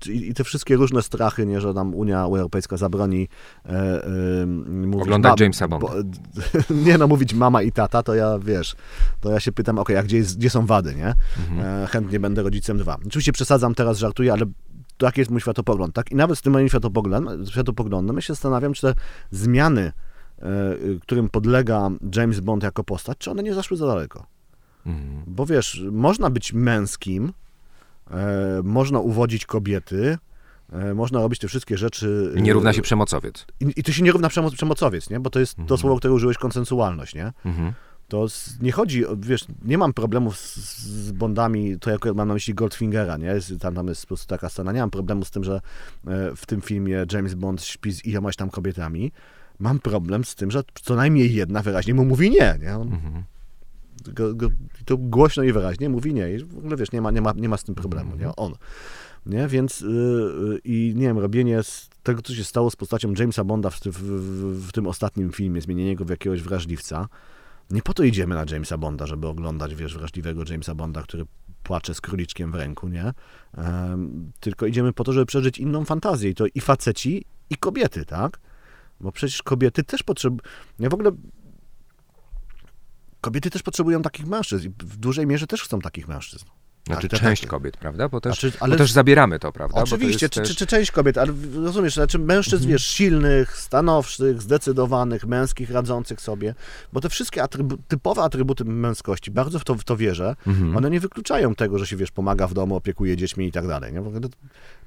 i, 0.08 0.30
i, 0.30 0.34
te 0.34 0.44
wszystkie 0.44 0.76
różne 0.76 1.02
strachy, 1.02 1.46
nie, 1.46 1.62
że 1.62 1.74
nam 1.74 1.96
Unia 1.96 2.22
Europejska 2.22 2.78
zabroni 2.78 3.28
e, 3.66 3.70
e, 3.72 4.46
mówić... 4.46 5.02
Oglądać 5.02 5.40
Jamesa 5.40 5.68
Bonda. 5.68 5.88
Bo, 5.88 6.74
nie 6.86 6.98
no, 6.98 7.08
mówić 7.08 7.34
mama 7.34 7.62
i 7.62 7.72
tata, 7.72 8.04
to 8.04 8.16
ja, 8.16 8.40
wiesz, 8.40 8.75
to 9.20 9.32
ja 9.32 9.40
się 9.40 9.52
pytam, 9.52 9.80
ok, 9.80 9.90
a 9.92 10.04
gdzie, 10.04 10.18
jest, 10.18 10.38
gdzie 10.38 10.50
są 10.50 10.66
wady, 10.66 10.96
nie? 10.96 11.14
Mhm. 11.50 11.84
E, 11.84 11.88
chętnie 11.88 12.20
będę 12.20 12.44
rodzicem 12.44 12.78
dwa. 12.78 12.98
Oczywiście 13.08 13.32
przesadzam 13.32 13.76
teraz, 13.76 13.98
żartuję, 13.98 14.34
ale 14.34 14.46
taki 14.98 15.22
jest 15.22 15.32
mój 15.32 15.42
światopogląd, 15.42 15.96
tak? 15.96 16.12
I 16.12 16.16
nawet 16.16 16.40
z 16.40 16.42
tym 16.42 16.54
moim 16.54 16.70
światopoglądem, 16.70 17.46
światopoglądem 17.46 18.16
ja 18.16 18.22
się 18.22 18.34
zastanawiam, 18.34 18.74
czy 18.74 18.82
te 18.82 18.94
zmiany, 19.32 19.92
e, 20.40 20.44
którym 21.02 21.30
podlega 21.30 21.90
James 22.16 22.40
Bond 22.40 22.64
jako 22.64 22.84
postać, 22.84 23.18
czy 23.18 23.32
one 23.32 23.44
nie 23.44 23.54
zaszły 23.54 23.78
za 23.78 23.88
daleko. 23.88 24.26
Mhm. 24.86 25.24
Bo 25.28 25.46
wiesz, 25.46 25.84
można 25.92 26.30
być 26.30 26.54
męskim, 26.54 27.34
e, 28.12 28.62
można 28.64 29.00
uwodzić 29.00 29.46
kobiety, 29.46 30.18
można 30.96 31.22
robić 31.22 31.40
te 31.40 31.48
wszystkie 31.48 31.78
rzeczy. 31.78 32.34
I 32.36 32.42
nie 32.42 32.54
równa 32.54 32.74
się 32.74 32.82
przemocowiec. 32.82 33.46
I, 33.60 33.74
i 33.76 33.84
to 33.84 33.92
się 33.92 34.04
nie 34.04 34.12
równa 34.12 34.30
przemoc, 34.30 34.54
przemocowiec, 34.54 35.10
nie? 35.10 35.20
Bo 35.20 35.30
to 35.30 35.40
jest 35.40 35.54
mhm. 35.54 35.68
to 35.68 35.78
słowo, 35.78 35.98
które 35.98 36.14
użyłeś, 36.14 36.38
konsensualność, 36.38 37.16
nie? 37.16 37.34
Mhm 37.46 37.74
to 38.08 38.28
nie 38.62 38.72
chodzi, 38.72 39.04
wiesz, 39.18 39.46
nie 39.66 39.78
mam 39.78 39.94
problemów 39.94 40.38
z, 40.38 40.58
z 40.86 41.12
Bondami, 41.12 41.80
to 41.80 41.90
jak 41.92 42.06
mam 42.06 42.28
na 42.28 42.34
myśli 42.34 42.54
Goldfingera, 42.54 43.18
nie? 43.18 43.36
Tam, 43.60 43.76
tam 43.76 43.88
jest 43.88 44.02
po 44.02 44.08
prostu 44.08 44.28
taka 44.28 44.50
scena, 44.50 44.72
nie 44.72 44.80
mam 44.80 44.92
problemu 44.92 45.26
z 45.26 45.32
tym, 45.32 45.44
że 45.44 45.62
e, 46.08 46.36
w 46.36 46.46
tym 46.46 46.62
filmie 46.62 47.06
James 47.12 47.34
Bond 47.34 47.64
śpi 47.64 47.92
z 47.92 48.06
ilomaś 48.06 48.36
tam 48.36 48.50
kobietami. 48.50 49.12
Mam 49.60 49.80
problem 49.80 50.24
z 50.24 50.36
tym, 50.36 50.52
że 50.52 50.64
co 50.84 50.96
najmniej 50.96 51.34
jedna 51.34 51.62
wyraźnie 51.62 51.94
mu 51.94 52.06
mówi 52.06 52.30
nie, 52.30 52.58
nie? 52.62 52.76
On, 52.76 52.94
mhm. 52.94 53.24
go, 54.14 54.34
go, 54.34 54.50
to 54.86 54.98
głośno 54.98 55.44
i 55.44 55.52
wyraźnie 55.52 55.90
mówi 55.90 56.14
nie 56.14 56.34
i 56.34 56.38
w 56.38 56.58
ogóle, 56.58 56.78
wiesz, 56.78 56.92
nie 56.92 57.02
ma, 57.02 57.12
nie 57.12 57.22
ma, 57.22 57.34
nie 57.36 57.50
ma 57.50 57.58
z 57.58 57.64
tym 57.64 57.76
problemu, 57.76 58.10
nie? 58.10 58.28
Mhm. 58.28 58.34
On. 58.38 58.54
Nie? 59.26 59.48
Więc 59.48 59.82
yy, 59.82 60.60
i 60.64 60.94
nie 60.96 61.08
wiem, 61.08 61.20
robienie 61.20 61.64
z 61.64 61.90
tego, 62.04 62.22
co 62.22 62.36
się 62.36 62.44
stało 62.44 62.70
z 62.70 62.76
postacią 62.76 63.14
Jamesa 63.20 63.44
Bonda 63.44 63.70
w, 63.70 63.80
w, 63.80 63.92
w, 63.92 64.68
w 64.68 64.72
tym 64.72 64.88
ostatnim 64.88 65.32
filmie, 65.32 65.62
zmienienie 65.62 65.96
go 65.96 66.06
w 66.06 66.10
jakiegoś 66.10 66.42
wrażliwca, 66.42 67.08
nie 67.70 67.82
po 67.82 67.94
to 67.94 68.04
idziemy 68.04 68.36
na 68.36 68.46
Jamesa 68.52 68.78
Bonda, 68.78 69.08
żeby 69.08 69.28
oglądać, 69.28 69.76
wiesz, 69.76 69.98
wrażliwego 69.98 70.44
Jamesa 70.50 70.76
Bonda, 70.76 71.02
który 71.02 71.26
płacze 71.64 71.94
z 71.94 72.02
króliczkiem 72.02 72.52
w 72.52 72.56
ręku, 72.56 72.88
nie? 72.88 73.14
Um, 73.58 74.32
tylko 74.40 74.66
idziemy 74.66 74.94
po 74.94 75.04
to, 75.04 75.14
żeby 75.14 75.26
przeżyć 75.26 75.58
inną 75.58 75.86
fantazję 75.86 76.30
i 76.30 76.36
to 76.36 76.46
i 76.56 76.62
faceci, 76.62 77.26
i 77.50 77.56
kobiety, 77.56 78.06
tak? 78.06 78.40
Bo 79.00 79.12
przecież 79.12 79.44
kobiety 79.44 79.84
też 79.84 80.04
potrzebują... 80.04 80.42
Ja 80.80 80.90
w 80.90 80.94
ogóle... 80.94 81.12
Kobiety 83.22 83.50
też 83.50 83.64
potrzebują 83.64 84.02
takich 84.02 84.28
mężczyzn 84.28 84.68
i 84.68 84.70
w 84.70 84.98
dużej 84.98 85.28
mierze 85.28 85.48
też 85.48 85.64
chcą 85.64 85.80
takich 85.80 86.08
mężczyzn. 86.08 86.46
Znaczy 86.88 87.10
tak, 87.10 87.20
część 87.20 87.42
tak. 87.42 87.52
kobiet, 87.52 87.78
prawda? 87.78 88.10
Bo 88.10 88.22
też, 88.22 88.40
znaczy, 88.40 88.58
ale... 88.60 88.72
bo 88.72 88.78
też 88.78 88.92
zabieramy 88.92 89.40
to, 89.40 89.52
prawda? 89.52 89.82
Oczywiście, 89.82 90.30
czy, 90.30 90.40
też... 90.40 90.50
czy, 90.50 90.56
czy, 90.56 90.68
część 90.68 90.92
kobiet, 90.92 91.18
ale 91.18 91.34
rozumiesz, 91.56 91.94
znaczy 91.94 92.20
mężczyzn, 92.20 92.56
mhm. 92.56 92.72
wiesz, 92.72 92.86
silnych, 92.86 93.58
stanowczych, 93.58 94.42
zdecydowanych, 94.42 95.26
męskich, 95.26 95.72
radzących 95.72 96.22
sobie, 96.22 96.56
bo 96.94 97.02
te 97.02 97.10
wszystkie 97.10 97.44
atrybu 97.44 97.78
typowe 97.88 98.22
atrybuty 98.22 98.66
męskości, 98.66 99.32
bardzo 99.32 99.60
w 99.60 99.64
to, 99.64 99.76
w 99.76 99.84
to 99.84 99.98
wierzę, 99.98 100.36
mhm. 100.48 100.78
one 100.78 100.90
nie 100.90 101.00
wykluczają 101.00 101.56
tego, 101.56 101.80
że 101.80 101.88
się, 101.88 101.96
wiesz, 101.96 102.12
pomaga 102.12 102.48
w 102.48 102.54
domu, 102.54 102.76
opiekuje 102.76 103.18
dziećmi 103.18 103.48
i 103.48 103.52
tak 103.52 103.68
dalej, 103.68 103.94
nie? 103.94 104.02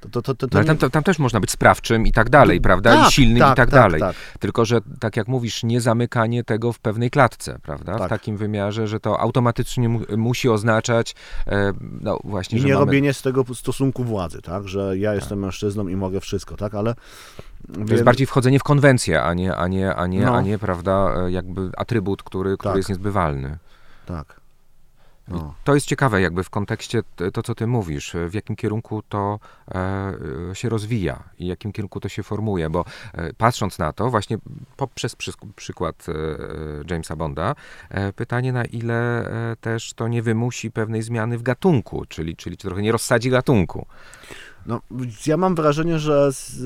To, 0.00 0.08
to, 0.08 0.22
to, 0.22 0.34
to, 0.34 0.46
no, 0.52 0.58
ale 0.58 0.76
tam, 0.76 0.90
tam, 0.90 1.02
też 1.02 1.18
można 1.18 1.40
być 1.40 1.50
sprawczym 1.50 2.06
i 2.06 2.12
tak 2.12 2.30
dalej, 2.30 2.60
prawda? 2.60 2.94
Tak, 2.96 3.08
I 3.08 3.12
silnym 3.12 3.38
tak, 3.38 3.52
i 3.52 3.56
tak, 3.56 3.70
tak 3.70 3.80
dalej. 3.80 4.00
Tak. 4.00 4.16
Tylko, 4.38 4.64
że 4.64 4.80
tak 5.00 5.16
jak 5.16 5.28
mówisz, 5.28 5.62
nie 5.62 5.80
zamykanie 5.80 6.44
tego 6.44 6.72
w 6.72 6.78
pewnej 6.78 7.10
klatce, 7.10 7.58
prawda? 7.62 7.94
W 7.94 7.98
tak. 7.98 8.08
takim 8.08 8.36
wymiarze, 8.36 8.86
że 8.86 9.00
to 9.00 9.20
automatycznie 9.20 9.88
mu 9.88 10.00
musi 10.16 10.48
oznaczać 10.48 11.14
e, 11.46 11.72
no 12.00 12.18
właśnie, 12.24 12.58
I 12.58 12.64
nie 12.64 12.72
mamy... 12.72 12.84
robienie 12.84 13.14
z 13.14 13.22
tego 13.22 13.44
stosunku 13.54 14.04
władzy, 14.04 14.42
tak? 14.42 14.68
Że 14.68 14.98
ja 14.98 15.14
jestem 15.14 15.38
mężczyzną 15.38 15.88
i 15.88 15.96
mogę 15.96 16.20
wszystko, 16.20 16.56
tak? 16.56 16.74
Ale 16.74 16.94
to 16.94 17.78
Wiem. 17.78 17.88
jest 17.88 18.04
bardziej 18.04 18.26
wchodzenie 18.26 18.58
w 18.58 18.62
konwencję, 18.62 19.22
a 19.22 19.34
nie, 19.34 19.56
a 19.56 19.68
nie, 19.68 19.94
a 19.94 20.06
nie, 20.06 20.20
no. 20.20 20.36
a 20.36 20.40
nie 20.42 20.58
prawda, 20.58 21.14
e, 21.16 21.30
jakby 21.30 21.70
atrybut, 21.76 22.22
który, 22.22 22.56
który 22.56 22.72
tak. 22.72 22.76
jest 22.76 22.88
niezbywalny. 22.88 23.58
Tak. 24.06 24.37
No. 25.30 25.54
To 25.64 25.74
jest 25.74 25.86
ciekawe, 25.86 26.20
jakby 26.20 26.44
w 26.44 26.50
kontekście 26.50 27.02
to, 27.32 27.42
co 27.42 27.54
ty 27.54 27.66
mówisz, 27.66 28.16
w 28.28 28.34
jakim 28.34 28.56
kierunku 28.56 29.02
to 29.08 29.38
e, 29.68 30.14
się 30.52 30.68
rozwija 30.68 31.22
i 31.38 31.44
w 31.44 31.48
jakim 31.48 31.72
kierunku 31.72 32.00
to 32.00 32.08
się 32.08 32.22
formuje, 32.22 32.70
bo 32.70 32.84
e, 33.12 33.32
patrząc 33.32 33.78
na 33.78 33.92
to, 33.92 34.10
właśnie 34.10 34.38
poprzez 34.76 35.16
przy, 35.16 35.32
przykład 35.56 36.06
e, 36.08 36.12
Jamesa 36.90 37.16
Bonda, 37.16 37.54
e, 37.90 38.12
pytanie 38.12 38.52
na 38.52 38.64
ile 38.64 39.30
e, 39.52 39.56
też 39.56 39.94
to 39.94 40.08
nie 40.08 40.22
wymusi 40.22 40.70
pewnej 40.70 41.02
zmiany 41.02 41.38
w 41.38 41.42
gatunku, 41.42 42.04
czyli, 42.08 42.36
czyli 42.36 42.56
trochę 42.56 42.82
nie 42.82 42.92
rozsadzi 42.92 43.30
gatunku. 43.30 43.86
No, 44.66 44.80
ja 45.26 45.36
mam 45.36 45.54
wrażenie, 45.54 45.98
że 45.98 46.32
z, 46.32 46.60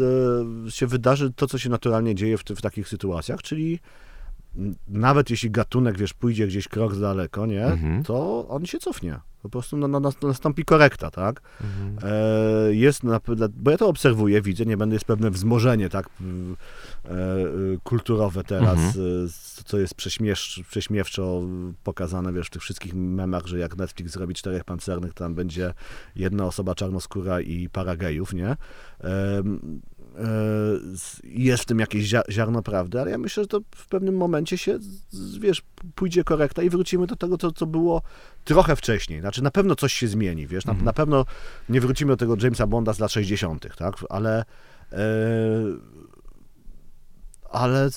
e, 0.67 0.71
się 0.71 0.87
wydarzy 0.87 1.33
to, 1.33 1.47
co 1.47 1.59
się 1.59 1.71
naturalnie 1.71 2.15
dzieje 2.15 2.39
w, 2.39 2.43
w 2.45 2.63
takich 2.63 2.89
sytuacjach, 2.89 3.43
czyli 3.43 3.81
nawet 4.89 5.31
jeśli 5.31 5.51
gatunek, 5.51 5.99
wiesz, 5.99 6.15
pójdzie 6.15 6.47
gdzieś 6.47 6.69
krok 6.69 6.97
daleko, 6.97 7.47
nie, 7.47 7.67
mhm. 7.67 8.05
to 8.05 8.49
on 8.49 8.67
się 8.67 8.79
cofnie. 8.79 9.21
Po 9.43 9.49
prostu 9.49 9.77
na, 9.77 9.89
na, 9.89 10.11
nastąpi 10.23 10.65
korekta, 10.65 11.11
tak? 11.11 11.41
Mhm. 11.61 12.13
E, 12.13 12.75
jest, 12.75 13.05
na, 13.05 13.21
bo 13.55 13.71
ja 13.71 13.77
to 13.77 13.89
obserwuję, 13.89 14.43
widzę, 14.43 14.67
nie 14.67 14.77
będę, 14.77 14.97
jest 14.97 15.05
pewne 15.05 15.31
wzmożenie, 15.31 15.89
tak, 15.89 16.07
e, 16.07 17.11
kulturowe 17.85 18.45
teraz, 18.45 18.79
mhm. 18.79 19.27
E, 19.27 19.29
co 19.65 19.79
jest 19.79 19.95
prześmiesz, 19.95 20.63
prześmiewczo 20.71 21.43
pokazane, 21.85 22.33
wiesz, 22.33 22.47
w 22.47 22.51
tych 22.51 22.63
wszystkich 22.63 22.95
memach, 22.95 23.47
że 23.47 23.59
jak 23.59 23.77
Netflix 23.77 24.13
zrobi 24.13 24.35
czterech 24.35 24.65
pancernych, 24.65 25.15
tam 25.15 25.35
będzie 25.35 25.75
jedna 26.17 26.47
osoba 26.47 26.75
czarnoskóra 26.75 27.41
i 27.41 27.69
para 27.69 27.97
gejów, 27.97 28.35
nie? 28.35 28.49
E, 28.49 28.57
jest 31.25 31.63
w 31.63 31.67
tym 31.67 31.79
jakieś 31.79 32.15
ziarno 32.31 32.63
prawdy, 32.63 33.01
ale 33.01 33.11
ja 33.11 33.19
myślę, 33.19 33.43
że 33.43 33.49
to 33.49 33.61
w 33.75 33.87
pewnym 33.87 34.17
momencie 34.17 34.59
się, 34.59 34.79
wiesz, 35.41 35.63
pójdzie 35.95 36.25
korekta 36.25 36.63
i 36.63 36.71
wrócimy 36.71 37.07
do 37.07 37.17
tego, 37.17 37.39
co, 37.39 37.53
co 37.53 37.67
było 37.67 38.03
trochę 38.45 38.77
wcześniej. 38.77 39.21
Znaczy, 39.21 39.43
na 39.43 39.51
pewno 39.51 39.77
coś 39.77 39.93
się 39.93 40.09
zmieni, 40.09 40.47
wiesz, 40.47 40.65
na, 40.65 40.71
mhm. 40.71 40.85
na 40.85 40.93
pewno 40.93 41.25
nie 41.69 41.81
wrócimy 41.81 42.13
do 42.13 42.17
tego 42.17 42.37
Jamesa 42.43 42.67
Bonda 42.67 42.93
z 42.93 42.99
lat 42.99 43.13
60., 43.13 43.77
tak, 43.77 43.95
ale 44.09 44.45
e, 44.93 44.99
ale 47.51 47.91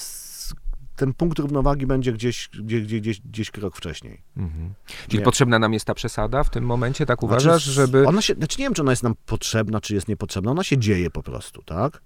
ten 0.95 1.13
punkt 1.13 1.39
równowagi 1.39 1.87
będzie 1.87 2.13
gdzieś, 2.13 2.49
gdzieś, 2.63 2.85
gdzieś, 2.85 3.21
gdzieś 3.21 3.51
krok 3.51 3.77
wcześniej. 3.77 4.21
Mhm. 4.37 4.73
Czyli 5.07 5.19
nie. 5.19 5.25
potrzebna 5.25 5.59
nam 5.59 5.73
jest 5.73 5.85
ta 5.85 5.93
przesada 5.93 6.43
w 6.43 6.49
tym 6.49 6.65
momencie, 6.65 7.05
tak 7.05 7.19
znaczy, 7.19 7.25
uważasz, 7.25 7.63
znaczy, 7.63 7.71
żeby... 7.71 8.07
Ona 8.07 8.21
się, 8.21 8.33
znaczy 8.33 8.59
nie 8.59 8.65
wiem, 8.65 8.73
czy 8.73 8.81
ona 8.81 8.91
jest 8.91 9.03
nam 9.03 9.15
potrzebna, 9.25 9.81
czy 9.81 9.93
jest 9.93 10.07
niepotrzebna, 10.07 10.51
ona 10.51 10.63
się 10.63 10.77
dzieje 10.77 11.09
po 11.09 11.23
prostu, 11.23 11.61
tak? 11.61 12.01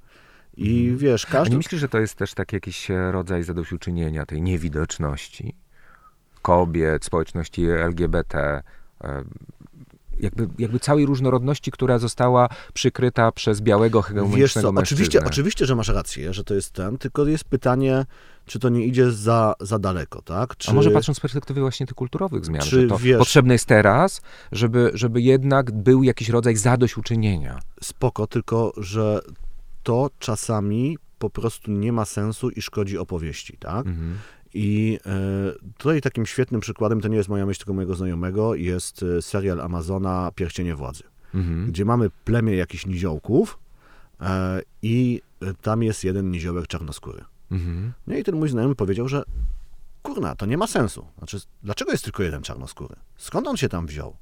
I 0.57 0.79
mhm. 0.79 0.97
wiesz, 0.97 1.25
każdy... 1.25 1.49
A 1.49 1.51
nie 1.51 1.57
myślisz, 1.57 1.81
że 1.81 1.89
to 1.89 1.99
jest 1.99 2.15
też 2.15 2.33
tak 2.33 2.53
jakiś 2.53 2.91
e, 2.91 3.11
rodzaj 3.11 3.43
zadośćuczynienia 3.43 4.25
tej 4.25 4.41
niewidoczności 4.41 5.55
kobiet, 6.41 7.05
społeczności 7.05 7.65
LGBT, 7.65 8.63
e, 9.03 9.23
jakby, 10.19 10.47
jakby 10.59 10.79
całej 10.79 11.05
różnorodności, 11.05 11.71
która 11.71 11.97
została 11.99 12.49
przykryta 12.73 13.31
przez 13.31 13.61
białego 13.61 14.01
hegemonicznego 14.01 14.41
Wiesz 14.43 14.53
co, 14.53 14.71
mężczyznę. 14.71 14.81
oczywiście, 14.97 15.23
oczywiście, 15.25 15.65
że 15.65 15.75
masz 15.75 15.87
rację, 15.87 16.33
że 16.33 16.43
to 16.43 16.53
jest 16.53 16.71
ten, 16.71 16.97
tylko 16.97 17.25
jest 17.25 17.43
pytanie, 17.43 18.05
czy 18.45 18.59
to 18.59 18.69
nie 18.69 18.85
idzie 18.85 19.11
za, 19.11 19.53
za 19.59 19.79
daleko, 19.79 20.21
tak? 20.21 20.57
Czy... 20.57 20.71
A 20.71 20.73
może 20.73 20.91
patrząc 20.91 21.17
z 21.17 21.21
perspektywy 21.21 21.61
właśnie 21.61 21.85
tych 21.85 21.95
kulturowych 21.95 22.45
zmian, 22.45 22.61
Czy 22.61 22.87
to 22.87 22.97
wiesz- 22.97 23.17
potrzebne 23.17 23.53
jest 23.53 23.65
teraz, 23.65 24.21
żeby, 24.51 24.91
żeby 24.93 25.21
jednak 25.21 25.71
był 25.71 26.03
jakiś 26.03 26.29
rodzaj 26.29 26.55
zadośćuczynienia. 26.55 27.59
Spoko, 27.83 28.27
tylko 28.27 28.73
że 28.77 29.19
to 29.83 30.09
czasami 30.19 30.97
po 31.19 31.29
prostu 31.29 31.71
nie 31.71 31.93
ma 31.93 32.05
sensu 32.05 32.49
i 32.49 32.61
szkodzi 32.61 32.97
opowieści, 32.97 33.57
tak? 33.59 33.85
Mhm. 33.87 34.17
I 34.53 34.99
e, 35.05 35.11
tutaj 35.77 36.01
takim 36.01 36.25
świetnym 36.25 36.61
przykładem, 36.61 37.01
to 37.01 37.07
nie 37.07 37.17
jest 37.17 37.29
moja 37.29 37.45
myśl, 37.45 37.59
tylko 37.59 37.73
mojego 37.73 37.95
znajomego, 37.95 38.55
jest 38.55 39.03
e, 39.03 39.21
serial 39.21 39.61
Amazona 39.61 40.31
Pierścienie 40.35 40.75
Władzy, 40.75 41.03
Mhm. 41.33 41.67
gdzie 41.67 41.85
mamy 41.85 42.09
plemię 42.25 42.55
jakichś 42.55 42.85
niziołków 42.85 43.59
e, 44.21 44.61
i 44.81 45.21
tam 45.61 45.83
jest 45.83 46.03
jeden 46.03 46.31
niziołek 46.31 46.67
czarnoskóry. 46.67 47.23
Mhm. 47.51 47.93
No 48.07 48.15
i 48.15 48.23
ten 48.23 48.35
mój 48.35 48.49
znajomy 48.49 48.75
powiedział, 48.75 49.07
że 49.07 49.23
kurna, 50.03 50.35
to 50.35 50.45
nie 50.45 50.57
ma 50.57 50.67
sensu. 50.67 51.05
Znaczy, 51.17 51.37
dlaczego 51.63 51.91
jest 51.91 52.03
tylko 52.03 52.23
jeden 52.23 52.41
czarnoskóry? 52.41 52.95
Skąd 53.17 53.47
on 53.47 53.57
się 53.57 53.69
tam 53.69 53.87
wziął? 53.87 54.15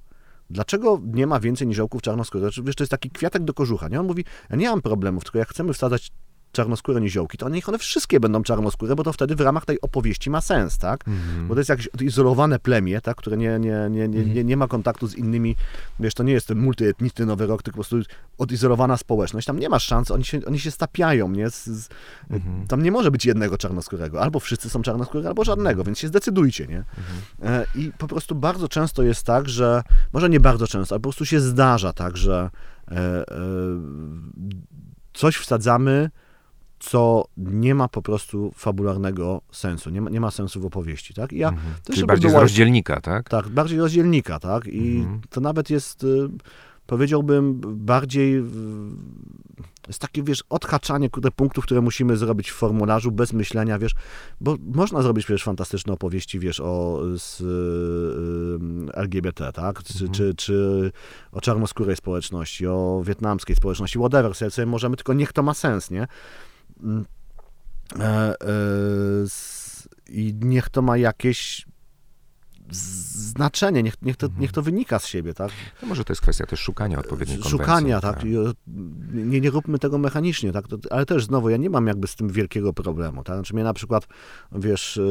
Dlaczego 0.50 1.02
nie 1.14 1.28
ma 1.28 1.40
więcej 1.40 1.68
niziołków 1.68 2.02
czarnoskórych? 2.02 2.44
Znaczy, 2.44 2.64
wiesz, 2.64 2.76
to 2.76 2.84
jest 2.84 2.92
taki 2.92 3.10
kwiatek 3.10 3.44
do 3.44 3.54
kożucha, 3.54 3.88
nie? 3.88 4.00
On 4.00 4.08
mówi, 4.08 4.26
ja 4.50 4.56
nie 4.56 4.70
mam 4.70 4.82
problemów, 4.82 5.24
tylko 5.24 5.38
jak 5.40 5.50
chcemy 5.50 5.74
wsadzać 5.74 6.12
czarnoskóre 6.58 7.02
niziołki, 7.02 7.38
to 7.38 7.50
niech 7.50 7.70
one 7.70 7.78
wszystkie 7.78 8.20
będą 8.20 8.44
czarnoskóre, 8.44 8.96
bo 8.96 9.04
to 9.04 9.14
wtedy 9.14 9.36
w 9.36 9.42
ramach 9.42 9.66
tej 9.66 9.82
opowieści 9.82 10.30
ma 10.30 10.42
sens, 10.42 10.78
tak? 10.78 11.08
Mhm. 11.08 11.48
Bo 11.48 11.54
to 11.54 11.60
jest 11.60 11.70
jakieś 11.70 11.88
odizolowane 11.88 12.60
plemię, 12.60 13.02
tak? 13.02 13.18
które 13.18 13.38
nie, 13.38 13.60
nie, 13.60 13.88
nie, 13.90 14.08
nie, 14.08 14.26
nie, 14.26 14.44
nie 14.44 14.58
ma 14.58 14.68
kontaktu 14.68 15.08
z 15.08 15.16
innymi, 15.16 15.56
wiesz, 16.00 16.14
to 16.14 16.24
nie 16.24 16.34
jest 16.34 16.48
ten 16.48 16.58
multyetniczny 16.58 17.26
Nowy 17.26 17.48
Rok, 17.48 17.64
tylko 17.64 17.78
po 17.78 17.84
prostu 17.90 18.12
odizolowana 18.38 18.98
społeczność. 18.98 19.48
Tam 19.48 19.60
nie 19.60 19.70
ma 19.70 19.80
szans, 19.80 20.12
oni 20.12 20.26
się, 20.26 20.40
oni 20.48 20.60
się 20.60 20.72
stapiają, 20.72 21.30
nie? 21.30 21.48
Mhm. 22.30 22.68
Tam 22.68 22.84
nie 22.84 22.92
może 22.92 23.12
być 23.12 23.26
jednego 23.26 23.58
czarnoskórego. 23.58 24.22
Albo 24.22 24.40
wszyscy 24.40 24.70
są 24.70 24.82
czarnoskórzy, 24.82 25.28
albo 25.28 25.44
żadnego, 25.44 25.84
więc 25.84 26.00
się 26.00 26.08
zdecydujcie, 26.08 26.68
nie? 26.68 26.84
E, 27.44 27.66
I 27.76 27.92
po 27.98 28.08
prostu 28.08 28.36
bardzo 28.36 28.68
często 28.68 29.04
jest 29.04 29.24
tak, 29.24 29.50
że, 29.50 29.84
może 30.14 30.30
nie 30.30 30.40
bardzo 30.40 30.68
często, 30.68 30.96
ale 30.96 31.00
po 31.00 31.10
prostu 31.10 31.26
się 31.26 31.40
zdarza 31.40 31.94
tak, 31.94 32.18
że 32.18 32.50
e, 32.92 32.96
e, 32.96 33.26
coś 35.14 35.36
wsadzamy, 35.36 36.10
co 36.80 37.26
nie 37.38 37.76
ma 37.76 37.88
po 37.88 38.02
prostu 38.02 38.52
fabularnego 38.56 39.42
sensu, 39.52 39.90
nie 39.90 40.02
ma, 40.02 40.10
nie 40.10 40.22
ma 40.22 40.32
sensu 40.32 40.62
w 40.62 40.66
opowieści, 40.66 41.14
tak? 41.14 41.34
I 41.34 41.38
ja 41.38 41.50
Mhm. 41.50 41.74
Czyli 41.94 42.06
bardziej 42.08 42.30
z 42.30 42.34
była- 42.34 42.42
rozdzielnika, 42.44 43.02
tak? 43.02 43.30
tak, 43.30 43.50
bardziej 43.50 43.80
rozdzielnika, 43.80 44.40
tak? 44.40 44.68
I 44.68 44.98
Mhm. 44.98 45.22
to 45.30 45.42
nawet 45.42 45.70
jest, 45.70 46.04
y, 46.04 46.30
powiedziałbym, 46.88 47.62
bardziej. 47.86 48.44
Jest 49.88 50.00
takie, 50.00 50.24
wiesz, 50.24 50.44
odhaczanie 50.50 51.10
kurde, 51.10 51.32
punktów, 51.32 51.66
które 51.66 51.82
musimy 51.82 52.18
zrobić 52.18 52.50
w 52.52 52.54
formularzu 52.56 53.12
bez 53.12 53.34
myślenia, 53.34 53.80
wiesz, 53.80 53.92
bo 54.42 54.56
można 54.74 55.02
zrobić 55.02 55.26
przecież 55.26 55.44
fantastyczne 55.44 55.94
opowieści, 55.94 56.40
wiesz, 56.40 56.60
o 56.60 57.00
z, 57.18 57.42
y, 57.42 58.94
LGBT, 58.98 59.52
tak? 59.52 59.84
Czy, 59.84 59.94
Mhm. 59.94 60.12
czy, 60.14 60.34
czy 60.36 60.92
o 61.32 61.42
czarnoskórej 61.42 61.96
społeczności, 61.96 62.68
o 62.68 63.02
wietnamskiej 63.06 63.56
społeczności, 63.56 64.00
whatever, 64.00 64.36
sobie, 64.36 64.52
sobie 64.52 64.66
możemy, 64.66 64.96
tylko 64.96 65.14
niech 65.14 65.34
to 65.34 65.44
ma 65.44 65.54
sens, 65.54 65.92
nie? 65.92 66.08
E, 68.00 68.04
e, 68.04 68.36
I 70.10 70.34
niech 70.42 70.70
to 70.70 70.82
ma 70.82 70.98
jakieś 70.98 71.66
znaczenie, 72.72 73.84
niech, 73.84 74.02
niech, 74.02 74.18
to, 74.18 74.26
Mhm. 74.26 74.42
niech 74.42 74.52
to 74.52 74.62
wynika 74.62 75.00
z 75.00 75.08
siebie, 75.08 75.34
tak? 75.34 75.52
To 75.82 75.86
może 75.88 76.04
to 76.04 76.14
jest 76.14 76.22
kwestia 76.22 76.46
też 76.46 76.60
szukania 76.60 77.00
odpowiedniej 77.00 77.38
konwencji. 77.38 77.60
Szukania, 77.60 78.02
tak? 78.02 78.20
O, 78.20 78.54
Nie, 79.14 79.42
nie 79.42 79.50
róbmy 79.50 79.80
tego 79.80 79.98
mechanicznie, 79.98 80.52
tak? 80.52 80.66
Ale 80.90 81.06
też 81.06 81.26
znowu, 81.26 81.50
ja 81.50 81.58
nie 81.58 81.70
mam 81.70 81.88
jakby 81.88 82.08
z 82.08 82.16
tym 82.16 82.30
wielkiego 82.30 82.74
problemu, 82.74 83.24
tak? 83.24 83.36
Znaczy 83.36 83.54
mnie 83.54 83.64
na 83.64 83.74
przykład, 83.74 84.08
wiesz, 84.52 84.98
y, 84.98 85.02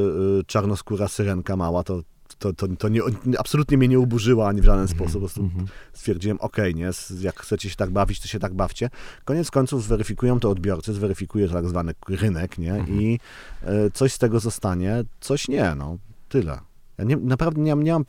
y, 0.41 0.45
czarnoskóra 0.47 1.09
syrenka 1.09 1.57
mała, 1.57 1.83
to 1.85 2.03
to, 2.39 2.53
to, 2.53 2.67
to 2.69 2.89
nie, 2.89 3.01
absolutnie 3.39 3.79
mnie 3.79 3.89
nie 3.89 3.99
uburzyła 4.01 4.49
ani 4.49 4.61
w 4.61 4.65
żaden 4.65 4.89
sposób. 4.89 5.13
Po 5.13 5.19
prostu 5.19 5.43
Mhm. 5.43 5.67
stwierdziłem, 5.93 6.41
okej, 6.41 6.75
nie, 6.75 6.91
jak 7.21 7.41
chcecie 7.41 7.71
się 7.71 7.77
tak 7.77 7.91
bawić, 7.91 8.21
to 8.21 8.29
się 8.29 8.39
tak 8.39 8.55
bawcie. 8.55 8.91
Koniec 9.25 9.51
końców 9.51 9.85
zweryfikują 9.85 10.41
to 10.41 10.51
odbiorcy, 10.51 10.93
zweryfikuje 10.93 11.49
to 11.49 11.55
tak 11.55 11.69
zwany 11.69 11.93
rynek, 12.09 12.59
nie? 12.59 12.75
Mhm. 12.75 13.01
I 13.03 13.21
e, 13.63 13.91
coś 13.91 14.13
z 14.13 14.19
tego 14.19 14.41
zostanie, 14.41 15.05
coś 15.21 15.49
nie, 15.49 15.75
no. 15.75 15.99
Tyle. 16.29 16.59
Ja 16.99 17.05
nie, 17.05 17.17
naprawdę 17.17 17.61
nie, 17.61 17.75
nie 17.75 17.93
mam. 17.93 18.05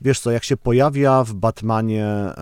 Wiesz 0.00 0.20
co, 0.20 0.30
jak 0.30 0.44
się 0.44 0.56
pojawia 0.56 1.24
w 1.24 1.34
Batmanie 1.34 2.06
e, 2.06 2.34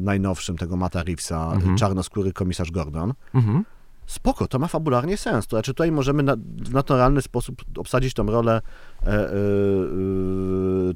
najnowszym 0.00 0.56
tego 0.56 0.76
Mata 0.76 1.02
Reevesa 1.02 1.52
Mhm. 1.54 1.76
czarnoskóry 1.76 2.32
komisarz 2.32 2.70
Gordon, 2.70 3.12
Mhm. 3.34 3.64
Spoko, 4.06 4.48
to 4.48 4.58
ma 4.58 4.66
fabularnie 4.68 5.16
sens. 5.16 5.46
To 5.46 5.56
znaczy 5.56 5.70
tutaj 5.74 5.92
możemy 5.92 6.22
na, 6.22 6.36
w 6.62 6.72
naturalny 6.72 7.22
sposób 7.22 7.62
obsadzić 7.78 8.14
tą 8.14 8.26
rolę 8.26 8.60
e, 9.02 9.06
e, 9.06 9.12
e, 9.12 9.30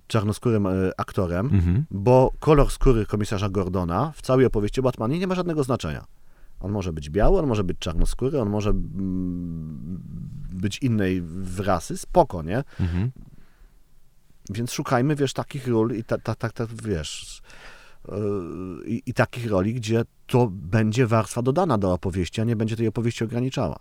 czarnoskórym 0.07 0.67
e, 0.67 0.71
aktorem, 0.97 1.47
Mhm. 1.47 1.85
bo 1.91 2.33
kolor 2.41 2.71
skóry 2.71 3.07
komisarza 3.07 3.49
Gordona 3.49 4.13
w 4.15 4.23
całej 4.23 4.47
opowieści 4.47 4.81
o 4.81 4.83
Batmanie 4.83 5.19
nie 5.19 5.27
ma 5.27 5.35
żadnego 5.35 5.65
znaczenia. 5.65 6.05
On 6.61 6.73
może 6.73 6.93
być 6.93 7.11
biały, 7.11 7.39
on 7.39 7.47
może 7.47 7.65
być 7.65 7.79
czarnoskóry, 7.79 8.41
on 8.41 8.51
może 8.51 8.71
mm, 8.71 10.01
być 10.53 10.79
innej 10.79 11.21
w 11.23 11.61
rasy, 11.61 11.99
spoko, 11.99 12.43
nie? 12.43 12.65
Mhm. 12.81 13.11
Więc 14.51 14.73
szukajmy, 14.73 15.17
wiesz, 15.17 15.33
takich 15.33 15.69
ról 15.69 15.93
i 15.93 16.05
ta, 16.05 16.19
ta, 16.19 16.35
ta, 16.35 16.51
ta, 16.51 16.67
wiesz, 16.85 17.43
i, 18.87 19.03
i 19.07 19.15
takich 19.15 19.51
roli, 19.51 19.75
gdzie 19.75 20.03
to 20.29 20.49
będzie 20.51 21.07
warstwa 21.07 21.43
dodana 21.43 21.79
do 21.79 21.93
opowieści, 21.93 22.41
a 22.41 22.45
nie 22.45 22.57
będzie 22.57 22.77
tej 22.77 22.87
opowieści 22.89 23.25
ograniczała. 23.25 23.79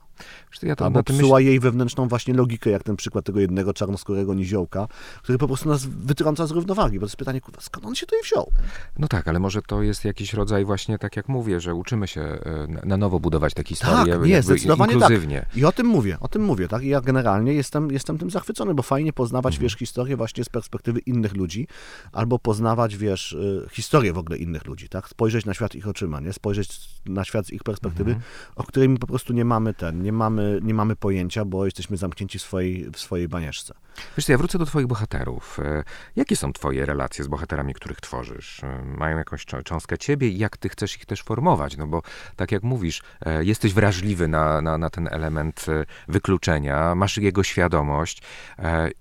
Ja 0.63 0.75
to 0.75 0.85
Albo 0.85 1.03
psuła 1.03 1.41
jej 1.41 1.59
wewnętrzną 1.59 2.07
właśnie 2.07 2.33
logikę, 2.33 2.69
jak 2.69 2.83
ten 2.83 2.95
przykład 2.95 3.25
tego 3.25 3.39
jednego 3.39 3.73
czarnoskórego 3.73 4.33
niziołka, 4.33 4.87
który 5.23 5.37
po 5.37 5.47
prostu 5.47 5.69
nas 5.69 5.85
wytrąca 5.85 6.47
z 6.47 6.51
równowagi, 6.51 6.99
bo 6.99 7.05
to 7.05 7.05
jest 7.09 7.15
pytanie, 7.15 7.41
kurwa, 7.41 7.61
skąd 7.61 7.85
on 7.85 7.95
się 7.95 8.05
tutaj 8.05 8.19
wziął? 8.23 8.51
No 8.99 9.07
tak, 9.07 9.27
ale 9.27 9.39
może 9.39 9.61
to 9.61 9.81
jest 9.81 10.05
jakiś 10.05 10.33
rodzaj 10.33 10.65
właśnie, 10.65 10.97
tak 10.97 11.15
jak 11.17 11.29
mówię, 11.29 11.59
że 11.59 11.75
uczymy 11.75 12.07
się 12.07 12.21
e, 12.21 12.67
na- 12.85 12.97
nowo 12.97 13.19
budować 13.19 13.53
te 13.53 13.63
historie 13.63 14.13
Tak, 14.13 14.25
nie, 14.25 14.41
zdecydowanie 14.43 14.93
tak. 14.93 15.01
inkluzywnie. 15.01 15.45
I 15.55 15.65
o 15.65 15.71
tym 15.71 15.87
mówię, 15.87 16.17
o 16.19 16.27
tym 16.27 16.41
mówię, 16.43 16.67
tak? 16.67 16.83
I 16.83 16.87
ja 16.87 17.01
generalnie 17.01 17.53
jestem, 17.53 17.91
jestem 17.91 18.17
tym 18.17 18.29
zachwycony, 18.31 18.73
bo 18.73 18.83
fajnie 18.83 19.13
poznawać, 19.13 19.53
Mhm. 19.53 19.63
wiesz, 19.63 19.73
historię 19.75 20.17
właśnie 20.17 20.43
z 20.43 20.49
perspektywy 20.49 20.99
innych 20.99 21.35
ludzi, 21.35 21.67
albo 22.11 22.39
poznawać, 22.39 22.97
wiesz, 22.97 23.33
y, 23.33 23.67
historię 23.71 24.13
w 24.13 24.17
ogóle 24.17 24.37
innych 24.37 24.65
ludzi, 24.65 24.89
tak? 24.89 25.09
Spojrzeć 25.09 25.45
na 25.45 25.53
świat 25.53 25.75
ich 25.75 25.87
oczyma, 25.87 26.19
nie? 26.19 26.33
Spojrzeć 26.41 26.79
na 27.05 27.23
świat 27.25 27.45
z 27.47 27.49
ich 27.51 27.63
perspektywy, 27.63 28.11
Mhm. 28.11 28.29
o 28.55 28.63
której 28.63 28.89
my 28.89 28.97
po 28.97 29.07
prostu 29.07 29.33
nie 29.33 29.45
mamy 29.45 29.73
ten, 29.73 30.01
nie 30.03 30.11
mamy, 30.11 30.59
nie 30.63 30.73
mamy 30.73 30.95
pojęcia, 30.95 31.45
bo 31.45 31.65
jesteśmy 31.65 31.97
zamknięci 31.97 32.39
w 32.39 32.41
swojej, 32.41 32.91
w 32.91 32.99
swojej 32.99 33.27
banieczce. 33.27 33.73
Wiesz 34.17 34.25
co, 34.25 34.31
ja 34.31 34.38
wrócę 34.38 34.57
do 34.57 34.65
twoich 34.65 34.88
bohaterów. 34.88 35.59
E, 35.59 35.83
Jakie 36.15 36.35
są 36.35 36.53
twoje 36.53 36.85
relacje 36.85 37.25
z 37.25 37.27
bohaterami, 37.27 37.73
których 37.73 38.01
tworzysz? 38.01 38.63
E, 38.63 38.81
Mają 38.97 39.17
jakąś 39.17 39.45
czą- 39.45 39.63
cząstkę 39.63 39.97
ciebie 39.97 40.29
i 40.29 40.38
jak 40.38 40.57
ty 40.57 40.69
chcesz 40.69 40.95
ich 40.95 41.05
też 41.05 41.21
formować? 41.23 41.77
No 41.77 41.88
bo 41.88 42.01
tak 42.35 42.51
jak 42.51 42.63
mówisz, 42.63 43.01
e, 43.25 43.43
jesteś 43.45 43.73
wrażliwy 43.73 44.27
na, 44.27 44.61
na, 44.61 44.77
na 44.77 44.89
ten 44.89 45.07
element 45.11 45.65
wykluczenia, 46.07 46.95
masz 46.95 47.17
jego 47.17 47.43
świadomość 47.43 48.21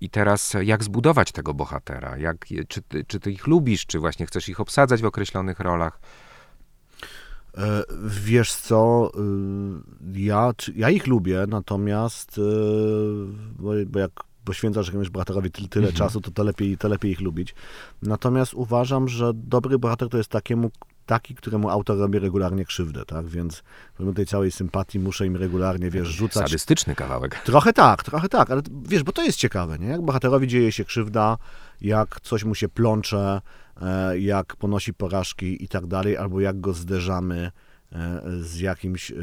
i 0.01 0.09
teraz 0.09 0.55
jak 0.63 0.83
zbudować 0.83 1.31
tego 1.31 1.53
bohatera? 1.53 2.17
Jak, 2.17 2.45
czy, 2.67 2.81
czy 3.07 3.19
ty 3.19 3.31
ich 3.31 3.47
lubisz, 3.47 3.85
czy 3.85 3.99
właśnie 3.99 4.25
chcesz 4.25 4.49
ich 4.49 4.59
obsadzać 4.59 5.01
w 5.01 5.05
określonych 5.05 5.59
rolach? 5.59 5.99
E, 7.57 7.83
Wiesz 8.23 8.53
co, 8.55 9.11
y, 10.15 10.19
ja, 10.19 10.51
ja 10.75 10.89
ich 10.89 11.07
lubię, 11.07 11.45
natomiast 11.47 12.37
y, 12.37 12.41
bo, 13.59 13.71
bo 13.87 13.99
jak 13.99 14.11
poświęcasz 14.45 14.85
jakiemuś 14.87 15.09
bohaterowi 15.09 15.51
tyle, 15.51 15.67
tyle 15.67 15.87
Mhm. 15.87 15.97
czasu, 15.97 16.21
to, 16.21 16.31
to, 16.31 16.43
lepiej, 16.43 16.77
to 16.77 16.87
lepiej 16.87 17.11
ich 17.11 17.21
lubić. 17.21 17.55
Natomiast 18.01 18.53
uważam, 18.53 19.07
że 19.07 19.31
dobry 19.33 19.79
bohater 19.79 20.09
to 20.09 20.17
jest 20.17 20.29
takiemu, 20.29 20.71
taki, 21.07 21.35
któremu 21.35 21.69
autor 21.69 21.97
robi 21.97 22.19
regularnie 22.19 22.65
krzywdę, 22.65 23.05
tak? 23.05 23.25
Więc 23.27 23.63
pomimo 23.97 24.15
tej 24.15 24.25
całej 24.25 24.51
sympatii 24.51 24.99
muszę 24.99 25.25
im 25.25 25.35
regularnie, 25.35 25.89
wiesz, 25.89 26.07
rzucać 26.07 26.43
Sadystyczny 26.43 26.95
kawałek. 26.95 27.35
Trochę 27.45 27.73
tak, 27.73 28.03
trochę 28.03 28.29
tak, 28.29 28.51
ale 28.51 28.61
wiesz, 28.83 29.03
bo 29.03 29.11
to 29.11 29.23
jest 29.23 29.37
ciekawe, 29.37 29.79
nie? 29.79 29.87
Jak 29.87 30.01
bohaterowi 30.01 30.47
dzieje 30.47 30.71
się 30.71 30.85
krzywda, 30.85 31.37
jak 31.81 32.21
coś 32.21 32.43
mu 32.43 32.55
się 32.55 32.69
plącze, 32.69 33.41
e, 33.81 34.19
jak 34.19 34.55
ponosi 34.55 34.93
porażki 34.93 35.63
i 35.63 35.67
tak 35.67 35.87
dalej, 35.87 36.17
albo 36.17 36.39
jak 36.39 36.61
go 36.61 36.73
zderzamy 36.73 37.51
e, 37.91 38.21
z 38.41 38.59
jakimś, 38.59 39.11
e, 39.11 39.15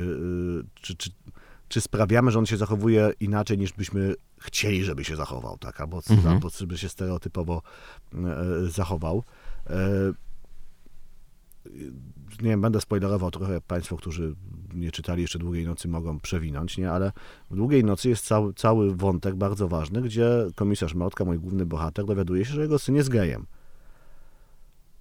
czy, 0.74 0.96
czy, 0.96 1.10
czy 1.68 1.80
sprawiamy, 1.80 2.30
że 2.30 2.38
on 2.38 2.46
się 2.46 2.56
zachowuje 2.56 3.12
inaczej 3.20 3.58
niż 3.58 3.72
byśmy 3.72 4.14
chcieli, 4.40 4.84
żeby 4.84 5.04
się 5.04 5.16
zachował, 5.16 5.58
tak? 5.58 5.80
Albo, 5.80 6.00
Mhm. 6.10 6.34
albo 6.34 6.48
żeby 6.50 6.78
się 6.78 6.88
stereotypowo 6.88 7.62
zachował. 8.68 9.22
Nie 12.42 12.50
wiem, 12.50 12.60
będę 12.60 12.80
spoilerował 12.80 13.30
trochę 13.30 13.60
Państwo, 13.60 13.96
którzy 13.96 14.34
nie 14.74 14.90
czytali 14.90 15.22
jeszcze 15.22 15.38
Długiej 15.38 15.66
Nocy, 15.66 15.88
mogą 15.88 16.20
przewinąć, 16.20 16.78
nie? 16.78 16.90
Ale 16.90 17.12
w 17.50 17.56
Długiej 17.56 17.84
Nocy 17.84 18.08
jest 18.08 18.26
cały, 18.26 18.54
cały 18.54 18.96
wątek 18.96 19.34
bardzo 19.34 19.68
ważny, 19.68 20.02
gdzie 20.02 20.28
komisarz 20.54 20.94
Mordka, 20.94 21.24
mój 21.24 21.38
główny 21.38 21.66
bohater, 21.66 22.04
dowiaduje 22.04 22.44
się, 22.44 22.52
że 22.52 22.62
jego 22.62 22.78
syn 22.78 22.96
jest 22.96 23.08
gejem. 23.08 23.46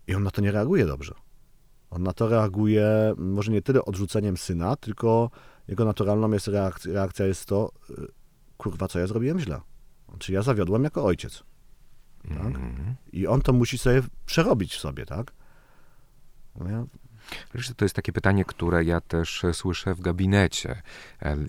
I 0.07 0.15
on 0.15 0.23
na 0.23 0.31
to 0.31 0.41
nie 0.41 0.51
reaguje 0.51 0.85
dobrze. 0.85 1.13
On 1.89 2.03
na 2.03 2.13
to 2.13 2.27
reaguje 2.27 3.13
może 3.17 3.51
nie 3.51 3.61
tyle 3.61 3.85
odrzuceniem 3.85 4.37
syna, 4.37 4.75
tylko 4.75 5.29
jego 5.67 5.85
naturalną 5.85 6.31
jest 6.31 6.47
reakcja, 6.47 6.93
reakcja 6.93 7.25
jest 7.25 7.45
to, 7.45 7.71
y, 7.89 7.93
kurwa, 8.57 8.87
co 8.87 8.99
ja 8.99 9.07
zrobiłem 9.07 9.39
źle. 9.39 9.61
Czy 10.19 10.33
ja 10.33 10.41
zawiodłem 10.41 10.83
jako 10.83 11.05
ojciec. 11.05 11.43
Tak? 12.29 12.45
Mhm. 12.45 12.95
I 13.11 13.27
on 13.27 13.41
to 13.41 13.53
musi 13.53 13.77
sobie 13.77 14.01
przerobić 14.25 14.75
w 14.75 14.79
sobie, 14.79 15.05
tak? 15.05 15.33
Wiesz, 17.55 17.71
to 17.77 17.85
jest 17.85 17.95
takie 17.95 18.13
pytanie, 18.13 18.45
które 18.45 18.83
ja 18.83 19.01
też 19.01 19.45
słyszę 19.53 19.95
w 19.95 20.01
gabinecie 20.01 20.81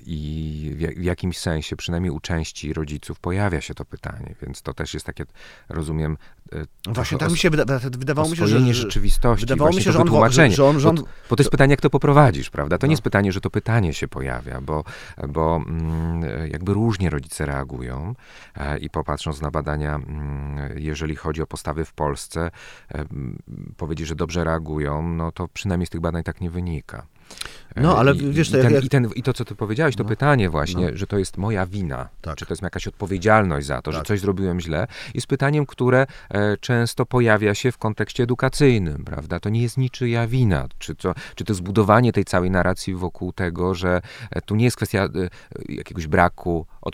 i 0.07 0.71
w 0.77 0.81
jak- 0.81 0.99
w 0.99 1.03
jakimś 1.03 1.39
sensie, 1.39 1.77
przynajmniej 1.77 2.11
u 2.11 2.21
części 2.21 2.73
rodziców, 2.73 3.21
pojawia 3.21 3.61
się 3.61 3.75
to 3.75 3.85
pytanie, 3.85 4.35
więc 4.43 4.63
to 4.63 4.75
też 4.75 4.95
jest 4.95 5.07
takie, 5.07 5.25
rozumiem, 5.69 6.17
właśnie, 6.53 7.19
trochę 7.19 7.19
tak 7.19 7.31
mi 7.31 7.39
się 7.39 7.51
wyda, 7.51 7.79
wydawało 7.79 8.29
mi 8.29 8.37
się, 8.37 8.47
że, 8.47 8.75
rzeczywistości, 8.75 9.47
wydawało 9.47 9.71
mi 9.71 9.73
właśnie 9.75 9.85
się, 9.85 9.93
że 9.93 9.99
on, 9.99 10.05
wytłumaczenie. 10.05 10.55
że, 10.55 10.65
on, 10.65 10.81
że 10.81 10.89
on 10.89 10.97
Bo, 10.97 11.03
bo 11.31 11.37
to 11.37 11.43
jest 11.43 11.51
pytanie, 11.51 11.71
jak 11.71 11.81
to 11.81 11.91
poprowadzisz, 11.91 12.51
prawda? 12.51 12.79
To 12.79 12.87
nie 12.87 12.91
No. 12.91 12.93
jest 12.93 13.03
pytanie, 13.03 13.33
że 13.33 13.41
to 13.41 13.51
pytanie 13.51 13.95
się 13.95 14.09
pojawia, 14.09 14.61
bo, 14.61 14.85
bo 15.29 15.57
mm, 15.57 16.51
jakby 16.51 16.75
różnie 16.75 17.11
rodzice 17.11 17.47
reagują 17.47 18.15
e, 18.57 18.79
i 18.79 18.91
popatrząc 18.91 19.41
na 19.43 19.51
badania, 19.51 19.95
mm, 19.95 20.79
jeżeli 20.79 21.17
chodzi 21.17 21.43
o 21.43 21.47
postawy 21.47 21.85
w 21.85 21.93
Polsce, 21.93 22.51
e, 22.95 23.05
powiedzieć, 23.77 24.07
że 24.07 24.15
dobrze 24.15 24.45
reagują, 24.45 25.03
no 25.09 25.33
to 25.33 25.49
przynajmniej 25.49 25.87
z 25.87 25.91
tych 25.91 26.01
badań 26.01 26.23
tak 26.23 26.41
nie 26.41 26.51
wynika. 26.51 27.07
E, 27.75 27.81
No, 27.83 27.99
ale 27.99 28.13
I, 28.15 28.31
wiesz, 28.33 28.49
i, 28.49 28.53
ten, 28.53 28.73
jak- 28.75 28.85
i, 28.85 28.89
ten, 28.89 29.09
I 29.15 29.23
to, 29.23 29.33
co 29.33 29.45
ty 29.45 29.55
powiedziałeś, 29.55 29.97
to 29.97 30.03
No. 30.03 30.09
pytanie 30.09 30.51
właśnie, 30.51 30.91
No. 30.91 30.97
że 30.97 31.07
to 31.07 31.19
jest 31.19 31.37
moja 31.37 31.67
wina, 31.67 32.09
Tak. 32.21 32.37
czy 32.37 32.47
to 32.47 32.53
jest 32.53 32.63
jakaś 32.63 32.87
odpowiedzialność 32.87 33.67
za 33.67 33.83
to, 33.83 33.93
że 33.93 33.99
Tak. 33.99 34.07
coś 34.07 34.21
zrobiłem 34.21 34.61
źle, 34.61 34.87
jest 35.15 35.27
pytaniem, 35.27 35.67
które 35.67 36.07
e, 36.31 36.57
często 36.57 37.07
pojawia 37.07 37.55
się 37.55 37.73
w 37.73 37.79
kontekście 37.79 38.23
edukacyjnym, 38.23 39.05
prawda? 39.05 39.41
To 39.41 39.49
nie 39.49 39.63
jest 39.63 39.79
niczyja 39.79 40.27
wina. 40.27 40.69
Czy 40.79 40.95
to, 40.95 41.15
czy 41.35 41.45
to 41.45 41.55
zbudowanie 41.55 42.13
tej 42.13 42.25
całej 42.25 42.51
narracji 42.51 42.95
wokół 42.95 43.33
tego, 43.33 43.75
że 43.75 44.01
e, 44.31 44.41
tu 44.41 44.57
nie 44.57 44.65
jest 44.65 44.77
kwestia 44.77 45.05
e, 45.05 45.09
jakiegoś 45.69 46.07
braku, 46.07 46.67
e, 46.87 46.91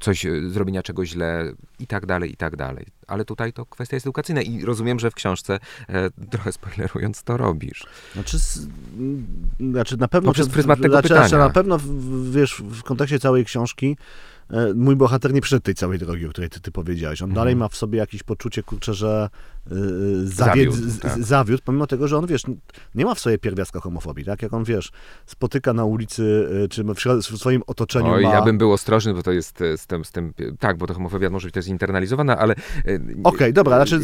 coś, 0.00 0.26
e, 0.26 0.48
zrobienia 0.48 0.82
czegoś 0.82 1.08
źle 1.08 1.52
i 1.82 1.86
tak 1.86 2.06
dalej, 2.06 2.32
i 2.32 2.36
tak 2.36 2.56
dalej. 2.56 2.86
Ale 3.06 3.24
tutaj 3.24 3.52
to 3.52 3.66
kwestia 3.66 3.96
jest 3.96 4.06
edukacyjna 4.06 4.42
i 4.42 4.64
rozumiem, 4.64 5.00
że 5.00 5.10
w 5.10 5.14
książce, 5.14 5.58
e, 5.88 6.10
trochę 6.30 6.52
spoilerując, 6.52 7.22
to 7.22 7.36
robisz. 7.36 7.86
Znaczy, 8.14 8.38
z, 8.38 8.68
znaczy 9.60 9.96
na 9.96 10.08
pewno... 10.08 10.28
Poprzez 10.28 10.48
pryzmat 10.48 10.80
tego 10.80 10.94
znaczy, 10.94 11.08
znaczy, 11.08 11.24
pytania. 11.24 11.44
Na 11.44 11.50
pewno, 11.50 11.78
wiesz, 12.30 12.62
w 12.64 12.82
kontekście 12.82 13.18
całej 13.18 13.44
książki 13.44 13.96
mój 14.74 14.96
bohater 14.96 15.34
nie 15.34 15.40
przeszedł 15.40 15.62
tej 15.62 15.74
całej 15.74 15.98
drogi, 15.98 16.26
o 16.26 16.28
której 16.28 16.50
ty, 16.50 16.60
ty 16.60 16.70
powiedziałeś. 16.72 17.22
On 17.22 17.30
Mhm. 17.30 17.34
dalej 17.34 17.56
ma 17.56 17.68
w 17.68 17.76
sobie 17.76 17.98
jakieś 17.98 18.22
poczucie, 18.22 18.62
kurczę, 18.62 18.94
że 18.94 19.28
y, 19.72 20.26
zawiódł, 20.28 20.72
Zawiódł, 20.72 20.98
tak. 21.00 21.22
zawiódł, 21.24 21.62
pomimo 21.64 21.86
tego, 21.86 22.08
że 22.08 22.18
on, 22.18 22.26
wiesz, 22.26 22.42
nie 22.94 23.04
ma 23.04 23.14
w 23.14 23.20
sobie 23.20 23.38
pierwiastka 23.38 23.80
homofobii, 23.80 24.24
tak? 24.24 24.42
Jak 24.42 24.52
on, 24.54 24.64
wiesz, 24.64 24.92
spotyka 25.26 25.72
na 25.72 25.84
ulicy, 25.84 26.48
czy 26.70 26.84
w, 26.84 27.38
swoim 27.38 27.62
otoczeniu 27.66 28.06
Oj, 28.10 28.22
ma... 28.22 28.30
ja 28.30 28.42
bym 28.42 28.58
był 28.58 28.72
ostrożny, 28.72 29.14
bo 29.14 29.22
to 29.22 29.32
jest 29.32 29.60
e, 29.62 29.78
z 29.78 29.86
tym, 29.86 30.04
z 30.04 30.12
tym 30.12 30.32
tak, 30.58 30.76
bo 30.78 30.86
to 30.86 30.94
homofobia 30.94 31.30
może 31.30 31.46
być 31.46 31.54
też 31.54 31.66
internalizowana, 31.66 32.38
ale... 32.38 32.54
e, 32.54 32.98
Okej, 33.24 33.52
dobra, 33.52 33.76
znaczy... 33.76 33.98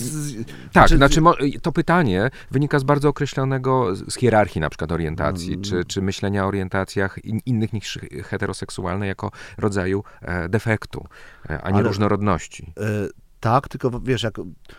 Tak, 0.72 0.88
znaczy- 0.88 0.96
znaczy, 0.96 1.20
to 1.62 1.72
pytanie 1.72 2.30
wynika 2.50 2.78
z 2.78 2.84
bardzo 2.84 3.08
określonego, 3.08 3.96
z 3.96 4.14
hierarchii 4.16 4.60
na 4.60 4.70
przykład 4.70 4.92
orientacji, 4.92 5.50
Mm. 5.52 5.62
czy, 5.62 5.84
czy 5.84 6.02
myślenia 6.02 6.44
o 6.44 6.48
orientacjach 6.48 7.24
in, 7.24 7.40
innych 7.46 7.72
niż 7.72 7.98
heteroseksualne 8.24 9.06
jako 9.06 9.30
rodzaju 9.58 10.04
e, 10.22 10.35
defektu, 10.48 11.06
e, 11.50 11.62
a 11.62 11.70
nie 11.70 11.76
Ale- 11.76 11.88
różnorodności. 11.88 12.72
E, 12.80 12.82
tak, 13.40 13.68
tylko 13.68 14.00
wiesz, 14.00 14.22
jak, 14.22 14.34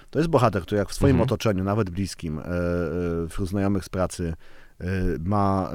to 0.10 0.20
jest 0.20 0.30
bohater, 0.30 0.62
który 0.62 0.78
jak 0.80 0.90
w 0.90 0.94
swoim 0.94 1.16
Mhm. 1.16 1.24
otoczeniu, 1.24 1.64
nawet 1.64 1.90
bliskim, 1.90 2.40
e, 2.40 2.44
e, 2.44 3.28
wśród 3.30 3.50
znajomych 3.50 3.86
z 3.86 3.90
pracy, 3.90 4.34
ma, 5.20 5.72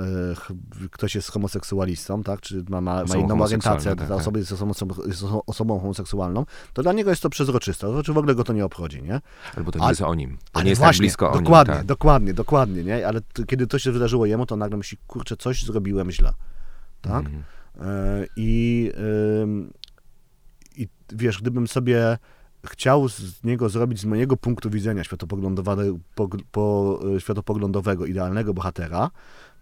ktoś 0.91 1.15
jest 1.15 1.31
homoseksualistą, 1.31 2.23
tak, 2.23 2.41
czy 2.41 2.65
ma, 2.69 2.81
ma, 2.81 3.05
ma 3.05 3.17
inną 3.17 3.43
orientację, 3.43 3.61
homoseksualną, 3.71 3.97
ta 4.03 4.09
tak, 4.09 4.17
osoba 4.21 4.39
jest 4.39 4.53
osobą, 4.53 4.73
jest 5.07 5.23
oso- 5.23 5.41
osobą 5.47 5.81
homoseksualną, 5.81 6.45
to 6.73 6.83
dla 6.83 6.93
niego 6.93 7.11
jest 7.11 7.23
to 7.23 7.31
przezroczyste, 7.31 7.87
to 7.87 7.93
znaczy 7.93 8.13
w 8.13 8.19
ogóle 8.19 8.35
go 8.35 8.45
to 8.45 8.53
nie 8.53 8.65
obchodzi, 8.65 9.03
nie? 9.03 9.21
Albo 9.57 9.73
to 9.73 9.79
nie 9.79 9.89
jest 9.89 10.01
o 10.03 10.15
nim. 10.15 10.37
To 10.37 10.45
Ale 10.53 10.65
nie 10.65 10.71
jest 10.71 10.79
właśnie, 10.81 10.99
tak 10.99 11.01
blisko 11.03 11.31
o 11.31 11.35
nim. 11.35 11.45
dokładnie, 11.45 11.75
Tak. 11.75 11.85
dokładnie, 11.87 12.35
dokładnie, 12.35 12.85
nie? 12.85 13.07
Ale 13.09 13.21
t- 13.21 13.45
kiedy 13.47 13.67
to 13.67 13.79
się 13.79 13.93
wydarzyło 13.93 14.27
jemu, 14.27 14.47
to 14.47 14.57
nagle 14.57 14.77
myśli, 14.77 14.99
kurczę, 15.07 15.37
coś 15.37 15.65
zrobiłem 15.65 16.11
źle, 16.11 16.33
tak? 17.01 17.25
Mhm. 17.27 17.43
E, 17.81 18.27
I, 18.37 18.91
I 20.77 20.89
wiesz, 21.13 21.41
gdybym 21.41 21.69
sobie 21.69 22.19
chciał 22.67 23.09
z 23.09 23.45
niego 23.45 23.69
zrobić 23.69 24.01
z 24.01 24.05
mojego 24.05 24.37
punktu 24.37 24.71
widzenia 24.71 25.05
światopoglądowego, 25.05 25.83
pog- 26.17 26.43
po, 26.53 27.01
e, 27.17 27.21
światopoglądowego 27.21 28.07
idealnego 28.07 28.55
bohatera, 28.55 29.11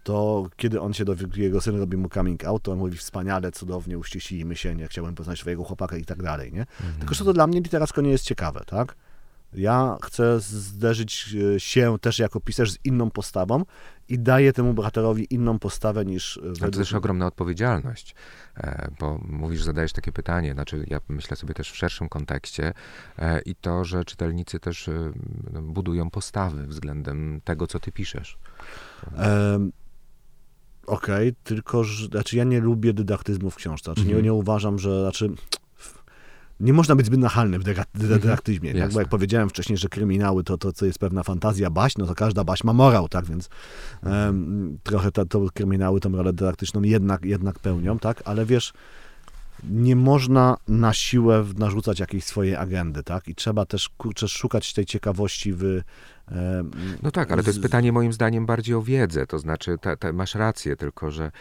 to 0.03 0.45
kiedy 0.55 0.81
on 0.81 0.93
się 0.93 1.05
dowie, 1.05 1.27
jego 1.35 1.61
syn 1.61 1.79
robi 1.79 1.97
mu 1.97 2.09
coming 2.09 2.45
out, 2.45 2.63
to 2.63 2.71
on 2.71 2.77
mówi 2.77 2.97
wspaniale, 2.97 3.51
cudownie, 3.51 3.97
uściślimy 3.97 4.55
się, 4.55 4.75
nie 4.75 4.87
chciałem 4.87 5.15
poznać 5.15 5.39
swojego 5.39 5.63
chłopaka 5.63 5.97
i 5.97 6.05
tak 6.05 6.23
dalej, 6.23 6.53
nie? 6.53 6.65
Tylko, 6.99 7.15
że 7.15 7.25
to 7.25 7.33
dla 7.33 7.47
mnie 7.47 7.61
literacko 7.61 8.01
nie 8.01 8.09
jest 8.09 8.23
ciekawe, 8.25 8.63
tak? 8.67 8.95
Ja 9.53 9.97
chcę 10.03 10.39
zderzyć 10.39 11.35
e, 11.55 11.59
się 11.59 11.99
też 12.01 12.19
jako 12.19 12.39
pisarz 12.39 12.71
z 12.71 12.77
inną 12.83 13.11
postawą 13.11 13.63
i 14.09 14.19
daję 14.19 14.53
temu 14.53 14.73
bohaterowi 14.73 15.27
inną 15.33 15.59
postawę 15.59 16.05
niż 16.05 16.37
e, 16.37 16.41
Ale 16.61 16.71
to 16.71 16.79
też 16.79 16.93
ogromna 16.93 17.27
odpowiedzialność, 17.27 18.15
e, 18.57 18.91
bo 18.99 19.19
mówisz, 19.29 19.63
zadajesz 19.63 19.93
takie 19.93 20.11
pytanie, 20.11 20.53
znaczy 20.53 20.85
ja 20.87 20.99
myślę 21.09 21.37
sobie 21.37 21.53
też 21.53 21.71
w 21.71 21.75
szerszym 21.75 22.09
kontekście 22.09 22.73
i 23.45 23.55
to, 23.55 23.85
że 23.85 24.05
czytelnicy 24.05 24.59
też 24.59 24.89
no, 25.53 25.61
budują 25.61 26.09
postawy 26.09 26.67
względem 26.67 27.41
tego, 27.43 27.67
co 27.67 27.79
ty 27.79 27.91
piszesz. 27.91 28.37
Em, 29.17 29.71
Okej, 30.87 31.35
tylko 31.43 31.83
że 31.83 32.07
znaczy 32.07 32.37
ja 32.37 32.43
nie 32.43 32.59
lubię 32.59 32.93
dydaktyzmu 32.93 33.49
w 33.51 33.55
książce. 33.55 33.85
Znaczy 33.85 34.01
nie, 34.01 34.07
Mhm. 34.07 34.23
nie 34.25 34.33
uważam, 34.33 34.79
że 34.79 35.01
znaczy 35.01 35.29
nie 36.61 36.73
można 36.73 36.95
być 36.95 37.05
zbyt 37.05 37.19
nachalny 37.19 37.59
w 37.59 37.63
dydaktyzmie, 37.93 38.73
tak? 38.73 38.93
bo 38.93 38.99
jak 38.99 39.09
powiedziałem 39.09 39.49
wcześniej, 39.49 39.77
że 39.77 39.89
kryminały 39.89 40.43
to, 40.43 40.57
to 40.57 40.73
co 40.73 40.85
jest 40.85 40.99
pewna 40.99 41.23
fantazja 41.23 41.69
baśń, 41.69 42.01
no 42.01 42.07
to 42.07 42.15
każda 42.15 42.43
baśń 42.43 42.67
ma 42.67 42.73
morał, 42.73 43.07
tak, 43.07 43.25
więc 43.25 43.49
em, 44.03 44.77
trochę 44.83 45.11
ta, 45.11 45.25
to 45.25 45.45
kryminały 45.53 45.99
tą 45.99 46.11
rolę 46.11 46.33
dydaktyczną 46.33 46.81
jednak, 46.81 47.25
jednak 47.25 47.59
pełnią, 47.59 47.99
tak, 47.99 48.21
ale 48.25 48.45
wiesz, 48.45 48.73
nie 49.69 49.95
można 49.95 50.57
na 50.67 50.93
siłę 50.93 51.45
narzucać 51.57 51.99
jakiejś 51.99 52.23
swojej 52.23 52.55
agendy, 52.55 53.03
tak, 53.03 53.27
i 53.27 53.35
trzeba 53.35 53.65
też, 53.65 53.89
kurczę, 53.89 54.27
szukać 54.27 54.73
tej 54.73 54.85
ciekawości 54.85 55.53
w... 55.53 55.81
No 57.03 57.11
tak, 57.11 57.31
ale 57.31 57.43
to 57.43 57.49
jest 57.49 57.61
pytanie 57.61 57.91
moim 57.91 58.13
zdaniem 58.13 58.45
bardziej 58.45 58.75
o 58.75 58.81
wiedzę, 58.81 59.27
to 59.27 59.39
znaczy 59.39 59.77
ta, 59.81 59.95
ta, 59.95 60.13
masz 60.13 60.35
rację, 60.35 60.75
tylko 60.75 61.11
że 61.11 61.31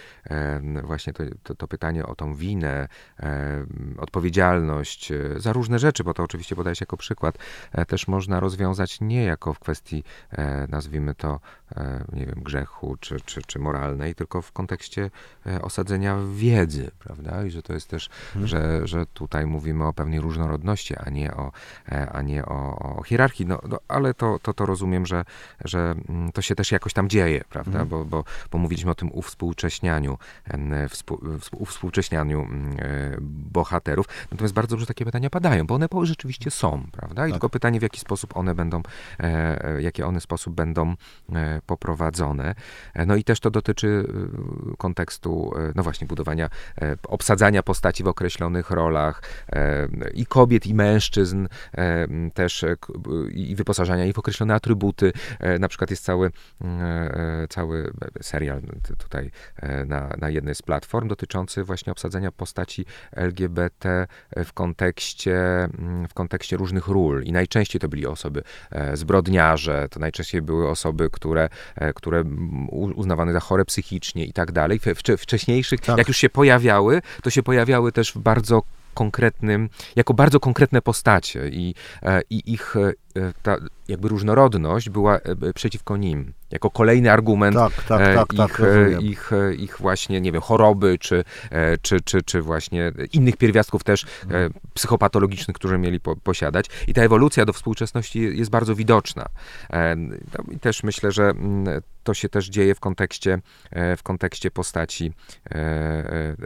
właśnie 0.83 1.13
to, 1.13 1.25
to, 1.43 1.55
to 1.55 1.69
pytanie 1.69 2.07
o 2.07 2.15
tą 2.15 2.35
winę, 2.35 2.89
odpowiedzialność 3.99 5.13
e, 5.13 5.41
za 5.41 5.53
różne 5.53 5.79
rzeczy, 5.79 6.05
bo 6.05 6.15
to 6.15 6.23
oczywiście 6.23 6.57
podajesz 6.57 6.81
jako 6.81 6.97
przykład, 6.97 7.39
e, 7.73 7.87
też 7.87 8.09
można 8.09 8.41
rozwiązać 8.41 9.01
nie 9.01 9.25
jako 9.25 9.55
w 9.55 9.59
kwestii, 9.59 10.05
e, 10.31 10.67
nazwijmy 10.69 11.15
to, 11.15 11.41
nie 12.13 12.27
wiem, 12.27 12.41
grzechu 12.43 12.97
czy, 13.01 13.21
czy, 13.21 13.43
czy 13.43 13.59
moralnej, 13.59 14.15
tylko 14.15 14.43
w 14.43 14.53
kontekście 14.53 15.11
osadzenia 15.63 16.19
wiedzy, 16.35 16.91
prawda? 16.99 17.45
I 17.45 17.51
że 17.51 17.63
to 17.63 17.73
jest 17.73 17.89
też, 17.89 18.11
Mhm. 18.27 18.47
że, 18.47 18.87
że 18.87 19.07
tutaj 19.07 19.47
mówimy 19.47 19.87
o 19.87 19.93
pewnej 19.93 20.21
różnorodności, 20.21 20.97
a 20.97 21.11
nie 21.11 21.35
o, 21.35 21.53
a 22.13 22.23
nie 22.23 22.47
o, 22.47 22.79
o 22.99 23.03
hierarchii, 23.03 23.47
no, 23.47 23.61
no 23.69 23.79
ale 23.89 24.15
to, 24.15 24.39
to, 24.43 24.55
to 24.55 24.67
rozumiem, 24.71 25.07
że, 25.07 25.25
że 25.65 25.95
mm, 26.09 26.33
to 26.33 26.43
się 26.43 26.55
też 26.55 26.73
jakoś 26.73 26.93
tam 26.93 27.09
dzieje, 27.09 27.45
prawda? 27.49 27.81
Mhm. 27.81 27.89
Bo, 27.89 28.05
bo, 28.05 28.25
bo 28.51 28.59
mówiliśmy 28.59 28.91
o 28.91 28.95
tym 28.95 29.13
uwspółcześnianiu, 29.13 30.19
uwspółcześnianiu 31.53 32.41
mm, 32.41 32.77
e, 32.79 33.17
bohaterów. 33.53 34.07
Natomiast 34.31 34.55
bardzo 34.55 34.77
dużo 34.77 34.87
takie 34.87 35.05
pytania 35.05 35.31
padają, 35.31 35.67
bo 35.67 35.75
one 35.75 35.89
rzeczywiście 36.03 36.51
są, 36.51 36.87
prawda? 36.93 37.27
I 37.27 37.31
Tak. 37.31 37.35
tylko 37.35 37.49
pytanie, 37.49 37.81
w 37.81 37.83
jaki 37.83 38.01
sposób 38.01 38.37
one 38.37 38.55
będą, 38.55 38.83
e, 39.21 39.65
e, 39.65 39.83
jakie 39.83 40.07
one 40.07 40.21
sposób 40.21 40.55
będą 40.55 40.95
poprowadzone. 41.67 42.55
No 43.07 43.17
i 43.17 43.25
też 43.25 43.41
to 43.41 43.51
dotyczy 43.51 44.07
kontekstu, 44.79 45.53
no 45.75 45.83
właśnie, 45.83 46.07
budowania, 46.07 46.51
obsadzania 47.09 47.63
postaci 47.63 48.05
w 48.05 48.09
określonych 48.09 48.71
rolach 48.71 49.23
i 50.15 50.27
kobiet, 50.27 50.67
i 50.67 50.75
mężczyzn 50.75 51.49
też 52.35 52.65
i 53.33 53.57
wyposażania 53.57 54.05
ich 54.05 54.15
w 54.15 54.19
określone 54.19 54.55
atrybuty. 54.65 55.13
E, 55.41 55.59
Na 55.59 55.69
przykład 55.69 55.91
jest 55.91 56.05
cały, 56.05 56.31
mm, 56.61 56.81
e, 56.83 57.49
cały 57.49 57.93
serial 58.23 58.63
tutaj 58.99 59.31
e, 59.57 59.85
na, 59.85 60.15
na 60.19 60.29
jednej 60.31 60.55
z 60.55 60.63
platform 60.63 61.09
dotyczący 61.09 61.65
właśnie 61.65 61.93
obsadzenia 61.93 62.33
postaci 62.33 62.85
LGBT 63.13 64.07
w 64.45 64.53
kontekście, 64.53 65.37
mm, 65.65 66.09
w 66.09 66.15
kontekście 66.15 66.57
różnych 66.57 66.89
ról. 66.89 67.23
I 67.25 67.33
najczęściej 67.33 67.81
to 67.81 67.89
byli 67.89 68.07
osoby 68.07 68.43
e, 68.71 68.97
zbrodniarze, 68.97 69.89
to 69.91 70.01
najczęściej 70.01 70.43
były 70.43 70.69
osoby, 70.69 71.09
które, 71.13 71.49
e, 71.77 71.93
które 71.93 72.25
uznawane 72.71 73.33
za 73.33 73.41
chore 73.41 73.65
psychicznie 73.65 74.25
i 74.25 74.33
tak 74.33 74.53
dalej. 74.53 74.79
W, 74.79 74.83
wcze- 74.85 75.17
wcześniejszych, 75.17 75.81
Tak. 75.81 75.99
jak 75.99 76.09
już 76.09 76.17
się 76.17 76.29
pojawiały, 76.31 77.03
to 77.23 77.31
się 77.31 77.43
pojawiały 77.43 77.93
też 77.93 78.13
w 78.13 78.19
bardzo 78.19 78.63
konkretnym, 78.95 79.69
jako 79.97 80.15
bardzo 80.15 80.41
konkretne 80.41 80.83
postacie 80.83 81.49
i, 81.49 81.75
e, 82.03 82.21
i 82.31 82.53
ich, 82.53 82.77
e, 82.77 83.21
e, 83.21 83.33
ta 83.43 83.57
jakby 83.89 84.09
różnorodność 84.09 84.91
była 84.91 85.19
przeciwko 85.55 85.97
nim. 85.97 86.33
Jako 86.51 86.71
kolejny 86.71 87.13
argument 87.13 87.57
tak, 87.57 87.73
tak, 87.83 88.15
tak, 88.15 88.33
ich, 88.33 88.39
tak, 88.39 89.03
ich, 89.03 89.31
ich 89.59 89.77
właśnie, 89.79 90.21
nie 90.21 90.33
wiem, 90.33 90.43
choroby, 90.43 90.99
czy, 90.99 91.25
czy, 91.83 92.01
czy, 92.01 92.23
czy 92.23 92.43
właśnie 92.43 92.93
innych 93.13 93.37
pierwiastków 93.37 93.85
też 93.85 94.07
psychopatologicznych, 94.75 95.55
które 95.55 95.79
mieli 95.79 96.01
po, 96.01 96.17
posiadać. 96.17 96.67
I 96.87 96.95
ta 96.95 97.03
ewolucja 97.03 97.45
do 97.45 97.53
współczesności 97.53 98.21
jest 98.21 98.51
bardzo 98.51 98.75
widoczna. 98.75 99.27
No 99.97 100.45
I 100.51 100.59
też 100.59 100.83
myślę, 100.83 101.13
że 101.13 101.23
mm, 101.23 101.83
to 102.03 102.15
się 102.15 102.29
też 102.29 102.49
dzieje 102.49 102.75
w 102.75 102.81
kontekście, 102.81 103.39
w 103.97 104.03
kontekście 104.03 104.51
postaci, 104.51 105.13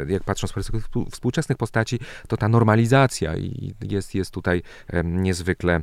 jak 0.09 0.25
patrząc 0.25 0.51
z 0.51 0.55
perspektywy 0.55 1.05
współczesnych 1.11 1.59
postaci, 1.59 1.99
to 2.29 2.37
ta 2.37 2.49
normalizacja 2.49 3.33
jest, 3.81 4.15
jest 4.15 4.31
tutaj 4.31 4.63
niezwykle 5.05 5.81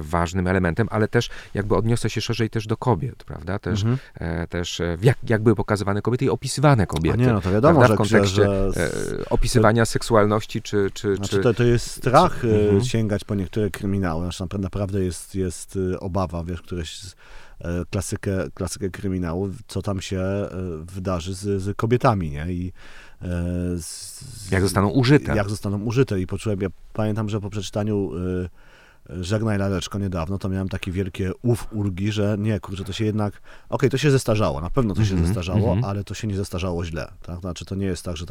ważnym 0.00 0.46
elementem, 0.46 0.88
ale 0.90 1.08
też 1.08 1.30
jakby 1.54 1.76
odniosę 1.76 2.10
się 2.10 2.20
szerzej 2.20 2.50
też 2.50 2.66
do 2.66 2.76
kobiet, 2.76 3.24
prawda? 3.24 3.58
Też, 3.58 3.84
mhm. 3.84 3.98
E, 4.14 4.46
też 4.46 4.80
e, 4.80 4.96
jak, 5.02 5.18
jak 5.28 5.42
były 5.42 5.56
pokazywane 5.56 6.02
kobiety 6.02 6.24
i 6.24 6.28
opisywane 6.28 6.86
kobiety. 6.86 7.18
A 7.18 7.26
nie, 7.26 7.32
no 7.32 7.40
to 7.40 7.50
wiadomo, 7.50 7.78
prawda? 7.78 7.94
W 7.94 7.98
kontekście 7.98 8.42
że, 8.42 8.72
że... 8.72 8.90
opisywania 9.30 9.84
seksualności, 9.84 10.62
czy... 10.62 10.90
czy, 10.94 11.16
znaczy, 11.16 11.30
czy... 11.30 11.40
To, 11.42 11.54
to 11.54 11.64
jest 11.64 11.90
strach 11.90 12.38
czy... 12.40 12.60
Mhm. 12.60 12.84
sięgać 12.84 13.24
po 13.24 13.34
niektóre 13.34 13.70
kryminały, 13.70 14.32
znaczy 14.32 14.58
naprawdę 14.58 15.04
jest, 15.04 15.34
jest 15.34 15.78
obawa, 16.00 16.44
wiesz, 16.44 16.62
któreś 16.62 17.00
klasykę, 17.90 18.50
klasykę 18.54 18.90
kryminału, 18.90 19.50
co 19.66 19.82
tam 19.82 20.00
się 20.00 20.22
wydarzy 20.80 21.34
z, 21.34 21.62
z 21.62 21.76
kobietami, 21.76 22.30
nie? 22.30 22.52
I 22.52 22.72
z, 23.76 24.50
jak 24.50 24.62
zostaną 24.62 24.88
użyte. 24.88 25.36
Jak 25.36 25.50
zostaną 25.50 25.82
użyte. 25.82 26.20
I 26.20 26.26
poczułem, 26.26 26.60
ja 26.60 26.68
pamiętam, 26.92 27.28
że 27.28 27.40
po 27.40 27.50
przeczytaniu 27.50 28.10
Żegnaj 29.20 29.58
Laleczko 29.58 29.98
niedawno, 29.98 30.38
to 30.38 30.48
miałem 30.48 30.68
takie 30.68 30.92
wielkie 30.92 31.32
uf 31.42 31.72
ulgi, 31.72 32.12
że 32.12 32.36
nie, 32.38 32.60
kurczę, 32.60 32.84
to 32.84 32.92
się 32.92 33.04
jednak, 33.04 33.34
okej, 33.34 33.44
okay, 33.68 33.90
to 33.90 33.98
się 33.98 34.10
zestarzało, 34.10 34.60
na 34.60 34.70
pewno 34.70 34.94
to 34.94 35.04
się 35.04 35.12
mm 35.12 35.24
-hmm, 35.24 35.26
zestarzało, 35.26 35.72
mm 35.72 35.84
-hmm. 35.84 35.86
ale 35.88 36.04
to 36.04 36.14
się 36.14 36.26
nie 36.28 36.36
zestarzało 36.36 36.84
źle, 36.84 37.12
tak? 37.22 37.40
Znaczy, 37.40 37.64
to 37.64 37.74
nie 37.74 37.86
jest 37.86 38.02
tak, 38.02 38.16
że 38.16 38.26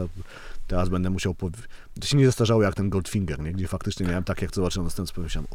teraz 0.67 0.89
będę 0.89 1.09
musiał, 1.09 1.35
pow... 1.35 1.51
to 1.99 2.07
się 2.07 2.17
nie 2.17 2.25
zestarzało 2.25 2.63
jak 2.63 2.75
ten 2.75 2.89
Goldfinger, 2.89 3.39
nie? 3.39 3.53
Gdzie 3.53 3.67
faktycznie 3.67 4.05
miałem 4.05 4.23
tak, 4.23 4.41
jak 4.41 4.55
zobaczyłem 4.55 4.85
następstwo, 4.85 5.15
pomyślałem, 5.15 5.47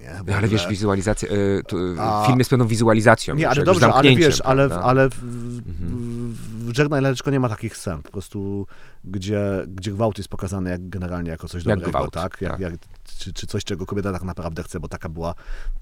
nie? 0.00 0.20
No, 0.26 0.34
ale 0.34 0.48
wiesz, 0.48 0.68
wizualizacja, 0.68 1.28
y, 1.28 1.62
A... 1.98 2.24
film 2.26 2.38
jest 2.38 2.50
pewną 2.50 2.66
wizualizacją. 2.66 3.34
Nie, 3.34 3.48
ale 3.48 3.64
dobrze, 3.64 3.92
ale 3.92 4.14
wiesz, 4.14 4.40
ale, 4.40 4.64
ale 4.64 5.10
w, 5.10 5.22
mhm. 5.22 6.36
w 6.58 6.76
Żegnaj 6.76 7.02
Laleczko 7.02 7.30
nie 7.30 7.40
ma 7.40 7.48
takich 7.48 7.76
scen, 7.76 8.02
po 8.02 8.10
prostu, 8.10 8.66
gdzie, 9.04 9.40
gdzie 9.66 9.92
gwałt 9.92 10.18
jest 10.18 10.30
pokazany 10.30 10.70
jak, 10.70 10.88
generalnie 10.88 11.30
jako 11.30 11.48
coś 11.48 11.64
dobrego, 11.64 11.90
gwałt, 11.90 12.14
tak? 12.14 12.40
Jak, 12.40 12.52
tak. 12.52 12.60
Jak, 12.60 12.74
czy, 13.18 13.32
czy 13.32 13.46
coś, 13.46 13.64
czego 13.64 13.86
kobieta 13.86 14.12
tak 14.12 14.22
naprawdę 14.22 14.62
chce, 14.62 14.80
bo 14.80 14.88
taka 14.88 15.08
była, 15.08 15.34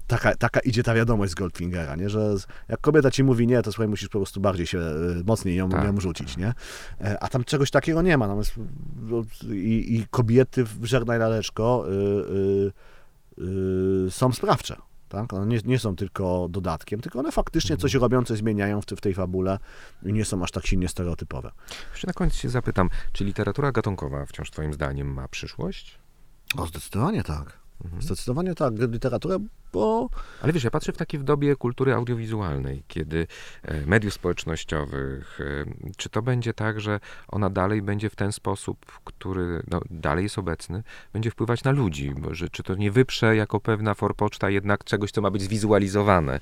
taka, 0.07 0.35
taka 0.35 0.59
idzie 0.59 0.83
ta 0.83 0.93
wiadomość 0.93 1.31
z 1.31 1.35
Goldfingera, 1.35 1.95
nie? 1.95 2.09
Że 2.09 2.35
jak 2.69 2.81
kobieta 2.81 3.11
ci 3.11 3.23
mówi 3.23 3.47
nie, 3.47 3.61
to 3.61 3.71
słuchaj, 3.71 3.87
musisz 3.87 4.09
po 4.09 4.19
prostu 4.19 4.41
bardziej 4.41 4.67
się, 4.67 4.79
y, 4.79 5.23
mocniej 5.25 5.55
ją, 5.55 5.69
tak. 5.69 5.85
ją 5.85 5.99
rzucić, 5.99 6.37
nie? 6.37 6.53
E, 7.01 7.23
a 7.23 7.27
tam 7.27 7.43
czegoś 7.43 7.71
takiego 7.71 8.01
nie 8.01 8.17
ma. 8.17 8.27
Natomiast 8.27 8.53
no, 9.01 9.23
i, 9.53 9.95
i 9.95 10.07
kobiety 10.11 10.63
w 10.63 10.85
Żegnaj 10.85 11.19
Laleczko 11.19 11.85
yy, 11.89 11.95
yy, 12.35 12.71
są 14.09 14.33
sprawcze. 14.33 14.75
Tak? 15.09 15.33
One 15.33 15.45
nie, 15.45 15.59
nie, 15.65 15.79
są 15.79 15.95
tylko 15.95 16.47
dodatkiem, 16.49 17.01
tylko 17.01 17.19
one 17.19 17.31
faktycznie 17.31 17.77
coś 17.77 17.95
mhm. 17.95 18.01
robią, 18.01 18.25
coś 18.25 18.37
zmieniają 18.37 18.81
w, 18.81 18.85
w 18.85 19.01
tej 19.01 19.13
fabule 19.13 19.59
i 20.03 20.13
nie 20.13 20.25
są 20.25 20.43
aż 20.43 20.51
tak 20.51 20.67
silnie 20.67 20.87
stereotypowe. 20.87 21.51
Jeszcze 21.91 22.07
na 22.07 22.13
koniec 22.13 22.35
się 22.35 22.49
zapytam, 22.49 22.89
czy 23.13 23.25
literatura 23.25 23.71
gatunkowa 23.71 24.25
wciąż 24.25 24.51
Twoim 24.51 24.73
zdaniem 24.73 25.13
ma 25.13 25.27
przyszłość? 25.27 25.99
O, 26.57 26.65
zdecydowanie 26.65 27.23
tak. 27.23 27.58
Mhm. 27.85 28.01
Zdecydowanie 28.01 28.55
tak, 28.55 28.73
literatura, 28.79 29.37
bo... 29.73 30.09
Ale 30.41 30.53
wiesz, 30.53 30.63
ja 30.63 30.71
patrzę 30.71 30.91
w 30.91 30.97
takiej 30.97 31.19
w 31.19 31.23
dobie 31.23 31.55
kultury 31.55 31.93
audiowizualnej, 31.93 32.83
kiedy 32.87 33.27
e, 33.63 33.85
mediów 33.85 34.13
społecznościowych, 34.13 35.39
e, 35.41 35.65
czy 35.97 36.09
to 36.09 36.21
będzie 36.21 36.53
tak, 36.53 36.79
że 36.81 36.99
ona 37.27 37.49
dalej 37.49 37.81
będzie 37.81 38.09
w 38.09 38.15
ten 38.15 38.31
sposób, 38.31 38.85
który 39.03 39.63
no, 39.67 39.81
dalej 39.89 40.23
jest 40.23 40.37
obecny, 40.37 40.83
będzie 41.13 41.31
wpływać 41.31 41.63
na 41.63 41.71
ludzi, 41.71 42.13
bo 42.17 42.35
że, 42.35 42.49
czy 42.49 42.63
to 42.63 42.75
nie 42.75 42.91
wyprze 42.91 43.35
jako 43.35 43.59
pewna 43.59 43.93
forpoczta 43.93 44.49
jednak 44.49 44.83
czegoś, 44.83 45.11
co 45.11 45.21
ma 45.21 45.31
być 45.31 45.41
zwizualizowane, 45.41 46.39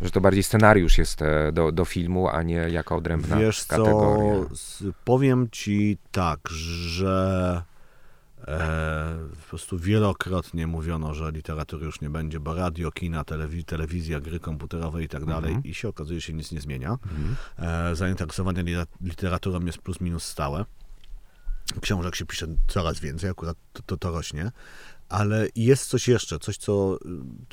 że 0.00 0.10
to 0.10 0.20
bardziej 0.20 0.42
scenariusz 0.42 0.98
jest 0.98 1.22
e, 1.22 1.52
do, 1.52 1.72
do 1.72 1.84
filmu, 1.84 2.28
a 2.28 2.42
nie 2.42 2.54
jako 2.54 2.96
odrębna 2.96 3.36
Wiesz 3.36 3.66
kategoria. 3.66 4.44
Co, 4.54 4.84
powiem 5.04 5.48
ci 5.52 5.98
tak, 6.12 6.40
że 6.48 7.62
E, 8.50 9.28
po 9.42 9.48
prostu 9.48 9.78
wielokrotnie 9.78 10.66
mówiono, 10.66 11.14
że 11.14 11.30
literatury 11.30 11.86
już 11.86 12.00
nie 12.00 12.10
będzie, 12.10 12.40
bo 12.40 12.54
radio, 12.54 12.92
kina, 12.92 13.24
telewiz 13.24 13.64
telewizja, 13.64 14.20
gry 14.20 14.40
komputerowe 14.40 15.04
i 15.04 15.08
tak 15.08 15.24
dalej 15.24 15.56
i 15.64 15.74
się 15.74 15.88
okazuje, 15.88 16.20
że 16.20 16.26
się 16.26 16.32
nic 16.32 16.52
nie 16.52 16.60
zmienia. 16.60 16.90
Mhm. 16.90 17.36
E, 17.58 17.96
zainteresowanie 17.96 18.64
literaturą 19.00 19.60
jest 19.64 19.78
plus 19.78 20.00
minus 20.00 20.24
stałe. 20.24 20.64
Książek 21.80 22.14
się 22.14 22.26
pisze 22.26 22.46
coraz 22.68 23.00
więcej, 23.00 23.30
akurat 23.30 23.56
to, 23.72 23.82
to, 23.82 23.96
to 23.96 24.10
rośnie. 24.10 24.52
Ale 25.08 25.48
jest 25.56 25.88
coś 25.88 26.08
jeszcze, 26.08 26.38
coś 26.38 26.56
co, 26.56 26.98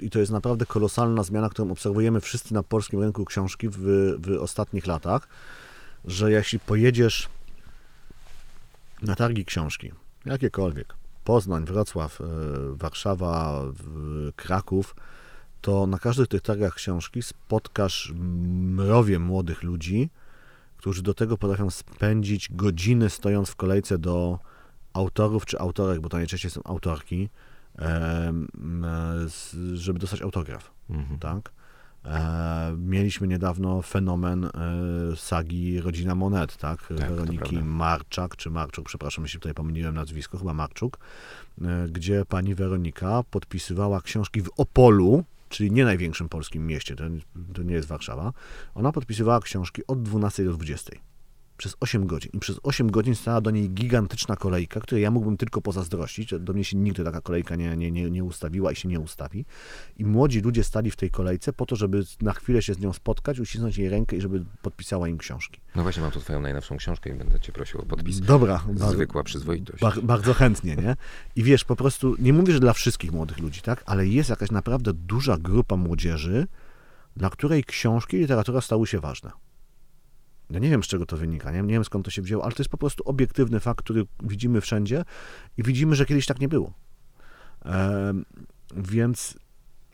i 0.01 0.09
to 0.09 0.19
jest 0.19 0.31
naprawdę 0.31 0.65
kolosalna 0.65 1.23
zmiana, 1.23 1.49
którą 1.49 1.71
obserwujemy 1.71 2.21
wszyscy 2.21 2.53
na 2.53 2.63
polskim 2.63 3.01
rynku 3.01 3.25
książki 3.25 3.69
w, 3.69 3.77
w 4.19 4.37
ostatnich 4.41 4.87
latach, 4.87 5.27
że 6.05 6.31
jeśli 6.31 6.59
pojedziesz 6.59 7.29
na 9.01 9.15
targi 9.15 9.45
książki, 9.45 9.91
jakiekolwiek, 10.27 10.95
Poznań, 11.23 11.65
Wrocław, 11.65 12.21
e, 12.21 12.25
Warszawa, 12.71 13.63
Kraków, 14.35 14.95
to 15.61 15.87
na 15.87 15.99
każdych 15.99 16.27
tych 16.27 16.41
targach 16.41 16.73
książki 16.73 17.21
spotkasz 17.21 18.13
mrowie 18.15 19.19
młodych 19.19 19.63
ludzi, 19.63 20.09
którzy 20.77 21.01
do 21.03 21.13
tego 21.13 21.37
potrafią 21.37 21.69
spędzić 21.69 22.49
godziny 22.51 23.09
stojąc 23.09 23.49
w 23.49 23.55
kolejce 23.55 23.97
do 23.97 24.39
autorów 24.93 25.45
czy 25.45 25.59
autorek, 25.59 25.99
bo 25.99 26.09
to 26.09 26.17
najczęściej 26.17 26.51
są 26.51 26.63
autorki, 26.63 27.29
żeby 29.73 29.99
dostać 29.99 30.21
autograf. 30.21 30.71
Mhm. 30.89 31.19
Tak? 31.19 31.51
E, 32.07 32.75
mieliśmy 32.77 33.27
niedawno 33.27 33.81
fenomen 33.81 34.45
e, 34.45 34.49
sagi 35.15 35.81
Rodzina 35.81 36.15
Monet, 36.15 36.57
tak? 36.57 36.87
tak 36.87 36.97
Weroniki 36.97 37.57
Marczak, 37.57 38.35
czy 38.35 38.49
Marczuk, 38.49 38.85
przepraszam, 38.85 39.23
jeśli 39.23 39.39
tutaj 39.39 39.53
pomyliłem 39.53 39.95
nazwisko, 39.95 40.37
chyba 40.37 40.53
Marczuk, 40.53 40.99
e, 41.61 41.87
gdzie 41.89 42.25
pani 42.25 42.55
Weronika 42.55 43.23
podpisywała 43.31 44.01
książki 44.01 44.41
w 44.41 44.49
Opolu, 44.57 45.23
czyli 45.49 45.71
nie 45.71 45.85
największym 45.85 46.29
polskim 46.29 46.67
mieście, 46.67 46.95
to, 46.95 47.03
to 47.53 47.63
nie 47.63 47.73
jest 47.73 47.87
Warszawa. 47.87 48.33
Ona 48.75 48.91
podpisywała 48.91 49.39
książki 49.39 49.81
od 49.87 50.01
12 50.01 50.45
do 50.45 50.53
20 50.53 50.91
przez 51.57 51.75
8 51.79 52.07
godzin. 52.07 52.31
I 52.33 52.39
przez 52.39 52.59
8 52.63 52.91
godzin 52.91 53.15
stała 53.15 53.41
do 53.41 53.51
niej 53.51 53.69
gigantyczna 53.69 54.35
kolejka, 54.35 54.79
której 54.79 55.03
ja 55.03 55.11
mógłbym 55.11 55.37
tylko 55.37 55.61
pozazdrościć. 55.61 56.33
Do 56.39 56.53
mnie 56.53 56.63
się 56.63 56.77
nigdy 56.77 57.03
taka 57.03 57.21
kolejka 57.21 57.55
nie, 57.55 57.77
nie, 57.77 57.91
nie, 57.91 58.11
nie 58.11 58.23
ustawiła 58.23 58.71
i 58.71 58.75
się 58.75 58.89
nie 58.89 58.99
ustawi. 58.99 59.45
I 59.97 60.05
młodzi 60.05 60.41
ludzie 60.41 60.63
stali 60.63 60.91
w 60.91 60.95
tej 60.95 61.11
kolejce 61.11 61.53
po 61.53 61.65
to, 61.65 61.75
żeby 61.75 62.03
na 62.21 62.33
chwilę 62.33 62.61
się 62.61 62.73
z 62.73 62.79
nią 62.79 62.93
spotkać, 62.93 63.39
uścisnąć 63.39 63.77
jej 63.77 63.89
rękę 63.89 64.15
i 64.15 64.21
żeby 64.21 64.45
podpisała 64.61 65.07
im 65.07 65.17
książki. 65.17 65.61
No 65.75 65.83
właśnie, 65.83 66.03
mam 66.03 66.11
tu 66.11 66.19
twoją 66.19 66.41
najnowszą 66.41 66.77
książkę 66.77 67.09
i 67.09 67.13
będę 67.13 67.39
cię 67.39 67.51
prosił 67.51 67.81
o 67.81 67.85
podpis. 67.85 68.19
Dobra. 68.19 68.63
Zwykła 68.75 69.23
przyzwoitość. 69.23 69.81
Bar 69.81 70.01
bardzo 70.01 70.33
chętnie, 70.33 70.75
nie? 70.75 70.95
I 71.35 71.43
wiesz, 71.43 71.63
po 71.63 71.75
prostu, 71.75 72.15
nie 72.19 72.33
mówię, 72.33 72.53
że 72.53 72.59
dla 72.59 72.73
wszystkich 72.73 73.11
młodych 73.11 73.39
ludzi, 73.39 73.61
tak? 73.61 73.83
Ale 73.85 74.07
jest 74.07 74.29
jakaś 74.29 74.51
naprawdę 74.51 74.93
duża 74.93 75.37
grupa 75.37 75.75
młodzieży, 75.77 76.47
dla 77.15 77.29
której 77.29 77.63
książki 77.63 78.17
i 78.17 78.19
literatura 78.19 78.61
stały 78.61 78.87
się 78.87 78.99
ważne. 78.99 79.31
Ja 80.49 80.59
nie 80.59 80.69
wiem, 80.69 80.83
z 80.83 80.87
czego 80.87 81.05
to 81.05 81.17
wynika, 81.17 81.51
nie, 81.51 81.61
nie 81.61 81.73
wiem 81.73 81.85
skąd 81.85 82.05
to 82.05 82.11
się 82.11 82.21
wzięło, 82.21 82.43
ale 82.43 82.53
to 82.53 82.61
jest 82.63 82.71
po 82.71 82.77
prostu 82.77 83.03
obiektywny 83.03 83.59
fakt, 83.59 83.83
który 83.83 84.05
widzimy 84.23 84.61
wszędzie 84.61 85.03
i 85.57 85.63
widzimy, 85.63 85.95
że 85.95 86.05
kiedyś 86.05 86.25
tak 86.25 86.39
nie 86.39 86.47
było. 86.47 86.73
E, 87.65 88.13
więc 88.75 89.37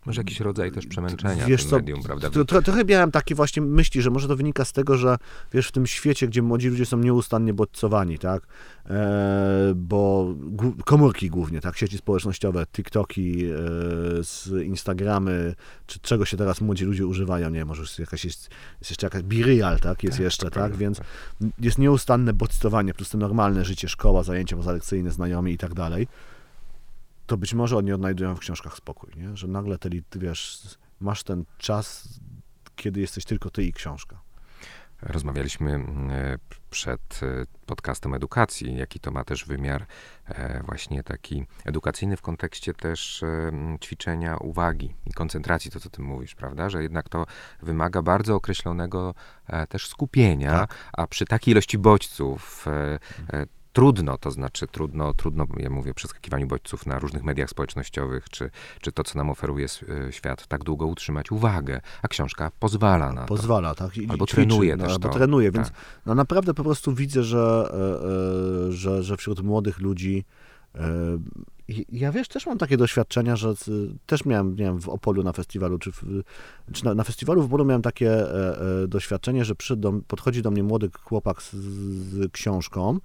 może 0.05 0.21
jakiś 0.21 0.39
rodzaj 0.39 0.71
też 0.71 0.87
przemęczenia 0.87 1.45
wiesz 1.45 1.65
co, 1.65 1.75
medium, 1.75 2.03
prawda? 2.03 2.29
Trochę 2.45 2.85
miałem 2.85 3.11
takie 3.11 3.35
właśnie 3.35 3.61
myśli, 3.61 4.01
że 4.01 4.09
może 4.09 4.27
to 4.27 4.35
wynika 4.35 4.65
z 4.65 4.71
tego, 4.71 4.97
że 4.97 5.17
wiesz, 5.53 5.67
w 5.67 5.71
tym 5.71 5.87
świecie, 5.87 6.27
gdzie 6.27 6.41
młodzi 6.41 6.69
ludzie 6.69 6.85
są 6.85 6.97
nieustannie 6.97 7.53
bodźcowani, 7.53 8.19
tak? 8.19 8.43
E, 8.89 9.73
bo 9.75 10.33
komórki 10.85 11.29
głównie, 11.29 11.61
tak? 11.61 11.77
Sieci 11.77 11.97
społecznościowe, 11.97 12.65
TikToki, 12.65 13.45
e, 13.45 13.49
z 14.23 14.49
Instagramy, 14.65 15.55
czy 15.87 15.99
czego 15.99 16.25
się 16.25 16.37
teraz 16.37 16.61
młodzi 16.61 16.85
ludzie 16.85 17.07
używają, 17.07 17.49
nie 17.49 17.65
może 17.65 17.81
jest 17.81 17.99
jakaś, 17.99 18.25
jest, 18.25 18.49
jest 18.79 18.91
jeszcze 18.91 19.05
jakaś 19.05 19.23
Birial, 19.23 19.79
tak? 19.79 20.03
Jest 20.03 20.17
tak, 20.17 20.23
jeszcze, 20.23 20.43
tak? 20.43 20.53
tak? 20.53 20.75
Więc 20.75 20.97
tak. 20.97 21.07
jest 21.59 21.77
nieustanne 21.77 22.33
bodźcowanie, 22.33 22.93
plus 22.93 23.09
to 23.09 23.17
normalne 23.17 23.65
życie, 23.65 23.89
szkoła, 23.89 24.23
zajęcia 24.23 24.55
pozalekcyjne, 24.55 25.11
znajomi 25.11 25.53
i 25.53 25.57
tak 25.57 25.73
dalej 25.73 26.07
to 27.25 27.37
być 27.37 27.53
może 27.53 27.77
oni 27.77 27.93
odnajdują 27.93 28.35
w 28.35 28.39
książkach 28.39 28.75
spokój, 28.75 29.11
nie? 29.15 29.37
że 29.37 29.47
nagle 29.47 29.77
ty, 29.77 30.03
wiesz, 30.15 30.61
masz 30.99 31.23
ten 31.23 31.45
czas, 31.57 32.19
kiedy 32.75 32.99
jesteś 32.99 33.25
tylko 33.25 33.49
ty 33.49 33.63
i 33.63 33.73
książka. 33.73 34.21
Rozmawialiśmy 35.05 35.71
e, 35.71 36.37
przed 36.69 37.19
e, 37.23 37.45
podcastem 37.65 38.13
edukacji, 38.13 38.75
jaki 38.75 38.99
to 38.99 39.11
ma 39.11 39.23
też 39.23 39.45
wymiar 39.45 39.85
e, 40.25 40.63
właśnie 40.63 41.03
taki 41.03 41.45
edukacyjny 41.65 42.17
w 42.17 42.21
kontekście 42.21 42.73
też 42.73 43.23
ćwiczenia 43.81 44.37
uwagi 44.37 44.95
i 45.05 45.13
koncentracji, 45.13 45.71
to 45.71 45.79
co 45.79 45.89
ty 45.89 46.01
mówisz, 46.01 46.35
prawda? 46.35 46.69
Że 46.69 46.83
jednak 46.83 47.09
to 47.09 47.25
wymaga 47.61 48.01
bardzo 48.01 48.35
określonego 48.35 49.13
też 49.69 49.87
skupienia, 49.87 50.51
tak. 50.51 50.75
a 50.93 51.07
przy 51.07 51.25
takiej 51.25 51.51
ilości 51.51 51.77
bodźców 51.77 52.65
trudno, 53.73 54.17
to 54.17 54.31
znaczy 54.31 54.67
trudno, 54.67 55.13
trudno, 55.13 55.45
ja 55.57 55.69
mówię, 55.69 55.93
przeskakiwaniu 55.93 56.47
bodźców 56.47 56.85
na 56.85 56.99
różnych 56.99 57.23
mediach 57.23 57.49
społecznościowych, 57.49 58.29
czy, 58.29 58.49
czy 58.81 58.91
to, 58.91 59.03
co 59.03 59.17
nam 59.17 59.29
oferuje 59.29 59.67
e, 60.07 60.11
świat, 60.11 60.47
tak 60.47 60.63
długo 60.63 60.87
utrzymać 60.87 61.31
uwagę, 61.31 61.81
a 62.01 62.07
książka 62.07 62.51
pozwala 62.59 63.13
na 63.13 63.25
pozwala, 63.25 63.75
to. 63.75 63.85
tak. 63.85 63.97
I, 63.97 64.09
albo 64.09 64.25
ćwiczy, 64.25 64.35
trenuje 64.35 64.75
no, 64.75 64.83
też 64.83 64.93
albo 64.93 65.07
to. 65.07 65.13
trenuje, 65.13 65.51
więc 65.51 65.67
tak. 65.67 65.77
no, 66.05 66.15
naprawdę 66.15 66.53
po 66.53 66.63
prostu 66.63 66.93
widzę, 66.93 67.23
że, 67.23 67.69
e, 67.73 68.67
e, 68.67 68.71
że, 68.71 69.03
że 69.03 69.17
wśród 69.17 69.43
młodych 69.43 69.79
ludzi 69.79 70.25
ja 71.91 72.11
wiesz, 72.11 72.27
też 72.27 72.45
mam 72.45 72.57
takie 72.57 72.77
doświadczenia, 72.77 73.35
że 73.35 73.53
też 74.05 74.25
miałem, 74.25 74.55
miałem 74.55 74.81
w 74.81 74.89
Opolu 74.89 75.23
na 75.23 75.33
festiwalu, 75.33 75.79
czy, 75.79 75.91
w, 75.91 76.03
czy 76.73 76.85
na, 76.85 76.93
na, 76.93 77.03
festiwalu 77.03 77.41
w 77.41 77.45
Opolu 77.45 77.65
miałem 77.65 77.81
takie 77.81 78.11
e, 78.11 78.83
e, 78.83 78.87
doświadczenie, 78.87 79.45
że 79.45 79.55
przy, 79.55 79.75
do, 79.75 79.93
podchodzi 80.07 80.41
do 80.41 80.51
mnie 80.51 80.63
młody 80.63 80.89
chłopak 81.03 81.41
z, 81.41 81.53
z 81.53 82.31
książką 82.31 82.99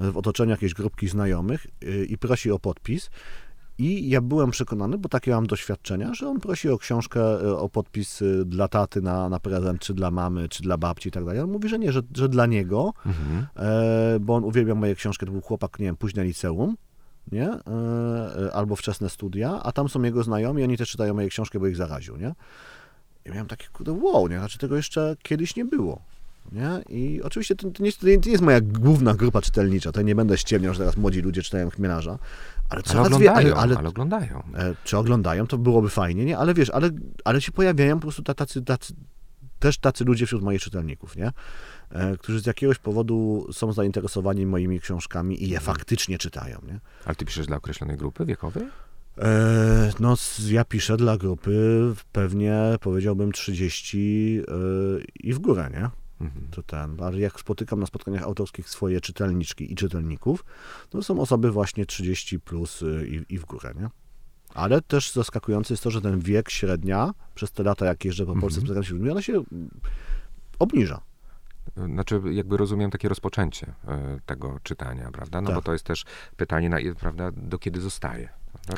w 0.00 0.16
otoczeniu 0.16 0.50
jakiejś 0.50 0.74
grupki 0.74 1.08
znajomych 1.08 1.66
y, 1.84 2.04
i 2.04 2.18
prosi 2.18 2.50
o 2.50 2.58
podpis. 2.58 3.10
I 3.78 4.08
ja 4.08 4.20
byłem 4.20 4.50
przekonany, 4.50 4.98
bo 4.98 5.08
takie 5.08 5.30
mam 5.30 5.46
doświadczenia, 5.46 6.14
że 6.14 6.28
on 6.28 6.40
prosi 6.40 6.68
o 6.68 6.78
książkę, 6.78 7.42
y, 7.42 7.56
o 7.56 7.68
podpis 7.68 8.22
y, 8.22 8.44
dla 8.44 8.68
taty 8.68 9.02
na, 9.02 9.28
na 9.28 9.40
prezent, 9.40 9.80
czy 9.80 9.94
dla 9.94 10.10
mamy, 10.10 10.48
czy 10.48 10.62
dla 10.62 10.76
babci 10.76 11.08
i 11.08 11.12
tak 11.12 11.24
dalej. 11.24 11.40
On 11.40 11.50
mówi, 11.50 11.68
że 11.68 11.78
nie, 11.78 11.92
że, 11.92 12.02
że 12.16 12.28
dla 12.28 12.46
niego, 12.46 12.92
mhm. 13.06 13.46
e, 13.56 14.20
bo 14.20 14.34
on 14.34 14.44
uwielbia 14.44 14.74
moje 14.74 14.94
książki. 14.94 15.26
To 15.26 15.32
był 15.32 15.40
chłopak, 15.40 15.78
nie 15.78 15.86
wiem, 15.86 15.96
późne 15.96 16.24
liceum, 16.24 16.76
nie? 17.32 17.48
E, 17.48 17.58
e, 18.46 18.52
albo 18.52 18.76
wczesne 18.76 19.10
studia, 19.10 19.60
a 19.62 19.72
tam 19.72 19.88
są 19.88 20.02
jego 20.02 20.22
znajomi, 20.22 20.64
oni 20.64 20.76
też 20.76 20.90
czytają 20.90 21.14
moje 21.14 21.28
książki, 21.28 21.58
bo 21.58 21.66
ich 21.66 21.76
zaraził, 21.76 22.16
nie? 22.16 22.34
I 23.26 23.30
miałem 23.30 23.46
takie, 23.46 23.66
kurde, 23.72 23.92
wow, 23.92 24.28
nie? 24.28 24.38
Znaczy 24.38 24.58
tego 24.58 24.76
jeszcze 24.76 25.16
kiedyś 25.22 25.56
nie 25.56 25.64
było. 25.64 26.02
Nie? 26.52 26.82
I 26.88 27.22
oczywiście 27.22 27.56
to, 27.56 27.70
to, 27.70 27.82
nie, 27.82 27.92
to, 27.92 28.06
nie, 28.06 28.18
jest 28.26 28.42
moja 28.42 28.60
główna 28.60 29.14
grupa 29.14 29.42
czytelnicza, 29.42 29.92
to 29.92 30.02
nie 30.02 30.14
będę 30.14 30.38
ściemniał, 30.38 30.74
że 30.74 30.78
teraz 30.78 30.96
młodzi 30.96 31.20
ludzie 31.20 31.42
czytają 31.42 31.70
Chmielarza, 31.70 32.18
ale, 32.68 32.82
ale 32.88 33.00
oglądają, 33.00 33.36
ale, 33.36 33.54
ale, 33.54 33.78
ale, 33.78 33.88
oglądają. 33.88 34.42
E, 34.54 34.74
czy 34.84 34.96
oglądają, 34.98 35.46
to 35.46 35.58
byłoby 35.58 35.88
fajnie, 35.88 36.24
nie? 36.24 36.38
Ale 36.38 36.54
wiesz, 36.54 36.70
ale, 36.70 36.90
ale 37.24 37.40
się 37.40 37.52
pojawiają 37.52 37.96
po 37.96 38.02
prostu 38.02 38.22
tacy, 38.22 38.62
tacy, 38.62 38.94
też 39.58 39.78
tacy 39.78 40.04
ludzie 40.04 40.26
wśród 40.26 40.42
moich 40.42 40.62
czytelników, 40.62 41.16
nie? 41.16 41.32
E, 41.90 42.16
którzy 42.16 42.40
z 42.40 42.46
jakiegoś 42.46 42.78
powodu 42.78 43.46
są 43.52 43.72
zainteresowani 43.72 44.46
moimi 44.46 44.80
książkami 44.80 45.44
i 45.44 45.48
je 45.48 45.58
mhm. 45.58 45.76
faktycznie 45.76 46.18
czytają, 46.18 46.58
nie? 46.66 46.80
Ale 47.04 47.14
ty 47.14 47.24
piszesz 47.24 47.46
dla 47.46 47.56
określonej 47.56 47.96
grupy 47.96 48.24
wiekowej? 48.24 48.62
E, 49.18 49.92
no, 50.00 50.16
ja 50.48 50.64
piszę 50.64 50.96
dla 50.96 51.16
grupy 51.16 51.80
pewnie, 52.12 52.56
powiedziałbym, 52.80 53.32
30 53.32 54.40
e, 54.40 54.54
i 55.14 55.32
w 55.32 55.38
górę, 55.38 55.70
nie? 55.72 55.99
Mhm. 56.20 56.48
To 56.50 56.62
ten, 56.62 57.02
ale 57.02 57.20
jak 57.20 57.40
spotykam 57.40 57.80
na 57.80 57.86
spotkaniach 57.86 58.22
autorskich 58.22 58.68
swoje 58.68 59.00
czytelniczki 59.00 59.72
i 59.72 59.76
czytelników, 59.76 60.44
to 60.90 61.02
są 61.02 61.20
osoby 61.20 61.50
właśnie 61.50 61.86
30 61.86 62.40
plus 62.40 62.82
y, 62.82 63.08
i, 63.28 63.34
i 63.34 63.38
w 63.38 63.44
górę, 63.44 63.74
nie? 63.80 63.88
Ale 64.54 64.82
też 64.82 65.12
zaskakujące 65.12 65.74
jest 65.74 65.82
to, 65.82 65.90
że 65.90 66.00
ten 66.00 66.20
wiek 66.20 66.50
średnia 66.50 67.14
przez 67.34 67.52
te 67.52 67.62
lata, 67.62 67.86
jak 67.86 68.04
jeżdżę 68.04 68.26
po 68.26 68.32
Polsce, 68.32 68.60
mhm. 68.60 68.60
spotykam 68.60 68.84
się 68.84 68.88
z 68.88 68.92
ludźmi, 68.92 69.10
ona 69.10 69.22
się 69.22 69.44
obniża. 70.58 71.00
Znaczy, 71.76 72.20
jakby 72.32 72.56
rozumiem 72.56 72.90
takie 72.90 73.08
rozpoczęcie 73.08 73.66
e, 73.88 74.18
tego 74.26 74.58
czytania, 74.62 75.10
prawda? 75.12 75.40
No 75.40 75.46
tak. 75.46 75.56
bo 75.56 75.62
to 75.62 75.72
jest 75.72 75.84
też 75.84 76.04
pytanie, 76.36 76.68
na, 76.68 76.76
prawda, 77.00 77.30
do 77.32 77.58
kiedy 77.58 77.80
zostaje. 77.80 78.28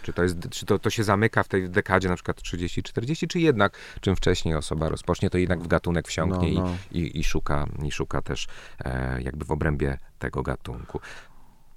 Czy, 0.02 0.12
to, 0.12 0.22
jest, 0.22 0.48
czy 0.50 0.66
to, 0.66 0.78
to 0.78 0.90
się 0.90 1.04
zamyka 1.04 1.42
w 1.42 1.48
tej 1.48 1.70
dekadzie 1.70 2.08
na 2.08 2.14
przykład 2.14 2.40
30-40, 2.40 3.26
czy 3.26 3.40
jednak 3.40 3.78
czym 4.00 4.16
wcześniej 4.16 4.54
osoba 4.54 4.88
rozpocznie, 4.88 5.30
to 5.30 5.38
jednak 5.38 5.62
w 5.62 5.66
gatunek 5.66 6.08
wsiąknie 6.08 6.52
no, 6.52 6.62
no. 6.62 6.76
I, 6.90 6.98
i, 6.98 7.20
I, 7.20 7.24
szuka, 7.24 7.66
i 7.82 7.90
szuka 7.90 8.22
też 8.22 8.46
e, 8.84 9.22
jakby 9.22 9.44
w 9.44 9.50
obrębie 9.50 9.98
tego 10.18 10.42
gatunku. 10.42 11.00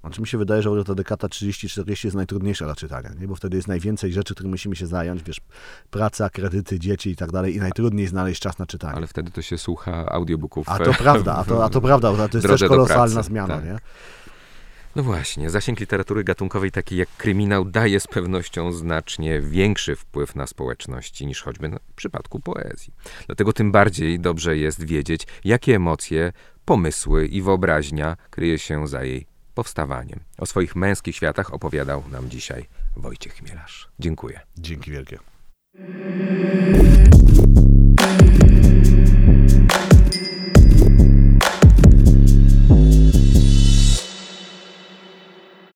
Znaczy 0.00 0.20
mi 0.20 0.26
się 0.26 0.38
wydaje, 0.38 0.62
że 0.62 0.84
ta 0.84 0.94
dekada 0.94 1.28
30-40 1.28 2.04
jest 2.04 2.16
najtrudniejsza 2.16 2.64
dla 2.64 2.74
czytania, 2.74 3.10
nie? 3.20 3.28
bo 3.28 3.34
wtedy 3.34 3.56
jest 3.56 3.68
najwięcej 3.68 4.12
rzeczy, 4.12 4.34
którymi 4.34 4.50
musimy 4.50 4.76
się 4.76 4.86
zająć, 4.86 5.22
wiesz, 5.22 5.40
praca, 5.90 6.30
kredyty, 6.30 6.78
dzieci 6.78 7.10
i 7.10 7.16
tak 7.16 7.32
dalej 7.32 7.56
i 7.56 7.58
najtrudniej 7.58 8.06
znaleźć 8.06 8.40
czas 8.40 8.58
na 8.58 8.66
czytanie. 8.66 8.96
Ale 8.96 9.06
wtedy 9.06 9.30
to 9.30 9.42
się 9.42 9.58
słucha 9.58 10.06
audiobooków. 10.06 10.68
A 10.68 10.78
to 10.78 10.94
prawda, 10.94 11.34
a 11.36 11.44
to, 11.44 11.64
a 11.64 11.68
to 11.68 11.80
prawda, 11.80 12.28
to 12.28 12.38
jest 12.38 12.48
też 12.48 12.64
kolosalna 12.68 13.22
zmiana, 13.22 13.56
tak. 13.56 13.64
nie? 13.64 13.78
No 14.96 15.02
właśnie, 15.02 15.50
zasięg 15.50 15.80
literatury 15.80 16.24
gatunkowej 16.24 16.70
taki 16.70 16.96
jak 16.96 17.08
kryminał 17.16 17.64
daje 17.64 18.00
z 18.00 18.06
pewnością 18.06 18.72
znacznie 18.72 19.40
większy 19.40 19.96
wpływ 19.96 20.36
na 20.36 20.46
społeczności 20.46 21.26
niż 21.26 21.42
choćby 21.42 21.68
w 21.68 21.94
przypadku 21.94 22.40
poezji. 22.40 22.92
Dlatego 23.26 23.52
tym 23.52 23.72
bardziej 23.72 24.20
dobrze 24.20 24.56
jest 24.56 24.84
wiedzieć, 24.84 25.26
jakie 25.44 25.74
emocje, 25.74 26.32
pomysły 26.64 27.26
i 27.26 27.42
wyobraźnia 27.42 28.16
kryje 28.30 28.58
się 28.58 28.86
za 28.86 29.04
jej 29.04 29.26
powstawaniem. 29.56 30.20
O 30.38 30.46
swoich 30.46 30.76
męskich 30.76 31.16
światach 31.16 31.54
opowiadał 31.54 32.02
nam 32.12 32.30
dzisiaj 32.30 32.66
Wojciech 32.96 33.34
Chmielarz. 33.34 33.88
Dziękuję. 33.98 34.40
Dzięki 34.58 34.90
wielkie. 34.90 35.18